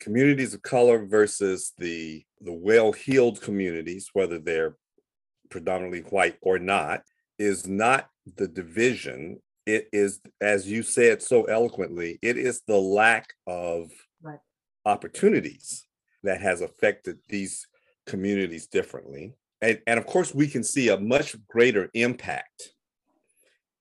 communities 0.00 0.54
of 0.54 0.62
color 0.62 1.04
versus 1.04 1.72
the 1.78 2.24
the 2.40 2.52
well-heeled 2.52 3.40
communities, 3.40 4.10
whether 4.12 4.38
they're 4.38 4.76
predominantly 5.50 6.00
white 6.00 6.36
or 6.40 6.58
not, 6.58 7.02
is 7.38 7.66
not 7.66 8.08
the 8.36 8.48
division. 8.48 9.40
It 9.66 9.88
is, 9.92 10.20
as 10.40 10.70
you 10.70 10.82
said 10.82 11.22
so 11.22 11.44
eloquently, 11.44 12.18
it 12.22 12.36
is 12.36 12.62
the 12.66 12.76
lack 12.76 13.32
of 13.46 13.90
right. 14.22 14.38
opportunities 14.84 15.86
that 16.22 16.40
has 16.40 16.60
affected 16.60 17.18
these 17.28 17.66
communities 18.06 18.66
differently. 18.66 19.34
And, 19.60 19.80
and 19.86 19.98
of 19.98 20.06
course, 20.06 20.34
we 20.34 20.48
can 20.48 20.64
see 20.64 20.88
a 20.88 21.00
much 21.00 21.36
greater 21.48 21.90
impact 21.94 22.72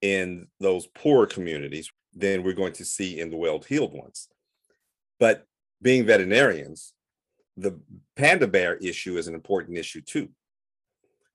in 0.01 0.47
those 0.59 0.87
poorer 0.87 1.25
communities 1.25 1.91
than 2.13 2.43
we're 2.43 2.53
going 2.53 2.73
to 2.73 2.85
see 2.85 3.19
in 3.19 3.29
the 3.29 3.37
well-heeled 3.37 3.93
ones. 3.93 4.27
But 5.19 5.45
being 5.81 6.05
veterinarians, 6.05 6.93
the 7.57 7.79
panda 8.15 8.47
bear 8.47 8.75
issue 8.77 9.17
is 9.17 9.27
an 9.27 9.33
important 9.33 9.77
issue 9.77 10.01
too. 10.01 10.29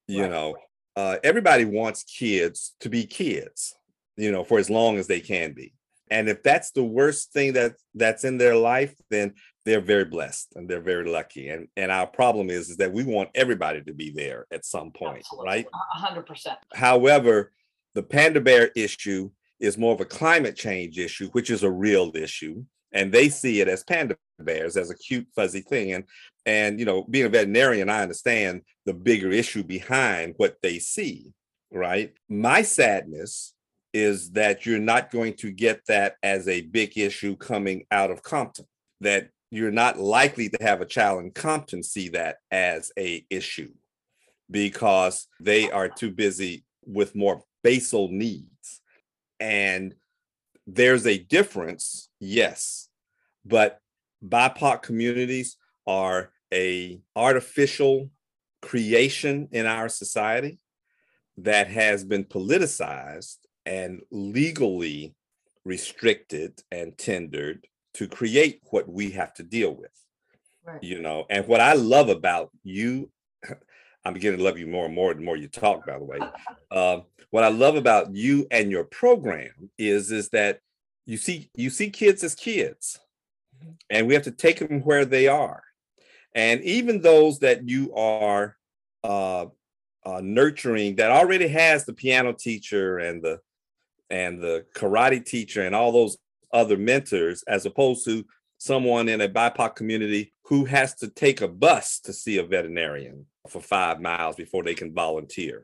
You 0.09 0.23
right. 0.23 0.31
know 0.31 0.55
uh, 0.95 1.17
everybody 1.23 1.65
wants 1.65 2.03
kids 2.03 2.75
to 2.79 2.89
be 2.89 3.05
kids 3.05 3.75
you 4.17 4.31
know 4.31 4.43
for 4.43 4.59
as 4.59 4.69
long 4.69 4.97
as 4.97 5.07
they 5.07 5.19
can 5.19 5.53
be. 5.53 5.73
And 6.11 6.27
if 6.27 6.41
that's 6.41 6.71
the 6.71 6.83
worst 6.83 7.31
thing 7.33 7.53
that 7.53 7.75
that's 7.93 8.23
in 8.23 8.37
their 8.37 8.55
life 8.55 8.95
then 9.09 9.33
they're 9.65 9.81
very 9.81 10.05
blessed 10.05 10.53
and 10.55 10.67
they're 10.67 10.81
very 10.81 11.09
lucky. 11.09 11.49
And 11.49 11.67
and 11.77 11.91
our 11.91 12.07
problem 12.07 12.49
is 12.49 12.69
is 12.69 12.77
that 12.77 12.91
we 12.91 13.03
want 13.03 13.29
everybody 13.35 13.81
to 13.83 13.93
be 13.93 14.11
there 14.11 14.45
at 14.51 14.65
some 14.65 14.91
point 14.91 15.19
Absolutely. 15.19 15.47
right? 15.47 15.67
100% 15.97 16.55
however 16.73 17.51
the 17.93 18.03
panda 18.03 18.41
bear 18.41 18.71
issue 18.75 19.29
is 19.59 19.77
more 19.77 19.93
of 19.93 20.01
a 20.01 20.05
climate 20.05 20.55
change 20.55 20.97
issue 20.97 21.29
which 21.31 21.49
is 21.49 21.63
a 21.63 21.71
real 21.71 22.11
issue 22.15 22.63
and 22.93 23.11
they 23.11 23.29
see 23.29 23.61
it 23.61 23.67
as 23.67 23.83
panda 23.83 24.15
bears 24.39 24.77
as 24.77 24.89
a 24.89 24.97
cute 24.97 25.27
fuzzy 25.35 25.61
thing 25.61 25.93
and 25.93 26.03
and 26.45 26.79
you 26.79 26.85
know 26.85 27.03
being 27.09 27.25
a 27.25 27.29
veterinarian 27.29 27.89
i 27.89 28.01
understand 28.01 28.61
the 28.85 28.93
bigger 28.93 29.31
issue 29.31 29.63
behind 29.63 30.33
what 30.37 30.55
they 30.61 30.79
see 30.79 31.33
right? 31.71 32.13
My 32.27 32.61
sadness 32.61 33.53
is 33.93 34.31
that 34.31 34.65
you're 34.65 34.79
not 34.79 35.11
going 35.11 35.33
to 35.33 35.51
get 35.51 35.81
that 35.87 36.15
as 36.21 36.47
a 36.47 36.61
big 36.61 36.97
issue 36.97 37.35
coming 37.35 37.85
out 37.91 38.11
of 38.11 38.21
compton 38.21 38.65
that 39.01 39.29
you're 39.49 39.71
not 39.71 39.97
likely 39.97 40.49
to 40.49 40.57
have 40.61 40.81
a 40.81 40.85
child 40.85 41.23
in 41.23 41.31
compton 41.31 41.81
see 41.81 42.09
that 42.09 42.37
as 42.51 42.91
a 42.99 43.25
issue 43.31 43.71
because 44.51 45.27
they 45.39 45.71
are 45.71 45.89
too 45.89 46.11
busy 46.11 46.63
with 46.85 47.15
more 47.15 47.41
basal 47.63 48.09
needs. 48.09 48.81
And 49.39 49.95
there's 50.75 51.07
a 51.07 51.17
difference 51.17 52.09
yes 52.19 52.89
but 53.45 53.79
BIPOC 54.23 54.81
communities 54.81 55.57
are 55.87 56.31
a 56.53 56.99
artificial 57.15 58.09
creation 58.61 59.47
in 59.51 59.65
our 59.65 59.89
society 59.89 60.59
that 61.37 61.67
has 61.69 62.03
been 62.03 62.25
politicized 62.25 63.37
and 63.65 64.01
legally 64.11 65.15
restricted 65.63 66.61
and 66.71 66.97
tendered 66.97 67.65
to 67.93 68.07
create 68.07 68.61
what 68.71 68.89
we 68.89 69.11
have 69.11 69.33
to 69.35 69.43
deal 69.43 69.73
with. 69.73 69.91
Right. 70.65 70.83
You 70.83 71.01
know, 71.01 71.25
and 71.29 71.47
what 71.47 71.61
I 71.61 71.73
love 71.73 72.09
about 72.09 72.51
you, 72.63 73.09
I'm 74.05 74.13
beginning 74.13 74.39
to 74.39 74.43
love 74.43 74.57
you 74.57 74.67
more 74.67 74.85
and 74.85 74.95
more 74.95 75.13
the 75.13 75.21
more 75.21 75.37
you 75.37 75.47
talk, 75.47 75.85
by 75.85 75.97
the 75.97 76.05
way. 76.05 76.19
um, 76.71 77.03
what 77.31 77.43
I 77.43 77.49
love 77.49 77.75
about 77.75 78.15
you 78.15 78.47
and 78.49 78.71
your 78.71 78.85
program 78.85 79.69
is 79.77 80.11
is 80.11 80.29
that 80.29 80.59
you 81.05 81.17
see 81.17 81.49
you 81.55 81.69
see 81.69 81.89
kids 81.89 82.23
as 82.23 82.35
kids 82.35 82.99
and 83.89 84.07
we 84.07 84.13
have 84.13 84.23
to 84.23 84.31
take 84.31 84.59
them 84.59 84.81
where 84.81 85.05
they 85.05 85.27
are. 85.27 85.63
And 86.35 86.61
even 86.61 87.01
those 87.01 87.39
that 87.39 87.67
you 87.67 87.93
are 87.95 88.55
uh, 89.03 89.47
uh, 90.05 90.21
nurturing 90.23 90.95
that 90.95 91.11
already 91.11 91.47
has 91.47 91.85
the 91.85 91.93
piano 91.93 92.33
teacher 92.33 92.99
and 92.99 93.21
the 93.21 93.39
and 94.09 94.41
the 94.41 94.65
karate 94.75 95.23
teacher 95.23 95.63
and 95.63 95.75
all 95.75 95.91
those 95.91 96.17
other 96.51 96.77
mentors, 96.77 97.43
as 97.47 97.65
opposed 97.65 98.05
to 98.05 98.25
someone 98.57 99.07
in 99.07 99.21
a 99.21 99.29
BIPOC 99.29 99.75
community 99.75 100.33
who 100.49 100.65
has 100.65 100.95
to 100.95 101.07
take 101.07 101.41
a 101.41 101.47
bus 101.47 101.99
to 101.99 102.11
see 102.11 102.39
a 102.39 102.43
veterinarian 102.43 103.27
for 103.47 103.61
five 103.61 104.01
miles 104.01 104.35
before 104.35 104.63
they 104.63 104.73
can 104.73 104.91
volunteer, 104.91 105.63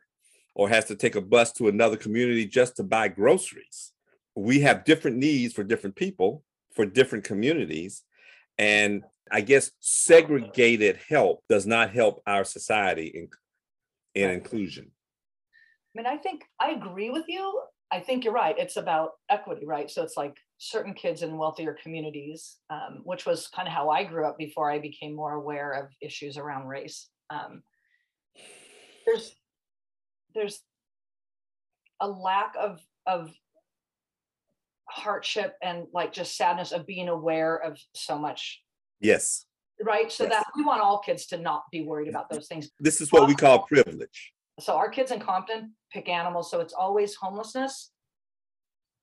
or 0.53 0.69
has 0.69 0.85
to 0.85 0.95
take 0.95 1.15
a 1.15 1.21
bus 1.21 1.51
to 1.51 1.67
another 1.67 1.97
community 1.97 2.45
just 2.45 2.75
to 2.75 2.83
buy 2.83 3.07
groceries. 3.07 3.93
We 4.35 4.59
have 4.59 4.85
different 4.85 5.17
needs 5.17 5.55
for 5.55 5.63
different 5.63 5.95
people, 5.95 6.43
for 6.75 6.85
different 6.85 7.23
communities. 7.23 8.03
And 8.59 9.03
I 9.31 9.41
guess 9.41 9.71
segregated 9.79 10.99
help 11.09 11.43
does 11.49 11.65
not 11.65 11.89
help 11.89 12.21
our 12.27 12.43
society 12.43 13.07
in, 13.07 13.29
in 14.13 14.29
inclusion. 14.29 14.91
I 15.95 15.97
mean, 15.97 16.05
I 16.05 16.17
think 16.17 16.43
I 16.59 16.71
agree 16.71 17.09
with 17.09 17.25
you. 17.27 17.59
I 17.95 18.01
think 18.01 18.25
you're 18.25 18.33
right. 18.33 18.55
It's 18.57 18.75
about 18.75 19.11
equity, 19.29 19.65
right? 19.65 19.89
So 19.89 20.03
it's 20.03 20.17
like 20.17 20.35
certain 20.57 20.93
kids 20.93 21.23
in 21.23 21.37
wealthier 21.37 21.77
communities, 21.81 22.57
um, 22.69 22.99
which 23.05 23.25
was 23.25 23.47
kind 23.47 23.69
of 23.69 23.73
how 23.73 23.89
I 23.89 24.03
grew 24.03 24.25
up 24.25 24.37
before 24.37 24.69
I 24.69 24.79
became 24.79 25.15
more 25.15 25.33
aware 25.33 25.71
of 25.71 25.87
issues 26.01 26.37
around 26.37 26.67
race. 26.67 27.07
Um, 27.29 27.63
there's 29.05 29.33
there's 30.33 30.61
a 32.01 32.07
lack 32.07 32.53
of 32.59 32.81
of 33.07 33.31
hardship 34.89 35.55
and 35.63 35.85
like 35.93 36.11
just 36.11 36.35
sadness 36.35 36.73
of 36.73 36.85
being 36.85 37.07
aware 37.07 37.55
of 37.57 37.77
so 37.93 38.17
much 38.17 38.61
yes 38.99 39.45
right 39.81 40.11
so 40.11 40.23
yes. 40.23 40.33
that 40.33 40.45
we 40.55 40.63
want 40.63 40.81
all 40.81 40.99
kids 40.99 41.25
to 41.25 41.37
not 41.37 41.63
be 41.71 41.81
worried 41.81 42.07
about 42.07 42.29
those 42.29 42.47
things 42.47 42.69
this 42.79 43.01
is 43.01 43.11
what 43.11 43.27
we 43.27 43.35
call 43.35 43.63
privilege 43.63 44.31
so 44.59 44.75
our 44.75 44.89
kids 44.89 45.11
in 45.11 45.19
compton 45.19 45.73
pick 45.91 46.09
animals 46.09 46.49
so 46.49 46.59
it's 46.59 46.73
always 46.73 47.15
homelessness 47.15 47.91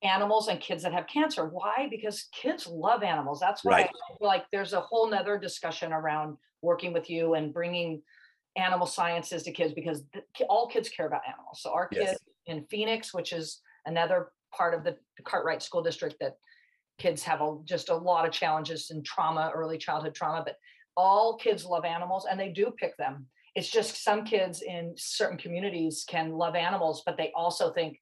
animals 0.02 0.48
and 0.48 0.60
kids 0.60 0.82
that 0.82 0.92
have 0.92 1.06
cancer 1.06 1.46
why 1.46 1.86
because 1.90 2.28
kids 2.32 2.66
love 2.66 3.02
animals 3.02 3.38
that's 3.38 3.64
why 3.64 3.72
right. 3.72 3.90
like 4.20 4.44
there's 4.50 4.72
a 4.72 4.80
whole 4.80 5.08
nother 5.08 5.38
discussion 5.38 5.92
around 5.92 6.36
working 6.62 6.92
with 6.92 7.08
you 7.08 7.34
and 7.34 7.52
bringing 7.52 8.02
animal 8.56 8.86
sciences 8.86 9.42
to 9.42 9.52
kids 9.52 9.72
because 9.72 10.04
all 10.48 10.68
kids 10.68 10.88
care 10.88 11.06
about 11.06 11.22
animals 11.26 11.60
so 11.62 11.72
our 11.72 11.88
kids 11.88 12.10
yes. 12.10 12.18
in 12.46 12.64
phoenix 12.64 13.14
which 13.14 13.32
is 13.32 13.60
another 13.86 14.32
part 14.52 14.74
of 14.74 14.84
the 14.84 14.96
Cartwright 15.24 15.62
School 15.62 15.82
District 15.82 16.16
that 16.20 16.36
kids 16.98 17.22
have 17.22 17.40
a, 17.40 17.56
just 17.64 17.88
a 17.88 17.96
lot 17.96 18.26
of 18.26 18.32
challenges 18.32 18.90
and 18.90 19.04
trauma, 19.04 19.50
early 19.54 19.78
childhood 19.78 20.14
trauma, 20.14 20.42
but 20.44 20.56
all 20.96 21.36
kids 21.38 21.64
love 21.64 21.84
animals 21.84 22.26
and 22.30 22.38
they 22.38 22.50
do 22.50 22.72
pick 22.78 22.96
them. 22.96 23.26
It's 23.54 23.70
just 23.70 24.02
some 24.02 24.24
kids 24.24 24.62
in 24.62 24.94
certain 24.96 25.36
communities 25.36 26.04
can 26.08 26.32
love 26.32 26.54
animals, 26.54 27.02
but 27.04 27.16
they 27.16 27.32
also 27.36 27.72
think, 27.72 27.98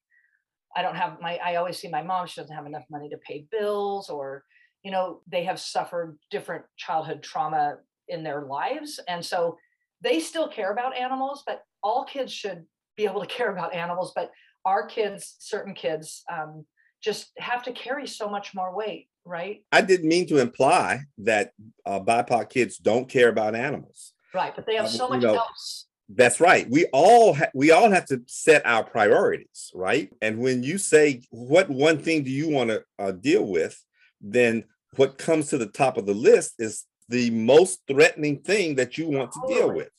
I 0.75 0.81
don't 0.81 0.95
have 0.95 1.19
my, 1.19 1.37
I 1.43 1.55
always 1.55 1.77
see 1.77 1.89
my 1.89 2.01
mom, 2.01 2.27
she 2.27 2.39
doesn't 2.39 2.55
have 2.55 2.65
enough 2.65 2.85
money 2.89 3.09
to 3.09 3.17
pay 3.17 3.45
bills, 3.51 4.09
or, 4.09 4.45
you 4.83 4.91
know, 4.91 5.21
they 5.27 5.43
have 5.43 5.59
suffered 5.59 6.17
different 6.29 6.63
childhood 6.77 7.21
trauma 7.21 7.75
in 8.07 8.23
their 8.23 8.43
lives. 8.43 8.99
And 9.07 9.25
so 9.25 9.57
they 10.01 10.19
still 10.19 10.47
care 10.47 10.71
about 10.71 10.95
animals, 10.95 11.43
but 11.45 11.63
all 11.83 12.05
kids 12.05 12.31
should 12.31 12.65
be 12.95 13.05
able 13.05 13.21
to 13.21 13.27
care 13.35 13.51
about 13.51 13.73
animals. 13.73 14.13
But 14.15 14.31
our 14.65 14.85
kids, 14.85 15.35
certain 15.39 15.73
kids, 15.73 16.23
um, 16.31 16.65
just 17.01 17.31
have 17.37 17.63
to 17.63 17.71
carry 17.71 18.05
so 18.07 18.29
much 18.29 18.53
more 18.53 18.75
weight, 18.75 19.07
right? 19.25 19.63
I 19.71 19.81
didn't 19.81 20.07
mean 20.07 20.27
to 20.27 20.37
imply 20.37 21.01
that 21.17 21.51
uh, 21.85 21.99
BIPOC 21.99 22.49
kids 22.49 22.77
don't 22.77 23.09
care 23.09 23.29
about 23.29 23.55
animals. 23.55 24.13
Right, 24.33 24.55
but 24.55 24.65
they 24.65 24.75
have 24.75 24.85
uh, 24.85 24.89
so 24.89 25.09
much 25.09 25.21
know, 25.21 25.35
else. 25.35 25.87
That's 26.09 26.39
right. 26.39 26.69
We 26.69 26.85
all 26.93 27.33
ha- 27.33 27.51
we 27.53 27.71
all 27.71 27.89
have 27.89 28.05
to 28.07 28.21
set 28.27 28.65
our 28.65 28.83
priorities, 28.83 29.71
right? 29.73 30.11
And 30.21 30.39
when 30.39 30.63
you 30.63 30.77
say 30.77 31.21
what 31.29 31.69
one 31.69 31.99
thing 31.99 32.23
do 32.23 32.31
you 32.31 32.49
want 32.49 32.69
to 32.69 32.83
uh, 32.99 33.11
deal 33.11 33.45
with, 33.45 33.81
then 34.19 34.65
what 34.95 35.17
comes 35.17 35.47
to 35.49 35.57
the 35.57 35.67
top 35.67 35.97
of 35.97 36.05
the 36.05 36.13
list 36.13 36.55
is 36.59 36.85
the 37.07 37.29
most 37.29 37.81
threatening 37.87 38.39
thing 38.39 38.75
that 38.75 38.97
you 38.97 39.09
want 39.09 39.31
totally. 39.33 39.53
to 39.53 39.59
deal 39.59 39.73
with. 39.73 39.89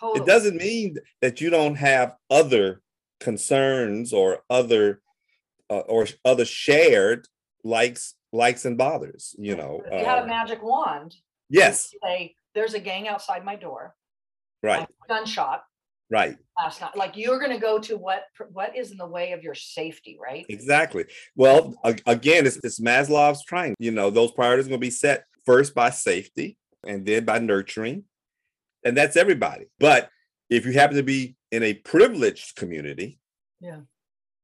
Totally. 0.00 0.20
It 0.20 0.26
doesn't 0.26 0.56
mean 0.56 0.96
that 1.22 1.40
you 1.40 1.50
don't 1.50 1.76
have 1.76 2.14
other 2.30 2.82
concerns 3.20 4.12
or 4.12 4.40
other 4.50 5.00
uh, 5.70 5.80
or 5.80 6.06
other 6.24 6.44
shared 6.44 7.26
likes 7.64 8.14
likes 8.32 8.64
and 8.64 8.78
bothers 8.78 9.34
you 9.38 9.56
know 9.56 9.82
if 9.86 9.92
you 9.92 10.06
uh, 10.06 10.10
had 10.10 10.18
a 10.18 10.22
um, 10.22 10.28
magic 10.28 10.62
wand 10.62 11.14
yes 11.48 11.92
say 12.02 12.34
there's 12.58 12.74
a 12.74 12.80
gang 12.80 13.06
outside 13.06 13.44
my 13.44 13.54
door. 13.54 13.94
Right. 14.64 14.84
Gunshot. 15.08 15.62
Right. 16.10 16.36
Last 16.58 16.80
night. 16.80 16.96
Like 16.96 17.16
you're 17.16 17.38
going 17.38 17.52
to 17.52 17.58
go 17.58 17.78
to 17.78 17.96
what 17.96 18.24
what 18.50 18.76
is 18.76 18.90
in 18.90 18.96
the 18.96 19.06
way 19.06 19.30
of 19.30 19.44
your 19.44 19.54
safety 19.54 20.18
right? 20.20 20.44
Exactly. 20.48 21.04
Well 21.36 21.74
again 21.84 22.46
it's, 22.46 22.56
it's 22.64 22.80
maslow's 22.80 23.44
triangle 23.44 23.76
you 23.78 23.92
know 23.92 24.10
those 24.10 24.32
priorities 24.32 24.66
are 24.66 24.70
going 24.70 24.80
to 24.80 24.86
be 24.86 24.90
set 24.90 25.24
first 25.46 25.72
by 25.72 25.90
safety 25.90 26.56
and 26.84 27.06
then 27.06 27.24
by 27.24 27.38
nurturing 27.38 28.04
and 28.84 28.96
that's 28.96 29.16
everybody. 29.16 29.66
But 29.78 30.08
if 30.50 30.66
you 30.66 30.72
happen 30.72 30.96
to 30.96 31.02
be 31.04 31.36
in 31.52 31.62
a 31.62 31.74
privileged 31.74 32.56
community, 32.56 33.20
yeah, 33.60 33.80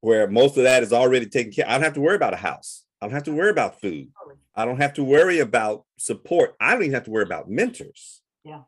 where 0.02 0.28
most 0.28 0.56
of 0.56 0.64
that 0.64 0.84
is 0.84 0.92
already 0.92 1.26
taken 1.26 1.52
care, 1.52 1.66
I 1.66 1.72
don't 1.72 1.82
have 1.82 1.94
to 1.94 2.00
worry 2.00 2.16
about 2.16 2.34
a 2.34 2.36
house. 2.36 2.84
I 3.00 3.06
don't 3.06 3.14
have 3.14 3.24
to 3.24 3.32
worry 3.32 3.50
about 3.50 3.80
food. 3.80 4.08
I 4.56 4.64
don't 4.64 4.80
have 4.80 4.94
to 4.94 5.04
worry 5.04 5.40
about 5.40 5.84
support. 5.98 6.54
I 6.60 6.72
don't 6.72 6.82
even 6.82 6.94
have 6.94 7.04
to 7.04 7.10
worry 7.10 7.24
about 7.24 7.50
mentors. 7.50 8.22
Yeah. 8.44 8.62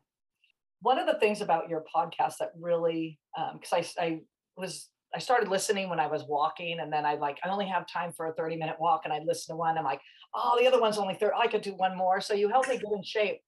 One 0.81 0.99
of 0.99 1.07
the 1.07 1.19
things 1.19 1.41
about 1.41 1.69
your 1.69 1.83
podcast 1.93 2.37
that 2.39 2.51
really, 2.59 3.19
because 3.53 3.73
um, 3.73 4.03
I, 4.03 4.03
I 4.03 4.21
was 4.55 4.89
I 5.15 5.19
started 5.19 5.47
listening 5.47 5.89
when 5.89 5.99
I 5.99 6.07
was 6.07 6.25
walking, 6.27 6.79
and 6.79 6.91
then 6.91 7.05
I 7.05 7.15
like 7.15 7.39
I 7.43 7.49
only 7.49 7.65
have 7.67 7.87
time 7.87 8.11
for 8.11 8.27
a 8.27 8.33
30 8.33 8.57
minute 8.57 8.75
walk, 8.79 9.01
and 9.05 9.13
I 9.13 9.19
listen 9.25 9.53
to 9.53 9.57
one. 9.57 9.77
I'm 9.77 9.85
like, 9.85 10.01
oh, 10.35 10.57
the 10.59 10.67
other 10.67 10.81
one's 10.81 10.97
only 10.97 11.15
30. 11.15 11.33
I 11.37 11.47
could 11.47 11.61
do 11.61 11.73
one 11.75 11.97
more. 11.97 12.21
So 12.21 12.33
you 12.33 12.49
helped 12.49 12.69
me 12.69 12.77
get 12.77 12.91
in 12.91 13.03
shape. 13.03 13.39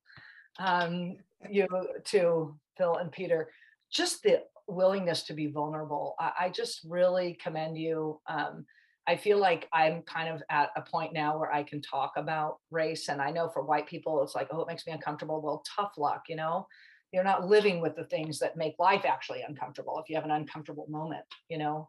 Um, 0.58 1.18
you 1.50 1.68
to 2.06 2.58
Phil 2.78 2.96
and 2.96 3.12
Peter 3.12 3.50
just 3.92 4.24
the 4.24 4.44
willingness 4.68 5.24
to 5.24 5.34
be 5.34 5.48
vulnerable. 5.48 6.16
I, 6.20 6.32
I 6.42 6.50
just 6.50 6.82
really 6.88 7.38
commend 7.42 7.78
you. 7.78 8.20
Um, 8.28 8.66
I 9.10 9.18
feel 9.18 9.40
like 9.40 9.68
I'm 9.74 10.04
kind 10.04 10.30
of 10.30 10.44
at 10.50 10.70
a 10.78 10.82
point 10.82 11.14
now 11.14 11.38
where 11.38 11.52
I 11.52 11.64
can 11.64 11.82
talk 11.82 12.14
about 12.16 12.60
race. 12.70 13.10
And 13.10 13.22
I 13.22 13.32
know 13.32 13.50
for 13.50 13.64
white 13.64 13.88
people, 13.88 14.22
it's 14.24 14.36
like, 14.36 14.48
oh, 14.52 14.62
it 14.62 14.68
makes 14.68 14.86
me 14.86 14.94
uncomfortable. 14.94 15.42
Well, 15.42 15.64
tough 15.76 15.94
luck, 15.98 16.24
you 16.30 16.36
know? 16.36 16.68
you're 17.12 17.24
not 17.24 17.48
living 17.48 17.82
with 17.82 17.96
the 17.96 18.04
things 18.06 18.40
that 18.40 18.58
make 18.58 18.76
life 18.80 19.06
actually 19.06 19.42
uncomfortable 19.48 20.00
if 20.00 20.10
you 20.10 20.16
have 20.16 20.26
an 20.26 20.32
uncomfortable 20.32 20.86
moment 20.90 21.24
you 21.50 21.58
know 21.58 21.88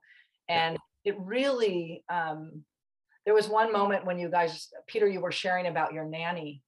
and 0.49 0.79
it 1.05 1.17
really 1.19 2.05
um 2.11 2.63
there 3.25 3.35
was 3.35 3.49
one 3.49 3.73
moment 3.73 4.05
when 4.05 4.19
you 4.19 4.31
guys 4.31 4.69
peter 4.87 5.07
you 5.07 5.21
were 5.21 5.33
sharing 5.33 5.67
about 5.67 5.93
your 5.93 6.05
nanny 6.05 6.63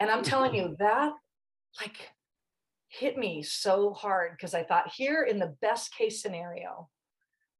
and 0.00 0.10
i'm 0.10 0.22
telling 0.22 0.54
you 0.54 0.74
that 0.78 1.12
like 1.80 2.10
hit 2.88 3.16
me 3.16 3.42
so 3.42 3.92
hard 3.92 4.32
because 4.32 4.54
i 4.54 4.62
thought 4.62 4.92
here 4.94 5.22
in 5.22 5.38
the 5.38 5.54
best 5.60 5.94
case 5.94 6.20
scenario 6.20 6.88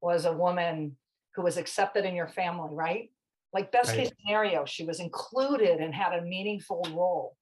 was 0.01 0.25
a 0.25 0.33
woman 0.33 0.97
who 1.37 1.43
was 1.43 1.57
accepted 1.57 2.05
in 2.05 2.17
your 2.17 2.29
family 2.29 2.71
right 2.73 3.11
like 3.53 3.71
best 3.71 3.91
right. 3.91 3.99
case 3.99 4.11
scenario 4.25 4.65
she 4.65 4.85
was 4.85 4.99
included 4.99 5.79
and 5.79 5.95
had 5.95 6.13
a 6.13 6.23
meaningful 6.23 6.85
role 6.93 7.37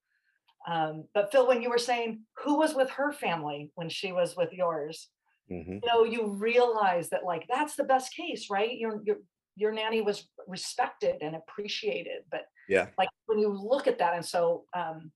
um, 0.67 1.05
but 1.13 1.31
Phil, 1.31 1.47
when 1.47 1.63
you 1.63 1.69
were 1.69 1.79
saying 1.79 2.23
who 2.39 2.59
was 2.59 2.75
with 2.75 2.91
her 2.91 3.13
family 3.13 3.71
when 3.75 3.89
she 3.89 4.13
was 4.13 4.35
with 4.37 4.53
yours, 4.53 5.09
mm-hmm. 5.51 5.75
you 5.75 5.81
know, 5.87 6.05
you 6.05 6.33
realize 6.33 7.11
that 7.11 7.25
like 7.25 7.47
that's 7.49 7.77
the 7.77 7.85
best 7.85 8.15
case, 8.15 8.49
right? 8.51 8.77
Your 8.77 9.03
your 9.05 9.17
your 9.57 9.73
nanny 9.73 10.01
was 10.01 10.27
respected 10.49 11.17
and 11.21 11.37
appreciated. 11.37 12.23
But 12.31 12.43
yeah, 12.69 12.87
like 12.97 13.11
when 13.27 13.39
you 13.39 13.49
look 13.49 13.87
at 13.87 13.99
that, 13.99 14.15
and 14.15 14.25
so 14.25 14.65
um, 14.75 15.13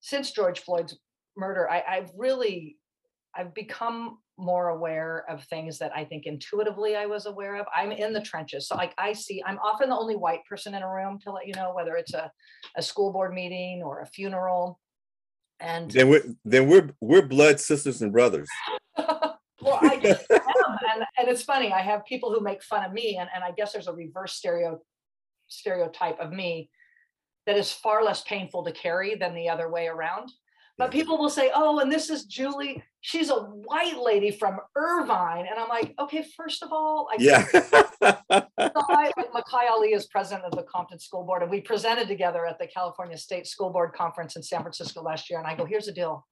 since 0.00 0.30
George 0.30 0.60
Floyd's 0.60 0.96
murder, 1.36 1.68
I, 1.68 1.82
I've 1.88 2.10
really 2.16 2.76
I've 3.34 3.52
become 3.52 4.18
more 4.36 4.70
aware 4.70 5.24
of 5.28 5.44
things 5.44 5.78
that 5.78 5.92
I 5.94 6.04
think 6.04 6.26
intuitively 6.26 6.96
I 6.96 7.06
was 7.06 7.26
aware 7.26 7.56
of. 7.56 7.66
I'm 7.74 7.92
in 7.92 8.12
the 8.12 8.20
trenches. 8.20 8.68
So 8.68 8.74
like 8.74 8.92
I 8.98 9.12
see, 9.12 9.42
I'm 9.46 9.58
often 9.58 9.88
the 9.88 9.96
only 9.96 10.16
white 10.16 10.44
person 10.48 10.74
in 10.74 10.82
a 10.82 10.90
room 10.90 11.18
to 11.20 11.30
let 11.30 11.46
you 11.46 11.54
know 11.54 11.72
whether 11.74 11.96
it's 11.96 12.14
a, 12.14 12.30
a 12.76 12.82
school 12.82 13.12
board 13.12 13.32
meeting 13.32 13.82
or 13.84 14.00
a 14.00 14.06
funeral. 14.06 14.80
And 15.60 15.90
then 15.90 16.08
we're 16.08 16.24
then 16.44 16.68
we're 16.68 16.90
we're 17.00 17.26
blood 17.26 17.60
sisters 17.60 18.02
and 18.02 18.12
brothers. 18.12 18.48
well, 18.98 19.78
I 19.80 19.96
guess 19.96 20.24
am. 20.30 20.78
And, 20.94 21.04
and 21.18 21.28
it's 21.28 21.42
funny, 21.42 21.72
I 21.72 21.80
have 21.80 22.04
people 22.04 22.32
who 22.32 22.40
make 22.40 22.62
fun 22.62 22.84
of 22.84 22.92
me, 22.92 23.18
and, 23.18 23.28
and 23.34 23.44
I 23.44 23.52
guess 23.52 23.72
there's 23.72 23.88
a 23.88 23.92
reverse 23.92 24.34
stereo 24.34 24.80
stereotype 25.46 26.18
of 26.18 26.32
me 26.32 26.70
that 27.46 27.56
is 27.56 27.70
far 27.70 28.02
less 28.02 28.22
painful 28.22 28.64
to 28.64 28.72
carry 28.72 29.14
than 29.14 29.34
the 29.34 29.48
other 29.48 29.70
way 29.70 29.86
around. 29.86 30.30
But 30.76 30.90
people 30.90 31.18
will 31.18 31.30
say, 31.30 31.50
oh, 31.54 31.78
and 31.78 31.90
this 31.90 32.10
is 32.10 32.24
Julie. 32.24 32.82
She's 33.00 33.30
a 33.30 33.36
white 33.36 33.96
lady 33.96 34.32
from 34.32 34.58
Irvine. 34.74 35.46
And 35.48 35.58
I'm 35.58 35.68
like, 35.68 35.94
okay, 36.00 36.26
first 36.36 36.64
of 36.64 36.72
all, 36.72 37.08
I 37.12 37.16
yeah. 37.20 37.44
Like 38.58 39.14
Micah 39.32 39.70
Ali 39.70 39.92
is 39.92 40.06
president 40.06 40.44
of 40.44 40.52
the 40.52 40.64
Compton 40.64 40.98
School 40.98 41.24
Board, 41.24 41.42
and 41.42 41.50
we 41.50 41.60
presented 41.60 42.08
together 42.08 42.46
at 42.46 42.58
the 42.58 42.66
California 42.66 43.16
State 43.16 43.46
School 43.46 43.70
Board 43.70 43.92
Conference 43.92 44.36
in 44.36 44.42
San 44.42 44.60
Francisco 44.62 45.02
last 45.02 45.30
year. 45.30 45.38
And 45.38 45.46
I 45.46 45.54
go, 45.54 45.64
here's 45.64 45.86
the 45.86 45.92
deal, 45.92 46.26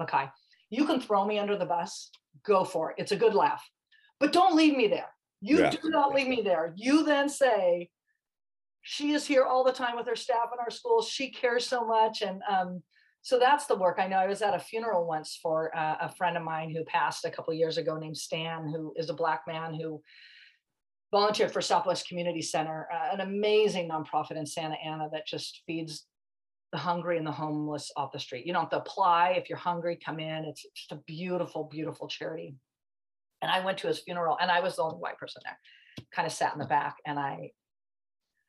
Makai. 0.00 0.30
You 0.70 0.84
can 0.84 1.00
throw 1.00 1.24
me 1.24 1.38
under 1.38 1.56
the 1.56 1.66
bus, 1.66 2.10
go 2.44 2.64
for 2.64 2.90
it. 2.90 2.96
It's 2.98 3.12
a 3.12 3.16
good 3.16 3.34
laugh. 3.34 3.64
But 4.20 4.32
don't 4.32 4.56
leave 4.56 4.76
me 4.76 4.88
there. 4.88 5.08
You 5.40 5.60
yeah. 5.60 5.70
do 5.70 5.90
not 5.90 6.14
leave 6.14 6.28
me 6.28 6.42
there. 6.42 6.72
You 6.76 7.04
then 7.04 7.28
say, 7.28 7.90
she 8.82 9.12
is 9.12 9.26
here 9.26 9.44
all 9.44 9.64
the 9.64 9.72
time 9.72 9.96
with 9.96 10.06
her 10.06 10.16
staff 10.16 10.50
in 10.52 10.58
our 10.60 10.70
schools. 10.70 11.08
She 11.08 11.30
cares 11.30 11.66
so 11.66 11.84
much. 11.84 12.22
And 12.22 12.40
um, 12.48 12.82
so 13.26 13.40
that's 13.40 13.66
the 13.66 13.74
work. 13.74 13.96
I 13.98 14.06
know 14.06 14.18
i 14.18 14.28
was 14.28 14.40
at 14.40 14.54
a 14.54 14.58
funeral 14.60 15.04
once 15.04 15.36
for 15.42 15.76
uh, 15.76 15.96
a 16.00 16.08
friend 16.08 16.36
of 16.36 16.44
mine 16.44 16.70
who 16.70 16.84
passed 16.84 17.24
a 17.24 17.30
couple 17.30 17.52
years 17.54 17.76
ago 17.76 17.96
named 17.96 18.16
stan 18.16 18.68
who 18.68 18.94
is 18.96 19.10
a 19.10 19.14
black 19.14 19.42
man 19.48 19.74
who 19.74 20.00
volunteered 21.10 21.50
for 21.50 21.60
southwest 21.60 22.06
community 22.06 22.40
center 22.40 22.86
uh, 22.94 23.12
an 23.12 23.20
amazing 23.20 23.88
nonprofit 23.88 24.36
in 24.36 24.46
santa 24.46 24.76
ana 24.76 25.08
that 25.12 25.26
just 25.26 25.62
feeds 25.66 26.06
the 26.70 26.78
hungry 26.78 27.18
and 27.18 27.26
the 27.26 27.32
homeless 27.32 27.90
off 27.96 28.12
the 28.12 28.18
street. 28.18 28.46
You 28.46 28.52
don't 28.52 28.62
have 28.62 28.70
to 28.70 28.78
apply. 28.78 29.30
If 29.36 29.48
you're 29.48 29.58
hungry 29.58 29.98
come 30.04 30.20
in. 30.20 30.44
It's 30.44 30.64
just 30.74 30.92
a 30.92 31.02
beautiful 31.06 31.64
beautiful 31.64 32.06
charity. 32.06 32.54
And 33.42 33.50
i 33.50 33.64
went 33.64 33.78
to 33.78 33.88
his 33.88 33.98
funeral 33.98 34.38
and 34.40 34.52
i 34.52 34.60
was 34.60 34.76
the 34.76 34.82
only 34.82 34.98
white 34.98 35.18
person 35.18 35.42
there. 35.44 35.58
Kind 36.14 36.26
of 36.26 36.32
sat 36.32 36.52
in 36.52 36.60
the 36.60 36.66
back 36.66 36.94
and 37.04 37.18
i 37.18 37.50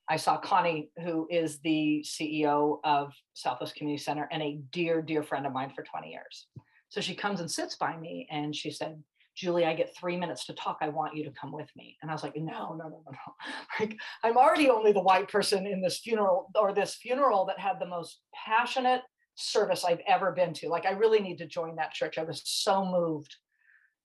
I 0.09 0.15
saw 0.15 0.37
Connie, 0.37 0.89
who 1.03 1.27
is 1.29 1.59
the 1.59 2.03
CEO 2.05 2.79
of 2.83 3.13
Southwest 3.33 3.75
Community 3.75 4.01
Center 4.01 4.27
and 4.31 4.41
a 4.41 4.59
dear, 4.71 5.01
dear 5.01 5.21
friend 5.21 5.45
of 5.45 5.53
mine 5.53 5.71
for 5.75 5.83
20 5.83 6.09
years. 6.09 6.47
So 6.89 7.01
she 7.01 7.15
comes 7.15 7.41
and 7.41 7.51
sits 7.51 7.75
by 7.75 7.97
me 7.97 8.27
and 8.31 8.55
she 8.55 8.71
said, 8.71 9.01
Julie, 9.35 9.65
I 9.65 9.75
get 9.75 9.95
three 9.95 10.17
minutes 10.17 10.45
to 10.47 10.53
talk. 10.53 10.77
I 10.81 10.89
want 10.89 11.15
you 11.15 11.23
to 11.25 11.31
come 11.31 11.51
with 11.51 11.69
me. 11.75 11.95
And 12.01 12.09
I 12.09 12.13
was 12.13 12.23
like, 12.23 12.35
no, 12.35 12.73
no, 12.73 12.87
no, 12.89 13.03
no, 13.05 13.11
no. 13.11 13.33
Like, 13.79 13.95
I'm 14.23 14.37
already 14.37 14.69
only 14.69 14.93
the 14.93 15.01
white 15.01 15.29
person 15.29 15.67
in 15.67 15.79
this 15.79 15.99
funeral 15.99 16.49
or 16.55 16.73
this 16.73 16.95
funeral 16.95 17.45
that 17.45 17.59
had 17.59 17.79
the 17.79 17.85
most 17.85 18.21
passionate 18.33 19.01
service 19.35 19.85
I've 19.85 20.01
ever 20.07 20.31
been 20.31 20.53
to. 20.55 20.69
Like, 20.69 20.87
I 20.87 20.91
really 20.91 21.19
need 21.19 21.37
to 21.37 21.45
join 21.45 21.75
that 21.75 21.93
church. 21.93 22.17
I 22.17 22.23
was 22.23 22.41
so 22.45 22.83
moved, 22.83 23.35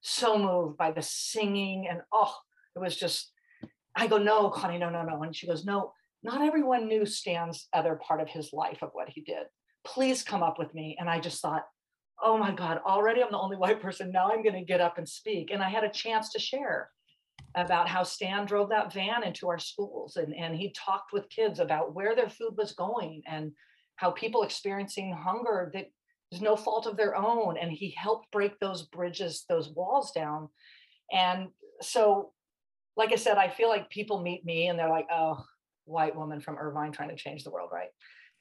so 0.03 0.37
moved 0.37 0.77
by 0.77 0.91
the 0.91 1.01
singing. 1.01 1.87
And 1.89 2.03
oh, 2.13 2.35
it 2.77 2.81
was 2.81 2.97
just 2.97 3.33
I 3.97 4.07
go, 4.07 4.19
no, 4.19 4.51
Connie, 4.51 4.79
no, 4.79 4.91
no, 4.91 5.03
no. 5.03 5.23
And 5.23 5.35
she 5.35 5.47
goes, 5.47 5.65
no, 5.65 5.93
not 6.23 6.43
everyone 6.43 6.89
knew 6.89 7.05
Stan's 7.05 7.69
other 7.73 7.97
part 7.97 8.21
of 8.21 8.29
his 8.29 8.53
life 8.53 8.83
of 8.83 8.91
what 8.93 9.09
he 9.09 9.21
did. 9.21 9.45
Please 9.85 10.23
come 10.23 10.43
up 10.43 10.59
with 10.59 10.73
me. 10.75 10.97
And 10.99 11.11
I 11.11 11.21
just 11.21 11.43
thought, 11.43 11.67
oh 12.23 12.39
my 12.39 12.53
God, 12.53 12.81
already 12.87 13.23
I'm 13.23 13.33
the 13.33 13.39
only 13.39 13.57
white 13.57 13.83
person. 13.83 14.13
Now 14.13 14.31
I'm 14.31 14.43
going 14.43 14.55
to 14.55 14.65
get 14.65 14.81
up 14.81 14.99
and 14.99 15.09
speak. 15.09 15.51
And 15.51 15.63
I 15.63 15.69
had 15.69 15.85
a 15.85 15.91
chance 15.91 16.31
to 16.31 16.39
share 16.39 16.89
about 17.57 17.89
how 17.89 18.03
Stan 18.03 18.47
drove 18.47 18.71
that 18.71 18.93
van 18.93 19.25
into 19.25 19.49
our 19.49 19.59
schools 19.59 20.17
and, 20.17 20.35
and 20.35 20.57
he 20.57 20.73
talked 20.73 21.13
with 21.13 21.29
kids 21.29 21.59
about 21.59 21.95
where 21.95 22.15
their 22.15 22.31
food 22.31 22.55
was 22.57 22.73
going 22.73 23.23
and 23.27 23.53
how 23.97 24.11
people 24.11 24.43
experiencing 24.43 25.13
hunger 25.13 25.71
that 25.75 25.91
is 26.31 26.41
no 26.41 26.57
fault 26.57 26.87
of 26.87 26.97
their 26.97 27.15
own. 27.15 27.59
And 27.59 27.71
he 27.71 27.95
helped 27.97 28.31
break 28.33 28.59
those 28.59 28.83
bridges, 28.83 29.45
those 29.49 29.69
walls 29.69 30.13
down. 30.13 30.49
And 31.13 31.49
so 31.83 32.33
like 32.97 33.13
I 33.13 33.17
said, 33.17 33.39
I 33.39 33.49
feel 33.49 33.69
like 33.69 33.91
people 33.91 34.21
meet 34.21 34.45
me 34.45 34.69
and 34.69 34.79
they're 34.79 34.89
like, 34.89 35.09
oh, 35.11 35.45
white 35.85 36.17
woman 36.17 36.41
from 36.41 36.59
Irvine 36.59 36.93
trying 36.93 37.09
to 37.09 37.17
change 37.17 37.45
the 37.45 37.51
world, 37.51 37.71
right? 37.73 37.89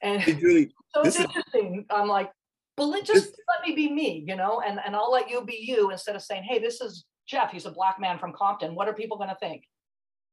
And 0.00 0.20
hey, 0.20 0.34
Julie, 0.34 0.72
so 0.94 1.02
it's 1.02 1.18
interesting. 1.18 1.80
Is, 1.80 1.84
I'm 1.90 2.08
like, 2.08 2.30
but 2.76 2.86
let 2.86 3.04
just 3.04 3.26
this, 3.26 3.36
let 3.48 3.66
me 3.66 3.74
be 3.74 3.90
me, 3.92 4.24
you 4.26 4.36
know, 4.36 4.62
and, 4.66 4.80
and 4.84 4.96
I'll 4.96 5.10
let 5.10 5.30
you 5.30 5.44
be 5.44 5.58
you 5.60 5.90
instead 5.90 6.16
of 6.16 6.22
saying, 6.22 6.44
hey, 6.44 6.58
this 6.58 6.80
is 6.80 7.04
Jeff. 7.26 7.50
He's 7.50 7.66
a 7.66 7.70
black 7.70 8.00
man 8.00 8.18
from 8.18 8.32
Compton. 8.32 8.74
What 8.74 8.88
are 8.88 8.94
people 8.94 9.16
going 9.16 9.28
to 9.28 9.36
think? 9.36 9.64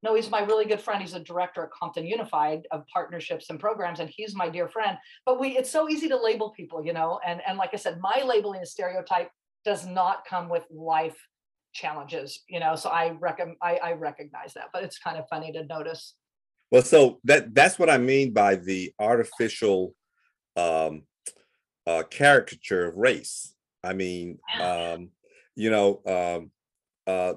No, 0.02 0.14
he's 0.14 0.30
my 0.30 0.40
really 0.40 0.64
good 0.64 0.80
friend. 0.80 1.02
He's 1.02 1.12
a 1.12 1.20
director 1.20 1.64
at 1.64 1.70
Compton 1.70 2.06
Unified 2.06 2.62
of 2.70 2.86
partnerships 2.86 3.50
and 3.50 3.60
programs, 3.60 4.00
and 4.00 4.08
he's 4.08 4.34
my 4.34 4.48
dear 4.48 4.66
friend. 4.66 4.96
But 5.26 5.38
we, 5.38 5.58
it's 5.58 5.70
so 5.70 5.90
easy 5.90 6.08
to 6.08 6.16
label 6.16 6.50
people, 6.50 6.82
you 6.82 6.94
know. 6.94 7.20
And 7.26 7.42
and 7.46 7.58
like 7.58 7.70
I 7.74 7.76
said, 7.76 8.00
my 8.00 8.22
labeling 8.24 8.62
a 8.62 8.66
stereotype 8.66 9.30
does 9.62 9.86
not 9.86 10.24
come 10.24 10.48
with 10.48 10.64
life 10.70 11.18
challenges 11.72 12.40
you 12.48 12.60
know 12.60 12.74
so 12.74 12.90
i 12.90 13.10
reckon 13.20 13.56
I, 13.62 13.76
I 13.76 13.92
recognize 13.92 14.54
that 14.54 14.70
but 14.72 14.82
it's 14.82 14.98
kind 14.98 15.16
of 15.16 15.24
funny 15.28 15.52
to 15.52 15.64
notice. 15.64 16.14
Well 16.70 16.82
so 16.82 17.20
that 17.24 17.54
that's 17.54 17.78
what 17.78 17.90
i 17.90 17.98
mean 17.98 18.32
by 18.32 18.56
the 18.56 18.92
artificial 18.98 19.94
um 20.56 21.02
uh 21.86 22.02
caricature 22.10 22.86
of 22.86 22.96
race. 22.96 23.54
I 23.82 23.94
mean 23.94 24.38
um 24.60 25.10
you 25.56 25.70
know 25.70 26.00
um 26.06 26.50
uh 27.06 27.34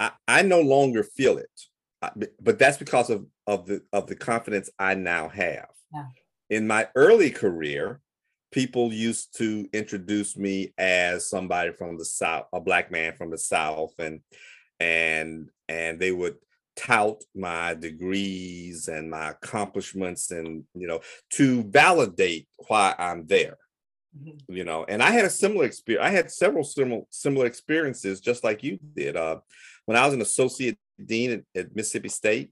i 0.00 0.10
i 0.26 0.42
no 0.42 0.60
longer 0.60 1.02
feel 1.02 1.38
it 1.38 1.50
but 2.40 2.58
that's 2.58 2.76
because 2.76 3.10
of 3.10 3.26
of 3.46 3.66
the 3.66 3.82
of 3.92 4.06
the 4.06 4.16
confidence 4.16 4.70
i 4.78 4.94
now 4.94 5.28
have. 5.28 5.68
Yeah. 5.92 6.06
in 6.50 6.66
my 6.66 6.88
early 6.94 7.30
career 7.30 8.00
people 8.56 8.90
used 8.90 9.36
to 9.36 9.68
introduce 9.74 10.34
me 10.34 10.72
as 10.78 11.28
somebody 11.28 11.70
from 11.72 11.98
the 11.98 12.04
south 12.06 12.46
a 12.54 12.58
black 12.58 12.90
man 12.90 13.12
from 13.12 13.30
the 13.30 13.36
south 13.36 13.92
and 13.98 14.20
and 14.80 15.50
and 15.68 16.00
they 16.00 16.10
would 16.10 16.36
tout 16.74 17.22
my 17.34 17.74
degrees 17.74 18.88
and 18.88 19.10
my 19.10 19.28
accomplishments 19.28 20.30
and 20.30 20.64
you 20.74 20.86
know 20.86 21.00
to 21.28 21.64
validate 21.64 22.48
why 22.68 22.94
i'm 22.98 23.26
there 23.26 23.58
mm-hmm. 24.18 24.30
you 24.48 24.64
know 24.64 24.86
and 24.88 25.02
i 25.02 25.10
had 25.10 25.26
a 25.26 25.30
similar 25.30 25.66
experience 25.66 26.06
i 26.06 26.10
had 26.10 26.30
several 26.30 26.64
similar 26.64 27.02
similar 27.10 27.44
experiences 27.44 28.20
just 28.20 28.42
like 28.42 28.62
you 28.62 28.78
did 28.94 29.18
uh 29.18 29.36
when 29.84 29.98
i 29.98 30.06
was 30.06 30.14
an 30.14 30.22
associate 30.22 30.78
dean 31.04 31.30
at, 31.30 31.60
at 31.60 31.76
mississippi 31.76 32.08
state 32.08 32.50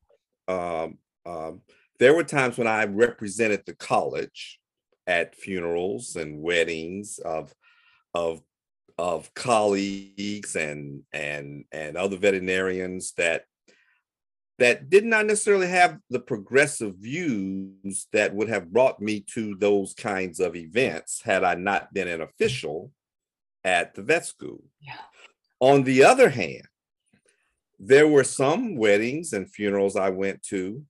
um, 0.49 0.99
um, 1.25 1.63
there 1.99 2.15
were 2.15 2.25
times 2.25 2.59
when 2.59 2.67
i 2.67 2.85
represented 2.85 3.63
the 3.65 3.75
college 3.75 4.61
at 5.07 5.35
funerals 5.35 6.17
and 6.17 6.41
weddings 6.41 7.19
of 7.19 7.55
of 8.15 8.41
of 8.97 9.33
colleagues 9.35 10.57
and 10.57 11.03
and 11.13 11.65
and 11.73 11.97
other 11.97 12.17
veterinarians 12.17 13.13
that 13.17 13.45
that 14.59 14.89
did 14.89 15.05
not 15.05 15.27
necessarily 15.27 15.67
have 15.67 15.99
the 16.11 16.21
progressive 16.21 16.95
views 16.97 18.07
that 18.13 18.33
would 18.33 18.49
have 18.49 18.73
brought 18.73 19.01
me 19.01 19.25
to 19.35 19.57
those 19.57 19.95
kinds 19.95 20.39
of 20.39 20.55
events 20.55 21.21
had 21.23 21.43
I 21.43 21.55
not 21.55 21.93
been 21.93 22.07
an 22.07 22.21
official 22.21 22.93
at 23.65 23.95
the 23.95 24.03
vet 24.03 24.25
school. 24.25 24.63
Yeah. 24.81 24.95
On 25.59 25.83
the 25.83 26.05
other 26.05 26.29
hand, 26.29 26.69
there 27.81 28.07
were 28.07 28.23
some 28.23 28.77
weddings 28.77 29.33
and 29.33 29.51
funerals 29.51 29.97
I 29.97 30.11
went 30.11 30.43
to 30.45 30.85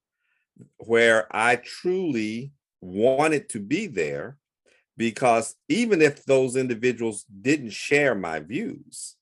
where 0.79 1.27
I 1.35 1.57
truly 1.57 2.53
wanted 2.85 3.49
to 3.51 3.61
be 3.61 3.87
there 3.87 4.37
because 4.97 5.57
even 5.69 6.03
if 6.03 6.25
those 6.25 6.55
individuals 6.55 7.25
didn't 7.25 7.73
share 7.73 8.15
my 8.15 8.41
views, 8.41 9.17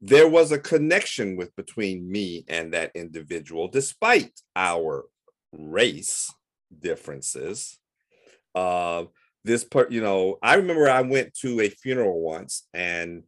there 0.00 0.28
was 0.28 0.52
a 0.52 0.58
connection 0.58 1.36
with 1.36 1.54
between 1.56 2.10
me 2.10 2.44
and 2.48 2.72
that 2.72 2.92
individual, 2.94 3.68
despite 3.68 4.40
our 4.54 5.04
race 5.52 6.32
differences. 6.80 7.78
Uh, 8.54 9.04
this 9.44 9.64
part, 9.64 9.92
you 9.92 10.02
know, 10.02 10.38
I 10.42 10.54
remember 10.54 10.88
I 10.88 11.02
went 11.02 11.34
to 11.40 11.60
a 11.60 11.68
funeral 11.68 12.20
once 12.20 12.66
and 12.74 13.22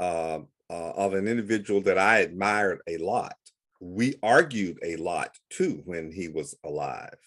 uh, 0.00 0.40
uh, 0.70 0.90
of 0.96 1.14
an 1.14 1.28
individual 1.28 1.80
that 1.82 1.98
I 1.98 2.18
admired 2.18 2.80
a 2.86 2.98
lot. 2.98 3.36
We 3.80 4.16
argued 4.22 4.78
a 4.82 4.96
lot 4.96 5.36
too 5.50 5.82
when 5.84 6.10
he 6.12 6.28
was 6.28 6.54
alive. 6.64 7.18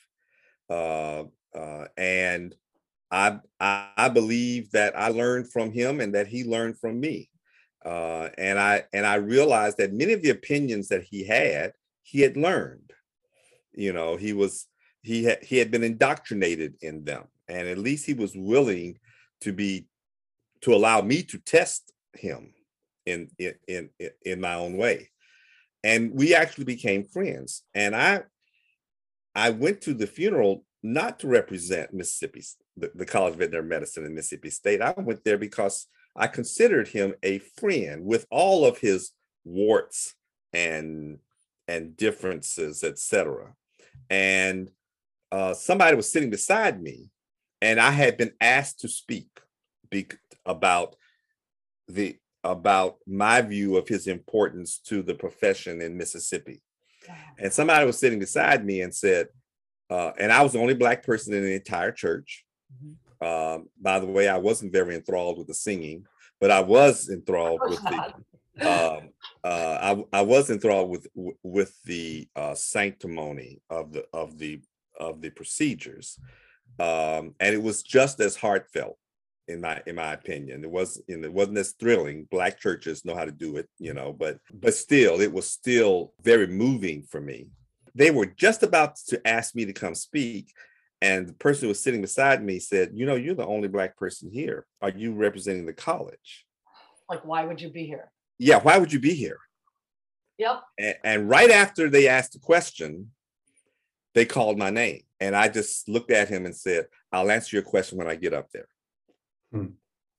Uh, 0.69 1.23
uh, 1.55 1.87
and 1.97 2.55
I, 3.11 3.39
I, 3.59 3.89
I 3.97 4.09
believe 4.09 4.71
that 4.71 4.97
I 4.97 5.09
learned 5.09 5.51
from 5.51 5.71
him 5.71 5.99
and 5.99 6.15
that 6.15 6.27
he 6.27 6.43
learned 6.43 6.79
from 6.79 6.99
me. 6.99 7.29
Uh, 7.83 8.29
and 8.37 8.59
I 8.59 8.83
and 8.93 9.05
I 9.05 9.15
realized 9.15 9.77
that 9.77 9.93
many 9.93 10.13
of 10.13 10.21
the 10.21 10.29
opinions 10.29 10.87
that 10.89 11.03
he 11.03 11.25
had, 11.25 11.73
he 12.03 12.21
had 12.21 12.37
learned. 12.37 12.91
You 13.73 13.93
know, 13.93 14.17
he 14.17 14.33
was 14.33 14.67
he 15.01 15.23
had 15.23 15.43
he 15.43 15.57
had 15.57 15.71
been 15.71 15.83
indoctrinated 15.83 16.75
in 16.81 17.03
them, 17.03 17.23
and 17.47 17.67
at 17.67 17.77
least 17.77 18.05
he 18.05 18.13
was 18.13 18.35
willing 18.35 18.99
to 19.41 19.51
be 19.51 19.87
to 20.61 20.73
allow 20.73 21.01
me 21.01 21.23
to 21.23 21.39
test 21.39 21.91
him 22.13 22.53
in 23.05 23.29
in 23.39 23.55
in, 23.67 23.89
in 24.23 24.41
my 24.41 24.53
own 24.55 24.77
way. 24.77 25.10
And 25.83 26.11
we 26.13 26.35
actually 26.35 26.65
became 26.65 27.03
friends. 27.03 27.63
And 27.73 27.95
I 27.95 28.23
I 29.33 29.51
went 29.51 29.81
to 29.81 29.93
the 29.93 30.07
funeral 30.07 30.65
not 30.83 31.19
to 31.19 31.27
represent 31.27 31.93
Mississippi, 31.93 32.43
the, 32.75 32.91
the 32.95 33.05
College 33.05 33.33
of 33.33 33.39
Veterinary 33.39 33.67
Medicine 33.67 34.05
in 34.05 34.15
Mississippi 34.15 34.49
State. 34.49 34.81
I 34.81 34.93
went 34.97 35.23
there 35.23 35.37
because 35.37 35.87
I 36.15 36.27
considered 36.27 36.87
him 36.89 37.13
a 37.23 37.39
friend 37.39 38.03
with 38.05 38.25
all 38.29 38.65
of 38.65 38.79
his 38.79 39.11
warts 39.43 40.15
and 40.53 41.19
and 41.67 41.95
differences, 41.95 42.83
etc. 42.83 43.53
And 44.09 44.71
uh, 45.31 45.53
somebody 45.53 45.95
was 45.95 46.11
sitting 46.11 46.29
beside 46.29 46.81
me, 46.81 47.09
and 47.61 47.79
I 47.79 47.91
had 47.91 48.17
been 48.17 48.33
asked 48.41 48.81
to 48.81 48.89
speak 48.89 49.29
be- 49.89 50.07
about 50.45 50.95
the 51.87 52.17
about 52.43 52.97
my 53.05 53.41
view 53.41 53.77
of 53.77 53.87
his 53.87 54.07
importance 54.07 54.79
to 54.85 55.01
the 55.01 55.13
profession 55.13 55.81
in 55.81 55.97
Mississippi. 55.97 56.61
And 57.37 57.51
somebody 57.51 57.85
was 57.85 57.97
sitting 57.97 58.19
beside 58.19 58.65
me 58.65 58.81
and 58.81 58.93
said, 58.93 59.27
uh, 59.89 60.11
and 60.17 60.31
I 60.31 60.41
was 60.41 60.53
the 60.53 60.59
only 60.59 60.73
black 60.73 61.03
person 61.03 61.33
in 61.33 61.43
the 61.43 61.53
entire 61.53 61.91
church. 61.91 62.45
Mm-hmm. 62.73 63.27
Um, 63.27 63.69
by 63.79 63.99
the 63.99 64.05
way, 64.05 64.27
I 64.27 64.37
wasn't 64.37 64.71
very 64.71 64.95
enthralled 64.95 65.37
with 65.37 65.47
the 65.47 65.53
singing, 65.53 66.05
but 66.39 66.51
I 66.51 66.61
was 66.61 67.09
enthralled 67.09 67.61
with 67.63 67.81
the. 67.83 68.13
Um, 68.61 69.09
uh, 69.43 70.03
I, 70.13 70.19
I 70.19 70.21
was 70.21 70.49
enthralled 70.49 70.89
with 70.89 71.07
with 71.41 71.73
the 71.85 72.27
uh, 72.35 72.53
sanctimony 72.53 73.61
of 73.69 73.93
the 73.93 74.05
of 74.13 74.37
the 74.37 74.61
of 74.99 75.21
the 75.21 75.29
procedures, 75.29 76.19
um, 76.79 77.33
and 77.39 77.55
it 77.55 77.63
was 77.63 77.81
just 77.81 78.19
as 78.19 78.35
heartfelt 78.35 78.97
in 79.47 79.61
my 79.61 79.81
in 79.85 79.95
my 79.95 80.13
opinion. 80.13 80.63
It 80.63 80.71
was 80.71 81.01
know, 81.07 81.25
it 81.25 81.33
wasn't 81.33 81.57
as 81.57 81.71
thrilling. 81.71 82.27
Black 82.31 82.59
churches 82.59 83.05
know 83.05 83.15
how 83.15 83.25
to 83.25 83.31
do 83.31 83.57
it, 83.57 83.69
you 83.79 83.93
know, 83.93 84.13
but 84.13 84.39
but 84.53 84.73
still, 84.73 85.21
it 85.21 85.31
was 85.31 85.49
still 85.49 86.13
very 86.23 86.47
moving 86.47 87.03
for 87.03 87.21
me 87.21 87.49
they 87.95 88.11
were 88.11 88.25
just 88.25 88.63
about 88.63 88.95
to 89.07 89.25
ask 89.27 89.55
me 89.55 89.65
to 89.65 89.73
come 89.73 89.95
speak. 89.95 90.51
And 91.01 91.27
the 91.27 91.33
person 91.33 91.63
who 91.63 91.67
was 91.69 91.79
sitting 91.79 92.01
beside 92.01 92.43
me 92.43 92.59
said, 92.59 92.91
You 92.93 93.05
know, 93.05 93.15
you're 93.15 93.35
the 93.35 93.45
only 93.45 93.67
Black 93.67 93.97
person 93.97 94.29
here. 94.31 94.65
Are 94.81 94.91
you 94.91 95.13
representing 95.13 95.65
the 95.65 95.73
college? 95.73 96.45
Like, 97.09 97.25
why 97.25 97.43
would 97.43 97.59
you 97.59 97.69
be 97.69 97.85
here? 97.85 98.11
Yeah, 98.37 98.59
why 98.59 98.77
would 98.77 98.93
you 98.93 98.99
be 98.99 99.13
here? 99.13 99.37
Yep. 100.37 100.61
And, 100.79 100.95
and 101.03 101.29
right 101.29 101.51
after 101.51 101.89
they 101.89 102.07
asked 102.07 102.33
the 102.33 102.39
question, 102.39 103.11
they 104.13 104.25
called 104.25 104.57
my 104.57 104.69
name. 104.69 105.01
And 105.19 105.35
I 105.35 105.47
just 105.49 105.89
looked 105.89 106.11
at 106.11 106.29
him 106.29 106.45
and 106.45 106.55
said, 106.55 106.85
I'll 107.11 107.31
answer 107.31 107.55
your 107.55 107.63
question 107.63 107.97
when 107.97 108.07
I 108.07 108.15
get 108.15 108.33
up 108.33 108.49
there. 108.51 108.67
Hmm. 109.51 109.67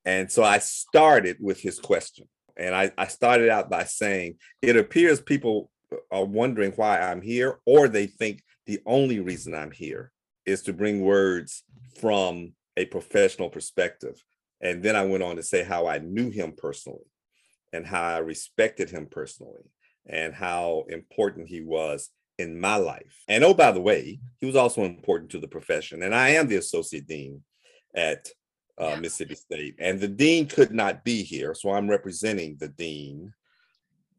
And 0.05 0.31
so 0.31 0.43
I 0.43 0.59
started 0.59 1.37
with 1.41 1.61
his 1.61 1.79
question. 1.79 2.29
And 2.57 2.75
I, 2.75 2.93
I 2.99 3.07
started 3.07 3.49
out 3.49 3.71
by 3.71 3.85
saying, 3.85 4.37
It 4.61 4.77
appears 4.77 5.21
people 5.21 5.71
are 6.11 6.25
wondering 6.25 6.73
why 6.73 7.01
I'm 7.01 7.23
here, 7.23 7.59
or 7.67 7.89
they 7.89 8.07
think 8.07 8.43
the 8.67 8.81
only 8.87 9.21
reason 9.21 9.55
I'm 9.55 9.71
here 9.71 10.13
is 10.47 10.63
to 10.63 10.73
bring 10.73 11.03
words 11.03 11.63
from 12.01 12.53
a 12.77 12.87
professional 12.87 13.51
perspective. 13.51 14.23
And 14.61 14.83
then 14.83 14.97
I 14.97 15.05
went 15.05 15.23
on 15.23 15.37
to 15.37 15.43
say 15.43 15.65
how 15.65 15.87
I 15.87 15.99
knew 15.99 16.31
him 16.31 16.55
personally 16.57 17.05
and 17.73 17.87
how 17.87 18.03
I 18.03 18.19
respected 18.19 18.91
him 18.91 19.07
personally 19.11 19.65
and 20.07 20.35
how 20.35 20.85
important 20.89 21.49
he 21.49 21.61
was 21.61 22.11
in 22.39 22.59
my 22.59 22.77
life. 22.77 23.23
And 23.29 23.45
oh, 23.45 23.55
by 23.55 23.73
the 23.73 23.81
way, 23.81 24.21
he 24.41 24.47
was 24.47 24.57
also 24.57 24.85
important 24.85 25.31
to 25.33 25.39
the 25.39 25.49
profession. 25.49 26.03
And 26.03 26.15
I 26.15 26.31
am 26.31 26.49
the 26.49 26.57
associate 26.57 27.07
dean 27.07 27.43
at 27.95 28.29
uh, 28.81 28.89
yeah. 28.89 29.01
Mississippi 29.01 29.35
State, 29.35 29.77
and 29.79 30.01
the 30.01 30.09
dean 30.09 30.47
could 30.47 30.73
not 30.73 31.05
be 31.05 31.23
here. 31.23 31.55
So 31.55 31.71
I'm 31.71 31.89
representing 31.89 32.57
the 32.59 32.69
dean. 32.69 33.33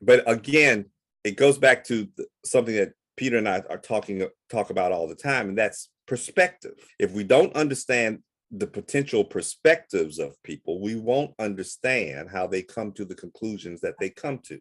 But 0.01 0.29
again, 0.29 0.85
it 1.23 1.37
goes 1.37 1.57
back 1.57 1.83
to 1.85 2.07
something 2.45 2.75
that 2.75 2.93
Peter 3.15 3.37
and 3.37 3.47
I 3.47 3.63
are 3.69 3.77
talking 3.77 4.27
talk 4.49 4.69
about 4.69 4.91
all 4.91 5.07
the 5.07 5.15
time, 5.15 5.49
and 5.49 5.57
that's 5.57 5.89
perspective. 6.07 6.75
If 6.99 7.11
we 7.11 7.23
don't 7.23 7.55
understand 7.55 8.19
the 8.51 8.67
potential 8.67 9.23
perspectives 9.23 10.19
of 10.19 10.41
people, 10.43 10.79
we 10.79 10.95
won't 10.95 11.33
understand 11.39 12.29
how 12.29 12.47
they 12.47 12.61
come 12.61 12.91
to 12.93 13.05
the 13.05 13.15
conclusions 13.15 13.81
that 13.81 13.95
they 13.99 14.09
come 14.09 14.39
to. 14.39 14.59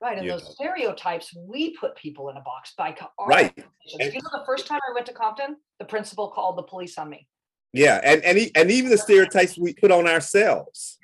Right, 0.00 0.18
and 0.18 0.28
those 0.28 0.44
know. 0.44 0.50
stereotypes, 0.50 1.34
we 1.36 1.74
put 1.76 1.96
people 1.96 2.28
in 2.28 2.36
a 2.36 2.42
box 2.42 2.74
by 2.76 2.94
right. 3.26 3.52
You 3.56 3.98
know, 3.98 4.20
the 4.20 4.42
first 4.44 4.66
time 4.66 4.80
I 4.90 4.94
went 4.94 5.06
to 5.06 5.12
Compton, 5.12 5.56
the 5.78 5.86
principal 5.86 6.30
called 6.30 6.58
the 6.58 6.64
police 6.64 6.98
on 6.98 7.08
me. 7.08 7.26
Yeah, 7.72 8.00
and 8.02 8.24
and, 8.24 8.38
he, 8.38 8.50
and 8.54 8.70
even 8.70 8.90
the 8.90 8.98
stereotypes 8.98 9.58
we 9.58 9.74
put 9.74 9.90
on 9.90 10.06
ourselves, 10.06 10.98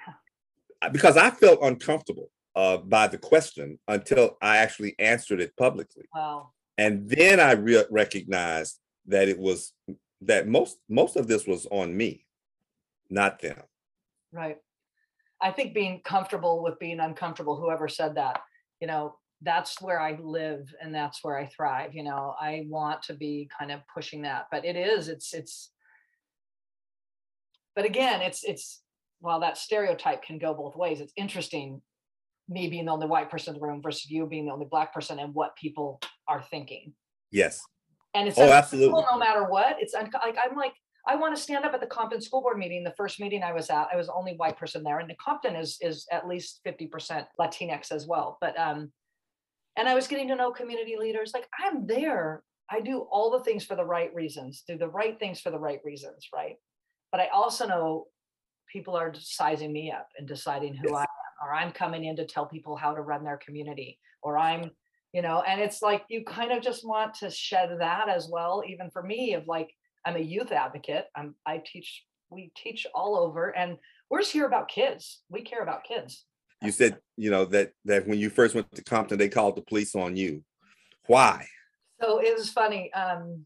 because 0.91 1.17
I 1.17 1.31
felt 1.31 1.61
uncomfortable 1.63 2.31
uh, 2.57 2.79
by 2.79 3.09
the 3.09 3.19
question 3.19 3.79
until 3.89 4.37
I 4.41 4.59
actually 4.59 4.95
answered 4.99 5.41
it 5.41 5.57
publicly. 5.57 6.05
Wow. 6.15 6.51
And 6.79 7.09
then 7.09 7.41
I 7.41 7.53
re- 7.53 7.85
recognized 7.91 8.79
that 9.07 9.29
it 9.29 9.39
was 9.39 9.73
that 10.23 10.49
most 10.49 10.79
most 10.89 11.17
of 11.17 11.27
this 11.27 11.47
was 11.47 11.67
on 11.71 11.97
me, 11.97 12.25
not 13.11 13.41
them. 13.41 13.63
Right. 14.33 14.59
I 15.41 15.51
think 15.51 15.75
being 15.75 16.01
comfortable 16.05 16.63
with 16.63 16.79
being 16.79 17.01
uncomfortable, 17.01 17.57
whoever 17.57 17.89
said 17.89 18.15
that, 18.15 18.41
you 18.81 18.87
know, 18.87 19.17
that's 19.43 19.83
where 19.83 20.01
I 20.01 20.17
live 20.23 20.73
and 20.81 20.95
that's 20.95 21.23
where 21.23 21.37
I 21.37 21.47
thrive. 21.47 21.95
You 21.95 22.05
know, 22.05 22.35
I 22.41 22.65
want 22.69 23.03
to 23.05 23.15
be 23.15 23.51
kind 23.59 23.73
of 23.73 23.81
pushing 23.93 24.23
that, 24.23 24.47
but 24.53 24.65
it 24.65 24.77
is, 24.77 25.09
it's, 25.09 25.35
it's, 25.35 25.73
but 27.75 27.85
again, 27.85 28.23
it's, 28.23 28.45
it's, 28.45 28.83
while 29.20 29.41
that 29.41 29.57
stereotype 29.57 30.23
can 30.23 30.39
go 30.39 30.53
both 30.53 30.77
ways, 30.77 31.01
it's 31.01 31.12
interesting 31.16 31.81
me 32.49 32.68
being 32.68 32.87
the 32.87 32.93
only 32.93 33.07
white 33.07 33.31
person 33.31 33.55
in 33.55 33.61
the 33.61 33.66
room 33.66 33.81
versus 33.83 34.11
you 34.11 34.27
being 34.27 34.47
the 34.47 34.53
only 34.53 34.66
black 34.70 34.93
person 34.93 35.18
and 35.18 35.35
what 35.35 35.57
people 35.57 36.01
are 36.29 36.43
thinking. 36.43 36.93
Yes. 37.31 37.61
And 38.14 38.29
it's 38.29 38.39
oh, 38.39 38.51
absolutely. 38.51 39.03
no 39.11 39.18
matter 39.18 39.45
what. 39.45 39.77
It's 39.79 39.95
like 39.95 40.12
I'm 40.23 40.57
like 40.57 40.75
I 41.07 41.16
want 41.16 41.35
to 41.35 41.43
stand 41.43 41.64
up 41.64 41.75
at 41.75 41.81
the 41.81 41.87
Compton 41.87 42.20
school 42.20 42.43
board 42.43 42.59
meeting. 42.59 42.85
The 42.85 42.95
first 42.97 43.18
meeting 43.18 43.43
I 43.43 43.53
was 43.53 43.70
at, 43.70 43.89
I 43.93 43.97
was 43.97 44.07
the 44.07 44.12
only 44.12 44.35
white 44.35 44.57
person 44.57 44.85
there, 44.85 44.99
and 44.99 45.09
the 45.09 45.16
Compton 45.16 45.57
is 45.57 45.79
is 45.81 46.07
at 46.12 46.29
least 46.29 46.61
fifty 46.62 46.87
percent 46.87 47.27
Latinx 47.41 47.91
as 47.91 48.07
well. 48.07 48.39
But 48.41 48.59
um, 48.59 48.93
and 49.77 49.89
I 49.89 49.95
was 49.95 50.07
getting 50.07 50.29
to 50.29 50.37
know 50.37 50.53
community 50.53 50.97
leaders. 50.99 51.33
Like 51.33 51.49
I'm 51.59 51.87
there. 51.87 52.43
I 52.70 52.81
do 52.81 53.01
all 53.11 53.31
the 53.31 53.45
things 53.45 53.64
for 53.64 53.77
the 53.77 53.85
right 53.85 54.14
reasons. 54.14 54.62
Do 54.66 54.79
the 54.79 54.89
right 54.89 55.18
things 55.18 55.41
for 55.41 55.51
the 55.51 55.59
right 55.59 55.81
reasons, 55.85 56.29
right? 56.35 56.57
But 57.13 57.21
I 57.21 57.29
also 57.29 57.67
know 57.67 58.07
people 58.73 58.97
are 58.97 59.13
sizing 59.15 59.73
me 59.73 59.93
up 59.93 60.09
and 60.19 60.27
deciding 60.27 60.75
who 60.75 60.89
yes. 60.89 60.97
I 60.97 61.03
am, 61.03 61.47
or 61.47 61.55
I'm 61.55 61.71
coming 61.71 62.07
in 62.07 62.17
to 62.17 62.27
tell 62.27 62.47
people 62.47 62.75
how 62.75 62.95
to 62.95 63.03
run 63.03 63.23
their 63.23 63.37
community, 63.37 63.99
or 64.23 64.39
I'm, 64.39 64.71
you 65.13 65.21
know, 65.21 65.43
and 65.43 65.61
it's 65.61 65.83
like 65.83 66.05
you 66.09 66.25
kind 66.25 66.53
of 66.53 66.63
just 66.63 66.87
want 66.87 67.13
to 67.17 67.31
shed 67.31 67.77
that 67.79 68.09
as 68.09 68.29
well. 68.33 68.65
Even 68.67 68.91
for 68.91 69.03
me, 69.03 69.35
of 69.35 69.47
like, 69.47 69.69
I'm 70.07 70.17
a 70.17 70.21
youth 70.21 70.53
advocate. 70.53 71.05
I'm 71.15 71.35
I 71.45 71.63
teach, 71.65 72.03
we 72.31 72.51
teach 72.57 72.87
all 72.95 73.19
over, 73.19 73.55
and 73.55 73.77
we're 74.09 74.21
just 74.21 74.33
here 74.33 74.47
about 74.47 74.69
kids. 74.69 75.21
We 75.29 75.43
care 75.43 75.63
about 75.63 75.85
kids. 75.85 76.25
You 76.63 76.73
said, 76.73 76.99
you 77.19 77.31
know, 77.31 77.45
that 77.47 77.73
that 77.85 78.09
when 78.09 78.19
you 78.19 78.31
first 78.31 78.55
went 78.55 78.75
to 78.75 78.83
Compton, 78.83 79.19
they 79.19 79.29
called 79.29 79.57
the 79.57 79.63
police 79.63 79.95
on 79.95 80.17
you. 80.17 80.43
Why? 81.09 81.47
So 82.01 82.21
it 82.21 82.35
was 82.35 82.51
funny. 82.51 82.91
Um, 82.95 83.45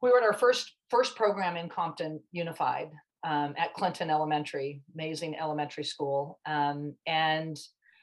we 0.00 0.10
were 0.10 0.18
at 0.18 0.24
our 0.24 0.32
first 0.32 0.75
first 0.90 1.16
program 1.16 1.56
in 1.56 1.68
Compton 1.68 2.20
Unified, 2.32 2.90
um, 3.26 3.54
at 3.58 3.74
Clinton 3.74 4.08
Elementary, 4.08 4.82
amazing 4.94 5.36
elementary 5.36 5.84
school. 5.84 6.38
Um, 6.46 6.94
and 7.06 7.58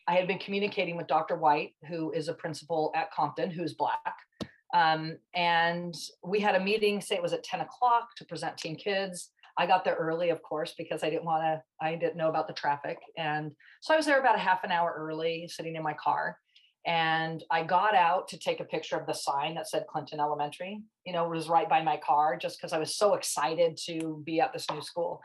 I 0.08 0.16
had 0.16 0.28
been 0.28 0.40
communicating 0.40 0.98
with 0.98 1.08
Dr. 1.08 1.38
White, 1.38 1.76
who 1.88 2.12
is 2.12 2.28
a 2.28 2.34
principal 2.34 2.92
at 2.94 3.12
Compton, 3.12 3.50
who's 3.50 3.74
Black. 3.74 4.16
Um, 4.74 5.18
and 5.34 5.96
we 6.26 6.42
had 6.42 6.56
a 6.56 6.60
meeting, 6.60 7.00
say 7.00 7.16
it 7.16 7.22
was 7.22 7.32
at 7.32 7.44
10 7.44 7.62
o'clock 7.62 8.10
to 8.18 8.26
present 8.26 8.58
Team 8.58 8.76
Kids. 8.76 9.30
I 9.58 9.66
got 9.68 9.86
there 9.86 9.96
early, 9.96 10.30
of 10.30 10.42
course, 10.42 10.74
because 10.78 11.04
I 11.04 11.10
didn't 11.10 11.26
want 11.26 11.44
to, 11.44 11.62
I 11.80 11.96
didn't 11.96 12.18
know 12.18 12.28
about 12.28 12.48
the 12.48 12.54
traffic. 12.54 12.98
And 13.18 13.52
so 13.82 13.94
I 13.94 13.98
was 13.98 14.06
there 14.06 14.20
about 14.20 14.36
a 14.36 14.40
half 14.40 14.64
an 14.64 14.72
hour 14.72 14.94
early, 14.98 15.48
sitting 15.48 15.76
in 15.76 15.84
my 15.84 15.94
car. 15.94 16.38
And 16.86 17.44
I 17.50 17.64
got 17.64 17.96
out 17.96 18.28
to 18.30 18.38
take 18.38 18.60
a 18.60 18.66
picture 18.66 18.98
of 18.98 19.08
the 19.08 19.14
sign 19.14 19.56
that 19.56 19.70
said 19.70 19.86
Clinton 19.88 20.20
Elementary, 20.20 20.82
you 21.06 21.14
know, 21.14 21.30
was 21.30 21.48
right 21.48 21.70
by 21.70 21.82
my 21.82 21.98
car 21.98 22.38
just 22.38 22.58
because 22.60 22.74
I 22.74 22.78
was 22.78 22.96
so 22.96 23.14
excited 23.14 23.78
to 23.86 24.22
be 24.26 24.42
at 24.42 24.52
this 24.52 24.70
new 24.70 24.82
school. 24.82 25.22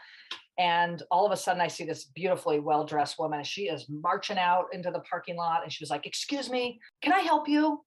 And 0.59 1.03
all 1.11 1.27
of 1.27 1.33
a 1.33 1.37
sudden, 1.37 1.61
I 1.61 1.69
see 1.69 1.85
this 1.85 2.05
beautifully 2.15 2.61
well 2.61 2.85
dressed 2.85 3.19
woman. 3.19 3.43
She 3.45 3.63
is 3.63 3.87
marching 3.89 4.39
out 4.39 4.67
into 4.73 4.91
the 4.91 5.01
parking 5.01 5.37
lot 5.37 5.63
and 5.63 5.73
she 5.73 5.83
was 5.83 5.91
like, 5.91 6.07
Excuse 6.07 6.49
me, 6.49 6.81
can 7.03 7.13
I 7.13 7.21
help 7.21 7.49
you? 7.49 7.85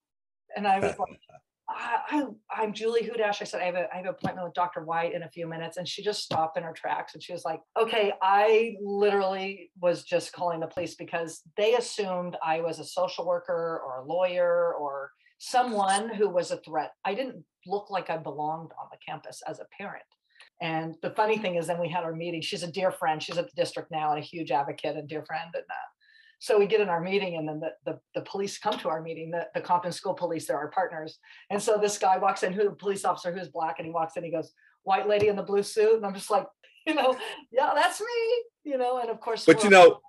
And 0.56 0.68
I 0.68 0.80
was 0.80 0.98
like, 0.98 1.20
I, 1.76 2.64
am 2.64 2.74
Julie 2.74 3.04
Hudash. 3.04 3.42
I 3.42 3.46
said, 3.46 3.62
I 3.62 3.66
have, 3.66 3.76
a, 3.76 3.88
I 3.92 3.98
have 3.98 4.06
an 4.06 4.12
appointment 4.12 4.46
with 4.48 4.54
Dr. 4.54 4.84
White 4.84 5.14
in 5.14 5.24
a 5.24 5.30
few 5.30 5.48
minutes. 5.48 5.78
And 5.78 5.88
she 5.88 6.04
just 6.04 6.24
stopped 6.24 6.58
in 6.58 6.64
her 6.64 6.74
tracks 6.74 7.14
and 7.14 7.24
she 7.24 7.34
was 7.34 7.46
like, 7.46 7.62
okay, 7.80 8.14
I 8.22 8.76
literally 8.82 9.72
was 9.80 10.04
just 10.04 10.34
calling 10.34 10.60
the 10.60 10.68
police 10.68 10.96
because 10.96 11.42
they 11.58 11.76
assumed 11.76 12.38
I 12.44 12.62
was 12.62 12.80
a 12.80 12.86
social 12.86 13.26
worker 13.26 13.82
or 13.86 14.00
a 14.00 14.06
lawyer 14.06 14.74
or 14.74 15.12
someone 15.40 16.10
who 16.10 16.30
was 16.30 16.52
a 16.52 16.58
threat. 16.58 16.92
I 17.04 17.14
didn't 17.14 17.44
look 17.66 17.90
like 17.90 18.10
I 18.10 18.18
belonged 18.18 18.72
on 18.80 18.88
the 18.92 18.98
campus 19.06 19.42
as 19.48 19.60
a 19.60 19.66
parent. 19.78 20.04
And 20.62 20.96
the 21.02 21.12
funny 21.12 21.38
thing 21.38 21.56
is, 21.56 21.68
then 21.68 21.80
we 21.80 21.90
had 21.90 22.04
our 22.04 22.14
meeting. 22.14 22.42
She's 22.42 22.64
a 22.64 22.72
dear 22.72 22.92
friend. 22.92 23.22
She's 23.22 23.38
at 23.38 23.46
the 23.46 23.56
district 23.56 23.90
now 23.92 24.12
and 24.12 24.20
a 24.20 24.26
huge 24.26 24.52
advocate 24.52 24.96
and 24.96 25.10
dear 25.10 25.26
friend. 25.26 25.50
And 25.54 25.64
uh, 25.64 25.90
so 26.42 26.58
we 26.58 26.66
get 26.66 26.82
in 26.82 26.89
our 26.89 27.00
meeting 27.00 27.38
and 27.38 27.48
then 27.48 27.60
the, 27.60 27.70
the, 27.86 28.00
the, 28.16 28.22
police 28.22 28.58
come 28.58 28.76
to 28.80 28.89
our 28.89 29.00
meeting, 29.00 29.30
the, 29.30 29.48
the 29.54 29.62
Compton 29.62 29.92
School 29.92 30.16
Police, 30.16 30.48
they're 30.48 30.58
our 30.58 30.72
partners. 30.72 31.20
And 31.52 31.62
so 31.62 31.78
this 31.78 32.00
guy 32.00 32.18
walks 32.18 32.42
in, 32.42 32.52
who 32.52 32.64
the 32.64 32.72
police 32.72 33.06
officer 33.06 33.32
who's 33.32 33.50
black, 33.50 33.76
and 33.78 33.86
he 33.86 33.92
walks 33.92 34.18
in, 34.18 34.24
he 34.24 34.32
goes, 34.32 34.52
white 34.82 35.08
lady 35.08 35.28
in 35.28 35.36
the 35.36 35.44
blue 35.44 35.62
suit. 35.62 35.98
And 35.98 36.06
I'm 36.06 36.16
just 36.16 36.32
like, 36.32 36.48
you 36.88 36.96
know, 36.96 37.16
yeah, 37.52 37.74
that's 37.76 38.02
me, 38.02 38.44
you 38.72 38.80
know, 38.80 38.98
and 38.98 39.12
of 39.12 39.20
course. 39.20 39.46
But 39.46 39.64
you 39.64 39.70
know, 39.70 40.00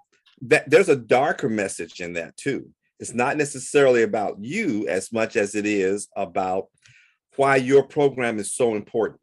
that 0.47 0.71
there's 0.71 0.89
a 0.89 0.97
darker 0.97 1.51
message 1.51 2.01
in 2.01 2.15
that 2.15 2.35
too. 2.39 2.71
It's 2.99 3.13
not 3.13 3.37
necessarily 3.37 4.03
about 4.03 4.43
you 4.43 4.89
as 4.89 5.13
much 5.13 5.37
as 5.37 5.55
it 5.55 5.67
is 5.67 6.09
about 6.17 6.69
why 7.37 7.57
your 7.57 7.83
program 7.83 8.39
is 8.39 8.55
so 8.55 8.75
important. 8.75 9.21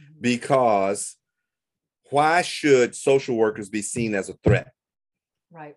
Mm-hmm. 0.00 0.22
Because 0.22 1.16
why 2.08 2.40
should 2.40 2.94
social 2.94 3.36
workers 3.36 3.68
be 3.68 3.82
seen 3.82 4.14
as 4.14 4.30
a 4.30 4.38
threat? 4.42 4.72
Right 5.52 5.74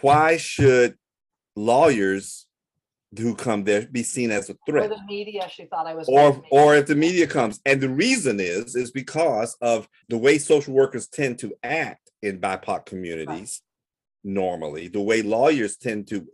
why 0.00 0.36
should 0.36 0.96
lawyers 1.56 2.46
who 3.16 3.34
come 3.34 3.64
there 3.64 3.86
be 3.86 4.02
seen 4.02 4.30
as 4.30 4.50
a 4.50 4.56
threat? 4.66 4.90
Or 4.90 4.96
the 4.96 5.04
media, 5.06 5.48
she 5.50 5.64
thought 5.64 5.86
I 5.86 5.94
was. 5.94 6.08
Or, 6.08 6.42
or 6.50 6.76
if 6.76 6.86
the 6.86 6.94
media 6.94 7.26
comes, 7.26 7.60
and 7.64 7.80
the 7.80 7.88
reason 7.88 8.40
is 8.40 8.76
is 8.76 8.90
because 8.90 9.56
of 9.60 9.88
the 10.08 10.18
way 10.18 10.38
social 10.38 10.74
workers 10.74 11.08
tend 11.08 11.38
to 11.40 11.54
act 11.62 12.10
in 12.22 12.40
BIPOC 12.40 12.86
communities. 12.86 13.62
Right. 14.24 14.32
Normally, 14.32 14.88
the 14.88 15.00
way 15.00 15.22
lawyers 15.22 15.76
tend 15.76 16.08
to, 16.08 16.26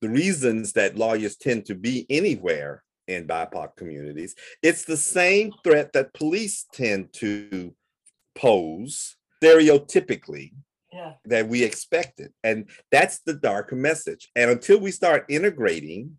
the 0.00 0.08
reasons 0.08 0.72
that 0.74 0.98
lawyers 0.98 1.36
tend 1.36 1.66
to 1.66 1.74
be 1.74 2.04
anywhere 2.10 2.82
in 3.06 3.26
BIPOC 3.26 3.76
communities, 3.76 4.34
it's 4.62 4.84
the 4.84 4.96
same 4.96 5.52
threat 5.64 5.92
that 5.92 6.12
police 6.12 6.66
tend 6.72 7.12
to 7.14 7.74
pose 8.34 9.16
stereotypically 9.42 10.52
yeah. 10.92 11.12
that 11.24 11.48
we 11.48 11.62
expected. 11.62 12.32
And 12.42 12.68
that's 12.90 13.20
the 13.20 13.34
darker 13.34 13.76
message. 13.76 14.28
And 14.34 14.50
until 14.50 14.80
we 14.80 14.90
start 14.90 15.26
integrating, 15.28 16.18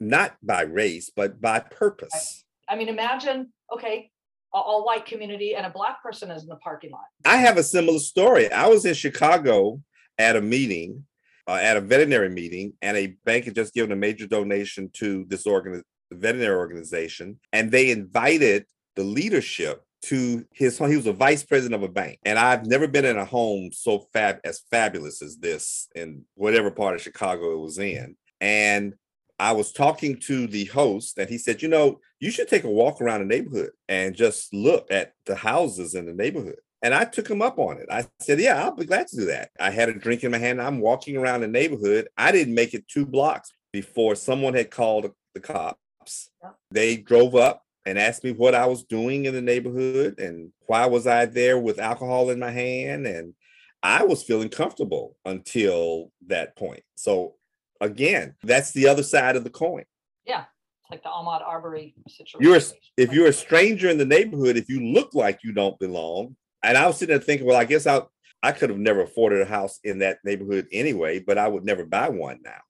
not 0.00 0.36
by 0.42 0.62
race, 0.62 1.10
but 1.14 1.40
by 1.40 1.60
purpose. 1.60 2.44
I 2.68 2.76
mean, 2.76 2.88
imagine, 2.88 3.52
okay, 3.72 4.10
all 4.52 4.84
white 4.84 5.06
community 5.06 5.54
and 5.54 5.66
a 5.66 5.70
black 5.70 6.02
person 6.02 6.30
is 6.30 6.42
in 6.42 6.48
the 6.48 6.56
parking 6.56 6.90
lot. 6.90 7.04
I 7.24 7.36
have 7.38 7.56
a 7.56 7.62
similar 7.62 7.98
story. 7.98 8.50
I 8.52 8.68
was 8.68 8.84
in 8.84 8.94
Chicago 8.94 9.80
at 10.18 10.36
a 10.36 10.40
meeting, 10.40 11.04
uh, 11.48 11.54
at 11.60 11.76
a 11.76 11.80
veterinary 11.80 12.30
meeting, 12.30 12.74
and 12.80 12.96
a 12.96 13.16
bank 13.24 13.46
had 13.46 13.54
just 13.54 13.74
given 13.74 13.92
a 13.92 13.96
major 13.96 14.26
donation 14.26 14.90
to 14.94 15.24
this 15.28 15.46
organ- 15.46 15.82
veterinary 16.12 16.56
organization, 16.56 17.40
and 17.52 17.70
they 17.70 17.90
invited 17.90 18.66
the 18.94 19.02
leadership 19.02 19.83
to 20.04 20.44
his 20.52 20.78
home. 20.78 20.90
He 20.90 20.96
was 20.96 21.06
a 21.06 21.12
vice 21.12 21.42
president 21.42 21.82
of 21.82 21.88
a 21.88 21.92
bank. 21.92 22.18
And 22.24 22.38
I've 22.38 22.66
never 22.66 22.86
been 22.86 23.04
in 23.04 23.16
a 23.16 23.24
home 23.24 23.70
so 23.72 24.06
fab 24.12 24.38
as 24.44 24.62
fabulous 24.70 25.22
as 25.22 25.36
this 25.36 25.88
in 25.94 26.24
whatever 26.34 26.70
part 26.70 26.94
of 26.94 27.02
Chicago 27.02 27.52
it 27.52 27.60
was 27.60 27.78
in. 27.78 28.16
And 28.40 28.94
I 29.38 29.52
was 29.52 29.72
talking 29.72 30.18
to 30.20 30.46
the 30.46 30.66
host, 30.66 31.18
and 31.18 31.28
he 31.28 31.38
said, 31.38 31.62
You 31.62 31.68
know, 31.68 32.00
you 32.20 32.30
should 32.30 32.48
take 32.48 32.64
a 32.64 32.70
walk 32.70 33.00
around 33.00 33.20
the 33.20 33.26
neighborhood 33.26 33.70
and 33.88 34.14
just 34.14 34.52
look 34.54 34.86
at 34.90 35.12
the 35.26 35.34
houses 35.34 35.94
in 35.94 36.06
the 36.06 36.12
neighborhood. 36.12 36.56
And 36.82 36.94
I 36.94 37.04
took 37.04 37.28
him 37.28 37.42
up 37.42 37.58
on 37.58 37.78
it. 37.78 37.86
I 37.90 38.06
said, 38.20 38.40
Yeah, 38.40 38.62
I'll 38.62 38.76
be 38.76 38.84
glad 38.84 39.08
to 39.08 39.16
do 39.16 39.24
that. 39.26 39.50
I 39.58 39.70
had 39.70 39.88
a 39.88 39.94
drink 39.94 40.22
in 40.22 40.30
my 40.30 40.38
hand. 40.38 40.60
I'm 40.60 40.80
walking 40.80 41.16
around 41.16 41.40
the 41.40 41.48
neighborhood. 41.48 42.08
I 42.16 42.30
didn't 42.30 42.54
make 42.54 42.74
it 42.74 42.86
two 42.86 43.06
blocks 43.06 43.52
before 43.72 44.14
someone 44.14 44.54
had 44.54 44.70
called 44.70 45.10
the 45.34 45.40
cops. 45.40 46.30
They 46.70 46.96
drove 46.96 47.34
up 47.34 47.62
and 47.86 47.98
asked 47.98 48.24
me 48.24 48.32
what 48.32 48.54
I 48.54 48.66
was 48.66 48.84
doing 48.84 49.26
in 49.26 49.34
the 49.34 49.42
neighborhood 49.42 50.18
and 50.18 50.52
why 50.66 50.86
was 50.86 51.06
I 51.06 51.26
there 51.26 51.58
with 51.58 51.78
alcohol 51.78 52.30
in 52.30 52.38
my 52.38 52.50
hand 52.50 53.06
and 53.06 53.34
I 53.82 54.04
was 54.04 54.22
feeling 54.22 54.48
comfortable 54.48 55.16
until 55.26 56.10
that 56.28 56.56
point. 56.56 56.82
So 56.94 57.34
again, 57.80 58.34
that's 58.42 58.72
the 58.72 58.88
other 58.88 59.02
side 59.02 59.36
of 59.36 59.44
the 59.44 59.50
coin. 59.50 59.84
Yeah. 60.24 60.44
It's 60.82 60.90
like 60.90 61.02
the 61.02 61.10
Ahmaud 61.10 61.42
Arbery 61.42 61.94
situation. 62.08 62.40
You're 62.40 62.60
if 62.96 63.12
you're 63.12 63.28
a 63.28 63.32
stranger 63.32 63.88
in 63.88 63.98
the 63.98 64.04
neighborhood, 64.04 64.56
if 64.56 64.68
you 64.68 64.80
look 64.80 65.14
like 65.14 65.40
you 65.42 65.52
don't 65.52 65.78
belong, 65.78 66.36
and 66.62 66.78
I 66.78 66.86
was 66.86 66.98
sitting 66.98 67.14
there 67.14 67.22
thinking, 67.22 67.46
well, 67.46 67.56
I 67.56 67.64
guess 67.64 67.86
I 67.86 68.02
I 68.42 68.52
could 68.52 68.68
have 68.68 68.78
never 68.78 69.02
afforded 69.02 69.40
a 69.40 69.46
house 69.46 69.80
in 69.84 70.00
that 70.00 70.18
neighborhood 70.24 70.66
anyway, 70.72 71.20
but 71.20 71.38
I 71.38 71.48
would 71.48 71.64
never 71.64 71.84
buy 71.86 72.10
one 72.10 72.40
now. 72.42 72.60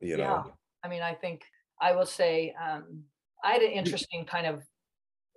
You 0.00 0.16
know. 0.16 0.44
Yeah. 0.46 0.52
I 0.82 0.88
mean, 0.88 1.02
I 1.02 1.14
think 1.14 1.42
I 1.80 1.92
will 1.92 2.06
say 2.06 2.54
um, 2.60 3.04
I 3.44 3.52
had 3.52 3.62
an 3.62 3.70
interesting 3.70 4.24
kind 4.24 4.46
of 4.46 4.62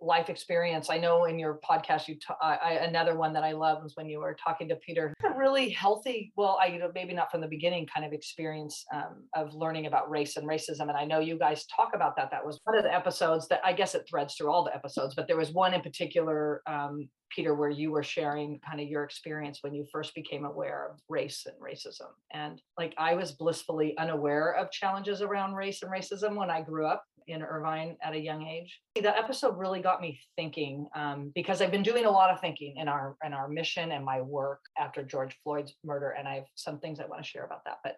life 0.04 0.30
experience. 0.30 0.90
I 0.90 0.98
know 0.98 1.26
in 1.26 1.40
your 1.40 1.60
podcast, 1.68 2.08
you 2.08 2.16
t- 2.16 2.34
I, 2.42 2.80
another 2.82 3.18
one 3.18 3.34
that 3.34 3.44
I 3.44 3.54
love 3.54 3.84
was 3.84 3.94
when 3.96 4.10
you 4.10 4.20
were 4.20 4.36
talking 4.36 4.68
to 4.70 4.76
Peter. 4.76 5.14
A 5.24 5.38
really 5.38 5.70
healthy, 5.70 6.34
well, 6.36 6.58
I 6.62 6.68
you 6.68 6.80
know 6.80 6.92
maybe 6.94 7.14
not 7.14 7.32
from 7.32 7.42
the 7.42 7.48
beginning, 7.48 7.88
kind 7.88 8.06
of 8.06 8.14
experience 8.14 8.86
um, 8.94 9.28
of 9.36 9.54
learning 9.54 9.86
about 9.86 10.10
race 10.10 10.38
and 10.38 10.48
racism. 10.48 10.82
And 10.82 10.92
I 10.92 11.06
know 11.06 11.20
you 11.20 11.38
guys 11.38 11.66
talk 11.68 11.92
about 11.96 12.16
that. 12.18 12.32
That 12.32 12.46
was 12.46 12.60
one 12.66 12.78
of 12.78 12.84
the 12.84 12.94
episodes 12.94 13.48
that 13.48 13.62
I 13.64 13.74
guess 13.74 13.96
it 13.96 14.06
threads 14.10 14.36
through 14.36 14.52
all 14.52 14.64
the 14.64 14.76
episodes, 14.76 15.16
but 15.16 15.28
there 15.28 15.38
was 15.38 15.52
one 15.52 15.74
in 15.74 15.82
particular 15.82 16.62
um, 16.68 17.08
Peter, 17.36 17.56
where 17.56 17.70
you 17.70 17.92
were 17.92 18.04
sharing 18.04 18.60
kind 18.60 18.80
of 18.80 18.88
your 18.88 19.04
experience 19.04 19.60
when 19.62 19.74
you 19.74 19.86
first 19.92 20.14
became 20.14 20.46
aware 20.46 20.92
of 20.92 21.00
race 21.10 21.48
and 21.48 21.56
racism. 21.60 22.10
And 22.32 22.62
like 22.78 22.94
I 22.98 23.16
was 23.16 23.32
blissfully 23.32 23.98
unaware 23.98 24.54
of 24.54 24.72
challenges 24.72 25.22
around 25.22 25.56
race 25.56 25.82
and 25.82 25.92
racism 25.92 26.36
when 26.36 26.52
I 26.52 26.62
grew 26.62 26.86
up 26.86 27.04
in 27.28 27.42
Irvine 27.42 27.98
at 28.02 28.14
a 28.14 28.20
young 28.20 28.46
age. 28.48 28.80
The 28.96 29.18
episode 29.18 29.58
really 29.58 29.82
got 29.82 30.02
me 30.02 30.20
thinking 30.36 30.88
um, 30.96 31.32
because 31.36 31.62
I've 31.62 31.72
been 31.72 31.84
doing 31.84 32.06
a 32.06 32.12
lot 32.12 32.30
of 32.30 32.40
thinking 32.40 32.78
in 32.78 32.88
our 32.88 33.16
in 33.26 33.34
our 33.34 33.48
mission 33.48 33.92
and 33.92 34.06
my 34.06 34.22
work 34.22 34.62
after 34.78 35.04
George 35.04 35.38
Floyd's 35.44 35.74
murder, 35.84 36.12
and 36.12 36.28
I 36.28 36.36
have 36.36 36.46
some 36.56 36.80
things 36.80 37.00
I 37.00 37.06
want 37.06 37.24
to 37.24 37.28
share 37.28 37.46
about 37.46 37.64
that. 37.66 37.80
But 37.84 37.98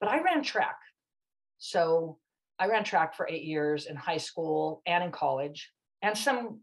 but 0.00 0.08
I 0.08 0.20
ran 0.22 0.42
track, 0.42 0.76
so 1.58 2.18
I 2.58 2.66
ran 2.66 2.84
track 2.84 3.14
for 3.14 3.28
eight 3.28 3.44
years 3.44 3.86
in 3.86 3.96
high 3.96 4.18
school 4.18 4.82
and 4.86 5.04
in 5.04 5.10
college, 5.10 5.70
and 6.02 6.16
some 6.16 6.60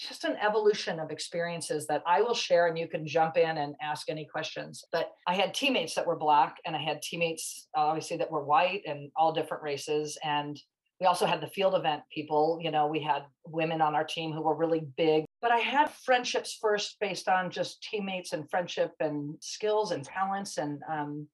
just 0.00 0.24
an 0.24 0.36
evolution 0.36 0.98
of 0.98 1.10
experiences 1.10 1.86
that 1.86 2.02
I 2.06 2.22
will 2.22 2.34
share 2.34 2.68
and 2.68 2.78
you 2.78 2.88
can 2.88 3.06
jump 3.06 3.36
in 3.36 3.58
and 3.58 3.74
ask 3.82 4.08
any 4.08 4.24
questions. 4.24 4.82
But 4.92 5.10
I 5.26 5.34
had 5.34 5.52
teammates 5.52 5.94
that 5.94 6.06
were 6.06 6.16
black 6.16 6.56
and 6.64 6.74
I 6.74 6.80
had 6.80 7.02
teammates 7.02 7.68
obviously 7.76 8.16
that 8.16 8.30
were 8.30 8.44
white 8.44 8.82
and 8.86 9.10
all 9.14 9.32
different 9.32 9.62
races 9.62 10.16
and 10.24 10.58
we 11.00 11.06
also 11.06 11.26
had 11.26 11.40
the 11.40 11.46
field 11.48 11.74
event 11.74 12.02
people 12.12 12.58
you 12.62 12.70
know 12.70 12.86
we 12.86 13.00
had 13.00 13.22
women 13.46 13.80
on 13.80 13.94
our 13.94 14.04
team 14.04 14.32
who 14.32 14.42
were 14.42 14.54
really 14.54 14.86
big 14.96 15.24
but 15.40 15.50
i 15.50 15.58
had 15.58 15.90
friendships 15.90 16.58
first 16.60 16.96
based 17.00 17.28
on 17.28 17.50
just 17.50 17.82
teammates 17.82 18.32
and 18.32 18.48
friendship 18.50 18.92
and 19.00 19.34
skills 19.40 19.90
and 19.90 20.04
talents 20.04 20.58
and 20.58 20.80
um, 20.90 21.26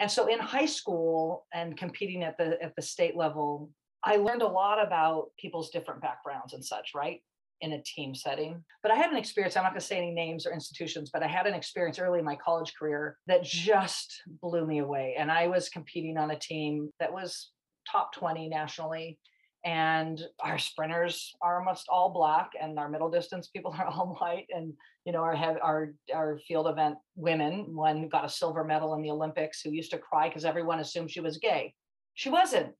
and 0.00 0.10
so 0.10 0.26
in 0.26 0.38
high 0.38 0.66
school 0.66 1.46
and 1.52 1.76
competing 1.76 2.22
at 2.22 2.38
the 2.38 2.60
at 2.62 2.74
the 2.76 2.82
state 2.82 3.16
level 3.16 3.70
i 4.04 4.16
learned 4.16 4.42
a 4.42 4.46
lot 4.46 4.84
about 4.84 5.26
people's 5.38 5.70
different 5.70 6.00
backgrounds 6.00 6.52
and 6.52 6.64
such 6.64 6.92
right 6.94 7.20
in 7.60 7.72
a 7.72 7.82
team 7.82 8.14
setting. 8.14 8.62
But 8.82 8.92
I 8.92 8.96
had 8.96 9.10
an 9.10 9.16
experience, 9.16 9.56
I'm 9.56 9.62
not 9.62 9.70
going 9.70 9.80
to 9.80 9.86
say 9.86 9.96
any 9.96 10.10
names 10.10 10.46
or 10.46 10.52
institutions, 10.52 11.10
but 11.10 11.22
I 11.22 11.26
had 11.26 11.46
an 11.46 11.54
experience 11.54 11.98
early 11.98 12.18
in 12.18 12.24
my 12.24 12.36
college 12.36 12.74
career 12.78 13.16
that 13.26 13.42
just 13.42 14.22
blew 14.42 14.66
me 14.66 14.80
away. 14.80 15.14
And 15.18 15.32
I 15.32 15.46
was 15.46 15.68
competing 15.68 16.18
on 16.18 16.30
a 16.30 16.38
team 16.38 16.90
that 17.00 17.12
was 17.12 17.52
top 17.90 18.12
20 18.14 18.48
nationally. 18.48 19.18
And 19.64 20.20
our 20.40 20.58
sprinters 20.58 21.34
are 21.40 21.58
almost 21.58 21.86
all 21.88 22.10
black, 22.10 22.50
and 22.60 22.78
our 22.78 22.90
middle 22.90 23.08
distance 23.08 23.48
people 23.48 23.74
are 23.78 23.86
all 23.86 24.14
white. 24.20 24.46
And 24.54 24.74
you 25.06 25.12
know, 25.12 25.22
our 25.22 25.34
our 25.62 25.94
our 26.14 26.38
field 26.46 26.66
event 26.66 26.96
women, 27.16 27.74
one 27.74 28.08
got 28.08 28.26
a 28.26 28.28
silver 28.28 28.62
medal 28.62 28.92
in 28.94 29.00
the 29.00 29.10
Olympics, 29.10 29.62
who 29.62 29.70
used 29.70 29.90
to 29.92 29.98
cry 29.98 30.28
because 30.28 30.44
everyone 30.44 30.80
assumed 30.80 31.10
she 31.10 31.20
was 31.20 31.38
gay. 31.38 31.72
She 32.14 32.28
wasn't 32.28 32.74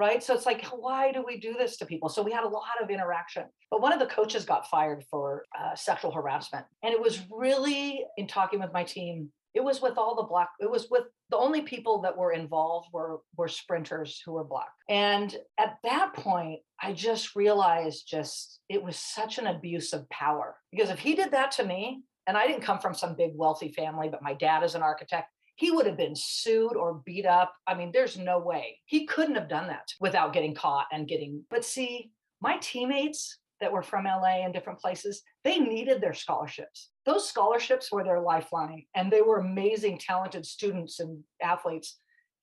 right? 0.00 0.22
So 0.22 0.34
it's 0.34 0.46
like, 0.46 0.64
why 0.68 1.12
do 1.12 1.22
we 1.24 1.38
do 1.38 1.54
this 1.58 1.76
to 1.76 1.86
people? 1.86 2.08
So 2.08 2.22
we 2.22 2.32
had 2.32 2.44
a 2.44 2.48
lot 2.48 2.82
of 2.82 2.88
interaction. 2.88 3.44
But 3.70 3.82
one 3.82 3.92
of 3.92 3.98
the 3.98 4.06
coaches 4.06 4.46
got 4.46 4.66
fired 4.68 5.04
for 5.10 5.44
uh, 5.56 5.74
sexual 5.74 6.10
harassment. 6.10 6.64
And 6.82 6.94
it 6.94 7.00
was 7.00 7.20
really 7.30 8.04
in 8.16 8.26
talking 8.26 8.60
with 8.60 8.72
my 8.72 8.82
team, 8.82 9.30
it 9.54 9.62
was 9.62 9.80
with 9.80 9.98
all 9.98 10.14
the 10.14 10.22
black, 10.22 10.50
it 10.60 10.70
was 10.70 10.88
with 10.90 11.04
the 11.30 11.36
only 11.36 11.62
people 11.62 12.00
that 12.02 12.16
were 12.16 12.32
involved 12.32 12.88
were, 12.92 13.20
were 13.36 13.48
sprinters 13.48 14.22
who 14.24 14.32
were 14.32 14.44
black. 14.44 14.70
And 14.88 15.36
at 15.58 15.76
that 15.84 16.12
point, 16.14 16.60
I 16.80 16.92
just 16.92 17.36
realized 17.36 18.08
just 18.08 18.60
it 18.68 18.82
was 18.82 18.96
such 18.96 19.38
an 19.38 19.48
abuse 19.48 19.92
of 19.92 20.08
power. 20.10 20.56
Because 20.70 20.90
if 20.90 20.98
he 20.98 21.14
did 21.14 21.32
that 21.32 21.52
to 21.52 21.64
me, 21.64 22.02
and 22.26 22.36
I 22.36 22.46
didn't 22.46 22.62
come 22.62 22.78
from 22.78 22.94
some 22.94 23.16
big 23.16 23.32
wealthy 23.34 23.72
family, 23.72 24.08
but 24.08 24.22
my 24.22 24.34
dad 24.34 24.62
is 24.62 24.74
an 24.74 24.82
architect 24.82 25.28
he 25.60 25.70
would 25.70 25.84
have 25.84 25.98
been 25.98 26.16
sued 26.16 26.74
or 26.74 27.02
beat 27.04 27.26
up. 27.26 27.52
I 27.66 27.74
mean, 27.74 27.90
there's 27.92 28.16
no 28.16 28.38
way 28.38 28.78
he 28.86 29.04
couldn't 29.04 29.34
have 29.34 29.50
done 29.50 29.66
that 29.66 29.88
without 30.00 30.32
getting 30.32 30.54
caught 30.54 30.86
and 30.90 31.06
getting. 31.06 31.44
But 31.50 31.66
see, 31.66 32.12
my 32.40 32.56
teammates 32.62 33.36
that 33.60 33.70
were 33.70 33.82
from 33.82 34.06
LA 34.06 34.42
and 34.42 34.54
different 34.54 34.78
places, 34.78 35.22
they 35.44 35.58
needed 35.58 36.00
their 36.00 36.14
scholarships. 36.14 36.88
Those 37.06 37.28
scholarships 37.28 37.90
were 37.90 38.04
their 38.04 38.20
lifeline, 38.20 38.84
and 38.94 39.10
they 39.10 39.22
were 39.22 39.38
amazing, 39.38 39.98
talented 39.98 40.44
students 40.44 41.00
and 41.00 41.22
athletes. 41.42 41.98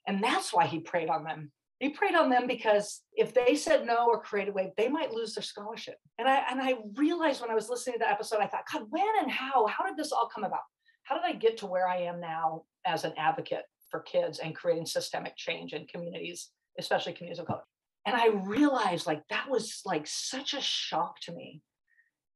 And 0.07 0.23
that's 0.23 0.53
why 0.53 0.65
he 0.65 0.79
preyed 0.79 1.09
on 1.09 1.23
them. 1.23 1.51
He 1.79 1.89
preyed 1.89 2.15
on 2.15 2.29
them 2.29 2.47
because 2.47 3.01
if 3.15 3.35
they 3.35 3.55
said 3.55 3.85
no 3.85 4.07
or 4.07 4.19
created 4.19 4.51
a 4.51 4.53
way, 4.53 4.73
they 4.77 4.87
might 4.87 5.11
lose 5.11 5.35
their 5.35 5.43
scholarship. 5.43 5.95
And 6.17 6.27
I 6.27 6.43
and 6.49 6.59
I 6.59 6.75
realized 6.95 7.39
when 7.39 7.51
I 7.51 7.55
was 7.55 7.69
listening 7.69 7.95
to 7.95 7.99
the 7.99 8.09
episode, 8.09 8.39
I 8.39 8.47
thought, 8.47 8.63
God, 8.73 8.87
when 8.89 9.05
and 9.21 9.31
how? 9.31 9.67
How 9.67 9.85
did 9.85 9.95
this 9.95 10.11
all 10.11 10.29
come 10.33 10.43
about? 10.43 10.61
How 11.03 11.15
did 11.15 11.23
I 11.23 11.33
get 11.33 11.57
to 11.57 11.67
where 11.67 11.87
I 11.87 11.97
am 11.97 12.19
now 12.19 12.63
as 12.85 13.03
an 13.03 13.13
advocate 13.17 13.63
for 13.89 14.01
kids 14.01 14.39
and 14.39 14.55
creating 14.55 14.85
systemic 14.85 15.35
change 15.35 15.73
in 15.73 15.85
communities, 15.87 16.49
especially 16.79 17.13
communities 17.13 17.39
of 17.39 17.47
color. 17.47 17.63
And 18.05 18.15
I 18.15 18.27
realized 18.27 19.05
like 19.05 19.23
that 19.29 19.49
was 19.49 19.81
like 19.85 20.07
such 20.07 20.53
a 20.53 20.61
shock 20.61 21.19
to 21.21 21.33
me, 21.33 21.61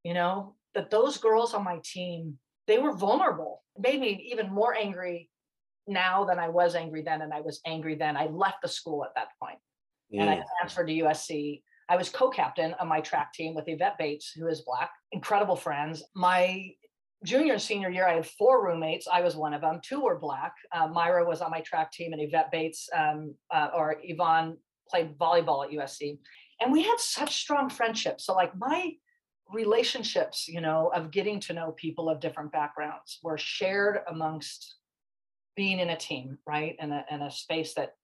you 0.04 0.14
know, 0.14 0.54
that 0.74 0.90
those 0.90 1.18
girls 1.18 1.54
on 1.54 1.64
my 1.64 1.80
team, 1.84 2.38
they 2.66 2.78
were 2.78 2.92
vulnerable. 2.92 3.62
It 3.76 3.82
made 3.82 4.00
me 4.00 4.28
even 4.32 4.52
more 4.52 4.74
angry 4.74 5.28
now 5.86 6.24
than 6.24 6.38
I 6.38 6.48
was 6.48 6.74
angry 6.74 7.02
then. 7.02 7.22
And 7.22 7.32
I 7.32 7.40
was 7.40 7.60
angry 7.66 7.96
then. 7.96 8.16
I 8.16 8.26
left 8.26 8.62
the 8.62 8.68
school 8.68 9.04
at 9.04 9.14
that 9.16 9.28
point 9.42 9.58
and 10.12 10.30
I 10.30 10.42
transferred 10.60 10.88
to 10.88 10.94
USC. 10.94 11.62
I 11.88 11.96
was 11.96 12.08
co-captain 12.08 12.74
of 12.74 12.86
my 12.86 13.00
track 13.00 13.32
team 13.32 13.54
with 13.54 13.64
Yvette 13.66 13.98
Bates, 13.98 14.30
who 14.30 14.46
is 14.48 14.62
Black, 14.62 14.90
incredible 15.10 15.56
friends. 15.56 16.02
My 16.14 16.70
junior 17.24 17.54
and 17.54 17.62
senior 17.62 17.90
year, 17.90 18.06
I 18.06 18.14
had 18.14 18.26
four 18.26 18.64
roommates. 18.64 19.08
I 19.12 19.20
was 19.20 19.36
one 19.36 19.54
of 19.54 19.60
them. 19.60 19.80
Two 19.82 20.02
were 20.02 20.18
black. 20.18 20.54
Uh, 20.72 20.88
Myra 20.88 21.24
was 21.24 21.40
on 21.40 21.50
my 21.50 21.60
track 21.60 21.92
team, 21.92 22.12
and 22.12 22.22
Yvette 22.22 22.50
Bates 22.50 22.88
um, 22.96 23.34
uh, 23.50 23.68
or 23.74 23.96
Yvonne 24.02 24.56
played 24.88 25.16
volleyball 25.18 25.64
at 25.64 25.72
USC. 25.72 26.18
And 26.60 26.72
we 26.72 26.82
had 26.82 26.98
such 26.98 27.36
strong 27.36 27.68
friendships. 27.68 28.24
So, 28.26 28.34
like 28.34 28.52
my 28.56 28.92
relationships, 29.52 30.48
you 30.48 30.60
know, 30.60 30.90
of 30.94 31.10
getting 31.10 31.40
to 31.40 31.52
know 31.52 31.72
people 31.72 32.08
of 32.08 32.20
different 32.20 32.52
backgrounds 32.52 33.18
were 33.22 33.38
shared 33.38 34.00
amongst 34.08 34.76
being 35.56 35.78
in 35.78 35.90
a 35.90 35.96
team, 35.96 36.38
right? 36.46 36.76
In 36.78 36.92
a, 36.92 37.04
in 37.10 37.22
a 37.22 37.30
space 37.30 37.74
that 37.74 37.94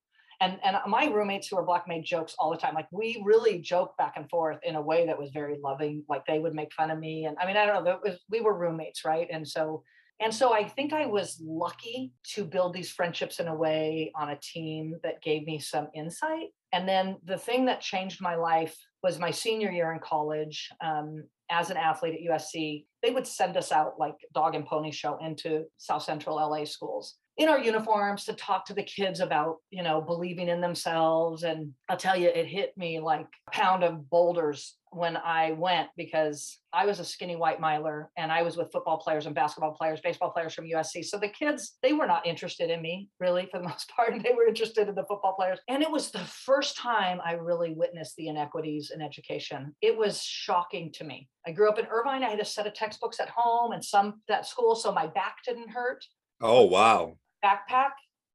and 0.40 0.58
and 0.62 0.76
my 0.86 1.06
roommates 1.06 1.48
who 1.48 1.56
are 1.56 1.64
black 1.64 1.88
made 1.88 2.04
jokes 2.04 2.34
all 2.38 2.50
the 2.50 2.56
time 2.56 2.74
like 2.74 2.86
we 2.92 3.22
really 3.24 3.60
joke 3.60 3.96
back 3.96 4.14
and 4.16 4.28
forth 4.30 4.58
in 4.62 4.76
a 4.76 4.80
way 4.80 5.06
that 5.06 5.18
was 5.18 5.30
very 5.30 5.56
loving 5.62 6.02
like 6.08 6.24
they 6.26 6.38
would 6.38 6.54
make 6.54 6.72
fun 6.72 6.90
of 6.90 6.98
me 6.98 7.24
and 7.24 7.36
i 7.40 7.46
mean 7.46 7.56
i 7.56 7.66
don't 7.66 7.74
know 7.74 7.84
that 7.84 8.02
was, 8.02 8.20
we 8.30 8.40
were 8.40 8.56
roommates 8.56 9.04
right 9.04 9.28
and 9.30 9.46
so 9.46 9.82
and 10.20 10.32
so 10.34 10.52
i 10.52 10.64
think 10.64 10.92
i 10.92 11.06
was 11.06 11.40
lucky 11.44 12.12
to 12.24 12.44
build 12.44 12.74
these 12.74 12.90
friendships 12.90 13.40
in 13.40 13.48
a 13.48 13.54
way 13.54 14.12
on 14.14 14.30
a 14.30 14.38
team 14.40 14.94
that 15.02 15.22
gave 15.22 15.46
me 15.46 15.58
some 15.58 15.88
insight. 15.94 16.48
And 16.72 16.86
then 16.86 17.16
the 17.24 17.38
thing 17.38 17.64
that 17.66 17.80
changed 17.80 18.20
my 18.20 18.34
life 18.34 18.76
was 19.02 19.18
my 19.18 19.30
senior 19.30 19.70
year 19.70 19.92
in 19.92 20.00
college 20.00 20.68
um, 20.84 21.24
as 21.50 21.70
an 21.70 21.76
athlete 21.76 22.14
at 22.14 22.30
usc 22.30 22.84
they 23.02 23.10
would 23.10 23.26
send 23.26 23.56
us 23.56 23.72
out 23.72 23.94
like 23.98 24.16
dog 24.34 24.54
and 24.54 24.66
pony 24.66 24.90
show 24.90 25.16
into 25.24 25.64
south 25.78 26.02
central 26.02 26.36
la 26.36 26.64
schools 26.64 27.16
in 27.38 27.48
our 27.48 27.60
uniforms 27.60 28.24
to 28.24 28.32
talk 28.32 28.66
to 28.66 28.74
the 28.74 28.82
kids 28.82 29.20
about 29.20 29.56
you 29.70 29.82
know 29.82 30.00
believing 30.00 30.48
in 30.48 30.60
themselves. 30.60 31.44
And 31.44 31.72
i'll 31.88 31.96
tell 31.96 32.16
you 32.16 32.28
it 32.28 32.46
hit 32.46 32.76
me 32.76 33.00
like 33.00 33.26
a 33.48 33.50
pound 33.50 33.84
of 33.84 34.10
boulders 34.10 34.76
when 34.90 35.16
i 35.18 35.52
went 35.52 35.88
because 35.96 36.58
i 36.72 36.86
was 36.86 36.98
a 36.98 37.04
skinny 37.04 37.36
white 37.36 37.60
miler 37.60 38.10
and 38.16 38.32
i 38.32 38.42
was 38.42 38.56
with 38.56 38.72
football 38.72 38.96
players 38.96 39.26
and 39.26 39.34
basketball 39.34 39.72
players 39.72 40.00
baseball 40.00 40.30
players 40.30 40.54
from 40.54 40.64
usc 40.64 41.04
so 41.04 41.18
the 41.18 41.28
kids 41.28 41.76
they 41.82 41.92
were 41.92 42.06
not 42.06 42.26
interested 42.26 42.70
in 42.70 42.80
me 42.80 43.08
really 43.20 43.46
for 43.50 43.58
the 43.58 43.64
most 43.68 43.90
part. 43.94 44.14
They 44.22 44.34
were 44.34 44.46
interested 44.46 44.88
in 44.88 44.94
the 44.94 45.04
football 45.04 45.34
players. 45.34 45.58
And 45.68 45.82
it 45.82 45.90
was 45.90 46.10
the 46.10 46.20
first 46.20 46.76
time 46.76 47.20
i 47.24 47.32
really 47.32 47.74
witnessed 47.74 48.16
the 48.16 48.28
inequities 48.28 48.90
in 48.94 49.02
education. 49.02 49.74
It 49.82 49.96
was 49.96 50.22
shocking 50.22 50.90
to 50.94 51.04
me. 51.04 51.28
I 51.46 51.52
grew 51.52 51.68
up 51.68 51.78
in 51.78 51.86
irvine. 51.86 52.22
I 52.22 52.30
had 52.30 52.40
a 52.40 52.44
set 52.44 52.66
of 52.66 52.74
textbooks 52.74 53.20
at 53.20 53.28
home 53.28 53.72
and 53.72 53.84
some 53.84 54.22
at 54.30 54.46
school 54.46 54.74
so 54.74 54.92
my 54.92 55.06
back 55.06 55.36
didn't 55.46 55.70
hurt. 55.70 56.04
Oh 56.40 56.64
wow 56.64 57.16
backpack, 57.44 57.90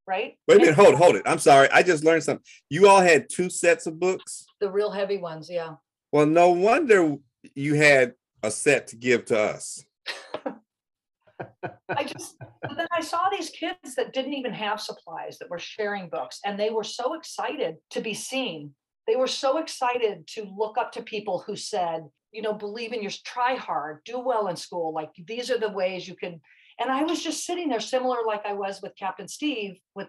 right? 0.07 0.37
Wait 0.47 0.57
a 0.57 0.59
minute, 0.59 0.75
hold, 0.75 0.95
hold 0.95 1.15
it. 1.15 1.23
I'm 1.25 1.39
sorry. 1.39 1.69
I 1.71 1.83
just 1.83 2.03
learned 2.03 2.23
something. 2.23 2.43
You 2.69 2.87
all 2.87 3.01
had 3.01 3.29
two 3.29 3.49
sets 3.49 3.87
of 3.87 3.99
books? 3.99 4.45
The 4.59 4.69
real 4.69 4.91
heavy 4.91 5.17
ones, 5.17 5.49
yeah. 5.49 5.75
Well, 6.11 6.25
no 6.25 6.51
wonder 6.51 7.17
you 7.55 7.73
had 7.75 8.13
a 8.43 8.51
set 8.51 8.87
to 8.87 8.95
give 8.95 9.25
to 9.25 9.39
us. 9.39 9.83
I 11.89 12.03
just 12.03 12.35
then 12.75 12.87
I 12.91 13.01
saw 13.01 13.29
these 13.29 13.49
kids 13.49 13.95
that 13.95 14.13
didn't 14.13 14.33
even 14.33 14.53
have 14.53 14.79
supplies 14.79 15.37
that 15.39 15.49
were 15.49 15.59
sharing 15.59 16.09
books 16.09 16.39
and 16.45 16.59
they 16.59 16.69
were 16.69 16.83
so 16.83 17.13
excited 17.13 17.75
to 17.91 18.01
be 18.01 18.13
seen. 18.13 18.73
They 19.07 19.15
were 19.15 19.27
so 19.27 19.57
excited 19.57 20.27
to 20.35 20.47
look 20.55 20.77
up 20.77 20.91
to 20.93 21.03
people 21.03 21.43
who 21.45 21.55
said, 21.55 22.03
you 22.31 22.41
know, 22.41 22.53
believe 22.53 22.93
in 22.93 23.01
your 23.01 23.11
try 23.25 23.55
hard, 23.55 23.99
do 24.05 24.19
well 24.19 24.47
in 24.47 24.55
school. 24.55 24.93
Like 24.93 25.11
these 25.27 25.51
are 25.51 25.57
the 25.57 25.69
ways 25.69 26.07
you 26.07 26.15
can 26.15 26.41
and 26.79 26.91
I 26.91 27.03
was 27.03 27.23
just 27.23 27.45
sitting 27.45 27.69
there, 27.69 27.79
similar 27.79 28.17
like 28.25 28.45
I 28.45 28.53
was 28.53 28.81
with 28.81 28.95
Captain 28.97 29.27
Steve, 29.27 29.79
with 29.95 30.07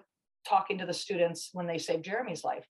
talking 0.48 0.78
to 0.78 0.86
the 0.86 0.92
students 0.92 1.50
when 1.52 1.66
they 1.66 1.78
saved 1.78 2.04
Jeremy's 2.04 2.44
life. 2.44 2.66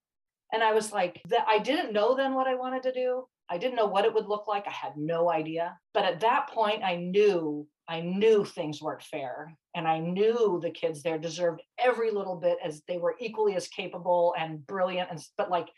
And 0.52 0.62
I 0.62 0.72
was 0.72 0.92
like, 0.92 1.20
that 1.28 1.44
I 1.48 1.58
didn't 1.58 1.92
know 1.92 2.14
then 2.14 2.34
what 2.34 2.46
I 2.46 2.54
wanted 2.54 2.82
to 2.84 2.92
do. 2.92 3.24
I 3.50 3.58
didn't 3.58 3.76
know 3.76 3.86
what 3.86 4.04
it 4.04 4.14
would 4.14 4.26
look 4.26 4.46
like. 4.46 4.66
I 4.66 4.70
had 4.70 4.96
no 4.96 5.30
idea. 5.30 5.76
But 5.92 6.04
at 6.04 6.20
that 6.20 6.48
point, 6.48 6.82
I 6.82 6.96
knew, 6.96 7.66
I 7.88 8.00
knew 8.00 8.44
things 8.44 8.80
weren't 8.80 9.02
fair. 9.02 9.54
And 9.74 9.86
I 9.86 9.98
knew 9.98 10.60
the 10.62 10.70
kids 10.70 11.02
there 11.02 11.18
deserved 11.18 11.60
every 11.78 12.10
little 12.10 12.36
bit 12.36 12.58
as 12.64 12.82
they 12.86 12.98
were 12.98 13.16
equally 13.20 13.56
as 13.56 13.68
capable 13.68 14.34
and 14.38 14.66
brilliant. 14.66 15.10
And 15.10 15.20
but 15.36 15.50
like 15.50 15.68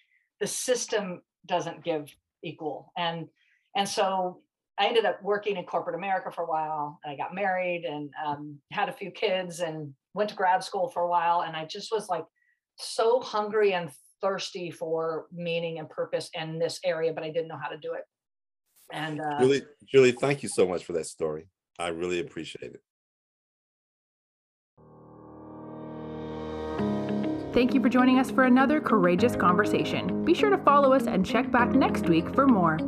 the 0.41 0.47
system 0.47 1.23
doesn't 1.47 1.83
give 1.83 2.15
equal. 2.43 2.93
And 2.97 3.29
and 3.75 3.89
so 3.89 4.43
I 4.79 4.87
ended 4.87 5.07
up 5.07 5.23
working 5.23 5.57
in 5.57 5.65
corporate 5.65 5.97
America 5.97 6.31
for 6.31 6.45
a 6.45 6.47
while 6.47 7.01
and 7.05 7.13
I 7.13 7.17
got 7.17 7.35
married 7.35 7.85
and 7.85 8.11
um, 8.25 8.59
had 8.73 8.89
a 8.89 8.93
few 8.93 9.11
kids 9.11 9.61
and 9.61 9.95
went 10.15 10.31
to 10.31 10.37
grad 10.37 10.63
school 10.63 10.89
for 10.89 11.03
a 11.03 11.09
while. 11.09 11.43
And 11.43 11.57
I 11.57 11.65
just 11.65 11.91
was 11.91 12.09
like 12.09 12.25
so 12.79 13.21
hungry 13.21 13.73
and 13.73 13.91
thirsty 14.21 14.71
for 14.71 15.27
meaning 15.33 15.79
and 15.79 15.89
purpose 15.89 16.31
in 16.35 16.59
this 16.59 16.79
area, 16.85 17.13
but 17.13 17.25
I 17.25 17.31
didn't 17.31 17.49
know 17.49 17.59
how 17.61 17.69
to 17.69 17.79
do 17.79 17.95
it. 17.95 18.03
And 18.93 19.21
uh, 19.21 19.41
Julie, 19.41 19.63
Julie, 19.87 20.13
thank 20.13 20.43
you 20.43 20.49
so 20.49 20.67
much 20.67 20.85
for 20.85 20.93
that 20.93 21.07
story. 21.07 21.49
I 21.79 21.89
really 21.89 22.21
appreciate 22.21 22.73
it. 22.73 22.83
Thank 27.53 27.73
you 27.73 27.81
for 27.81 27.89
joining 27.89 28.19
us 28.19 28.31
for 28.31 28.45
another 28.45 28.83
courageous 28.83 29.35
conversation. 29.35 30.25
Be 30.27 30.35
sure 30.35 30.51
to 30.51 30.59
follow 30.59 30.93
us 30.93 31.07
and 31.07 31.25
check 31.25 31.51
back 31.51 31.71
next 31.71 32.07
week 32.07 32.29
for 32.35 32.47
more. 32.47 32.79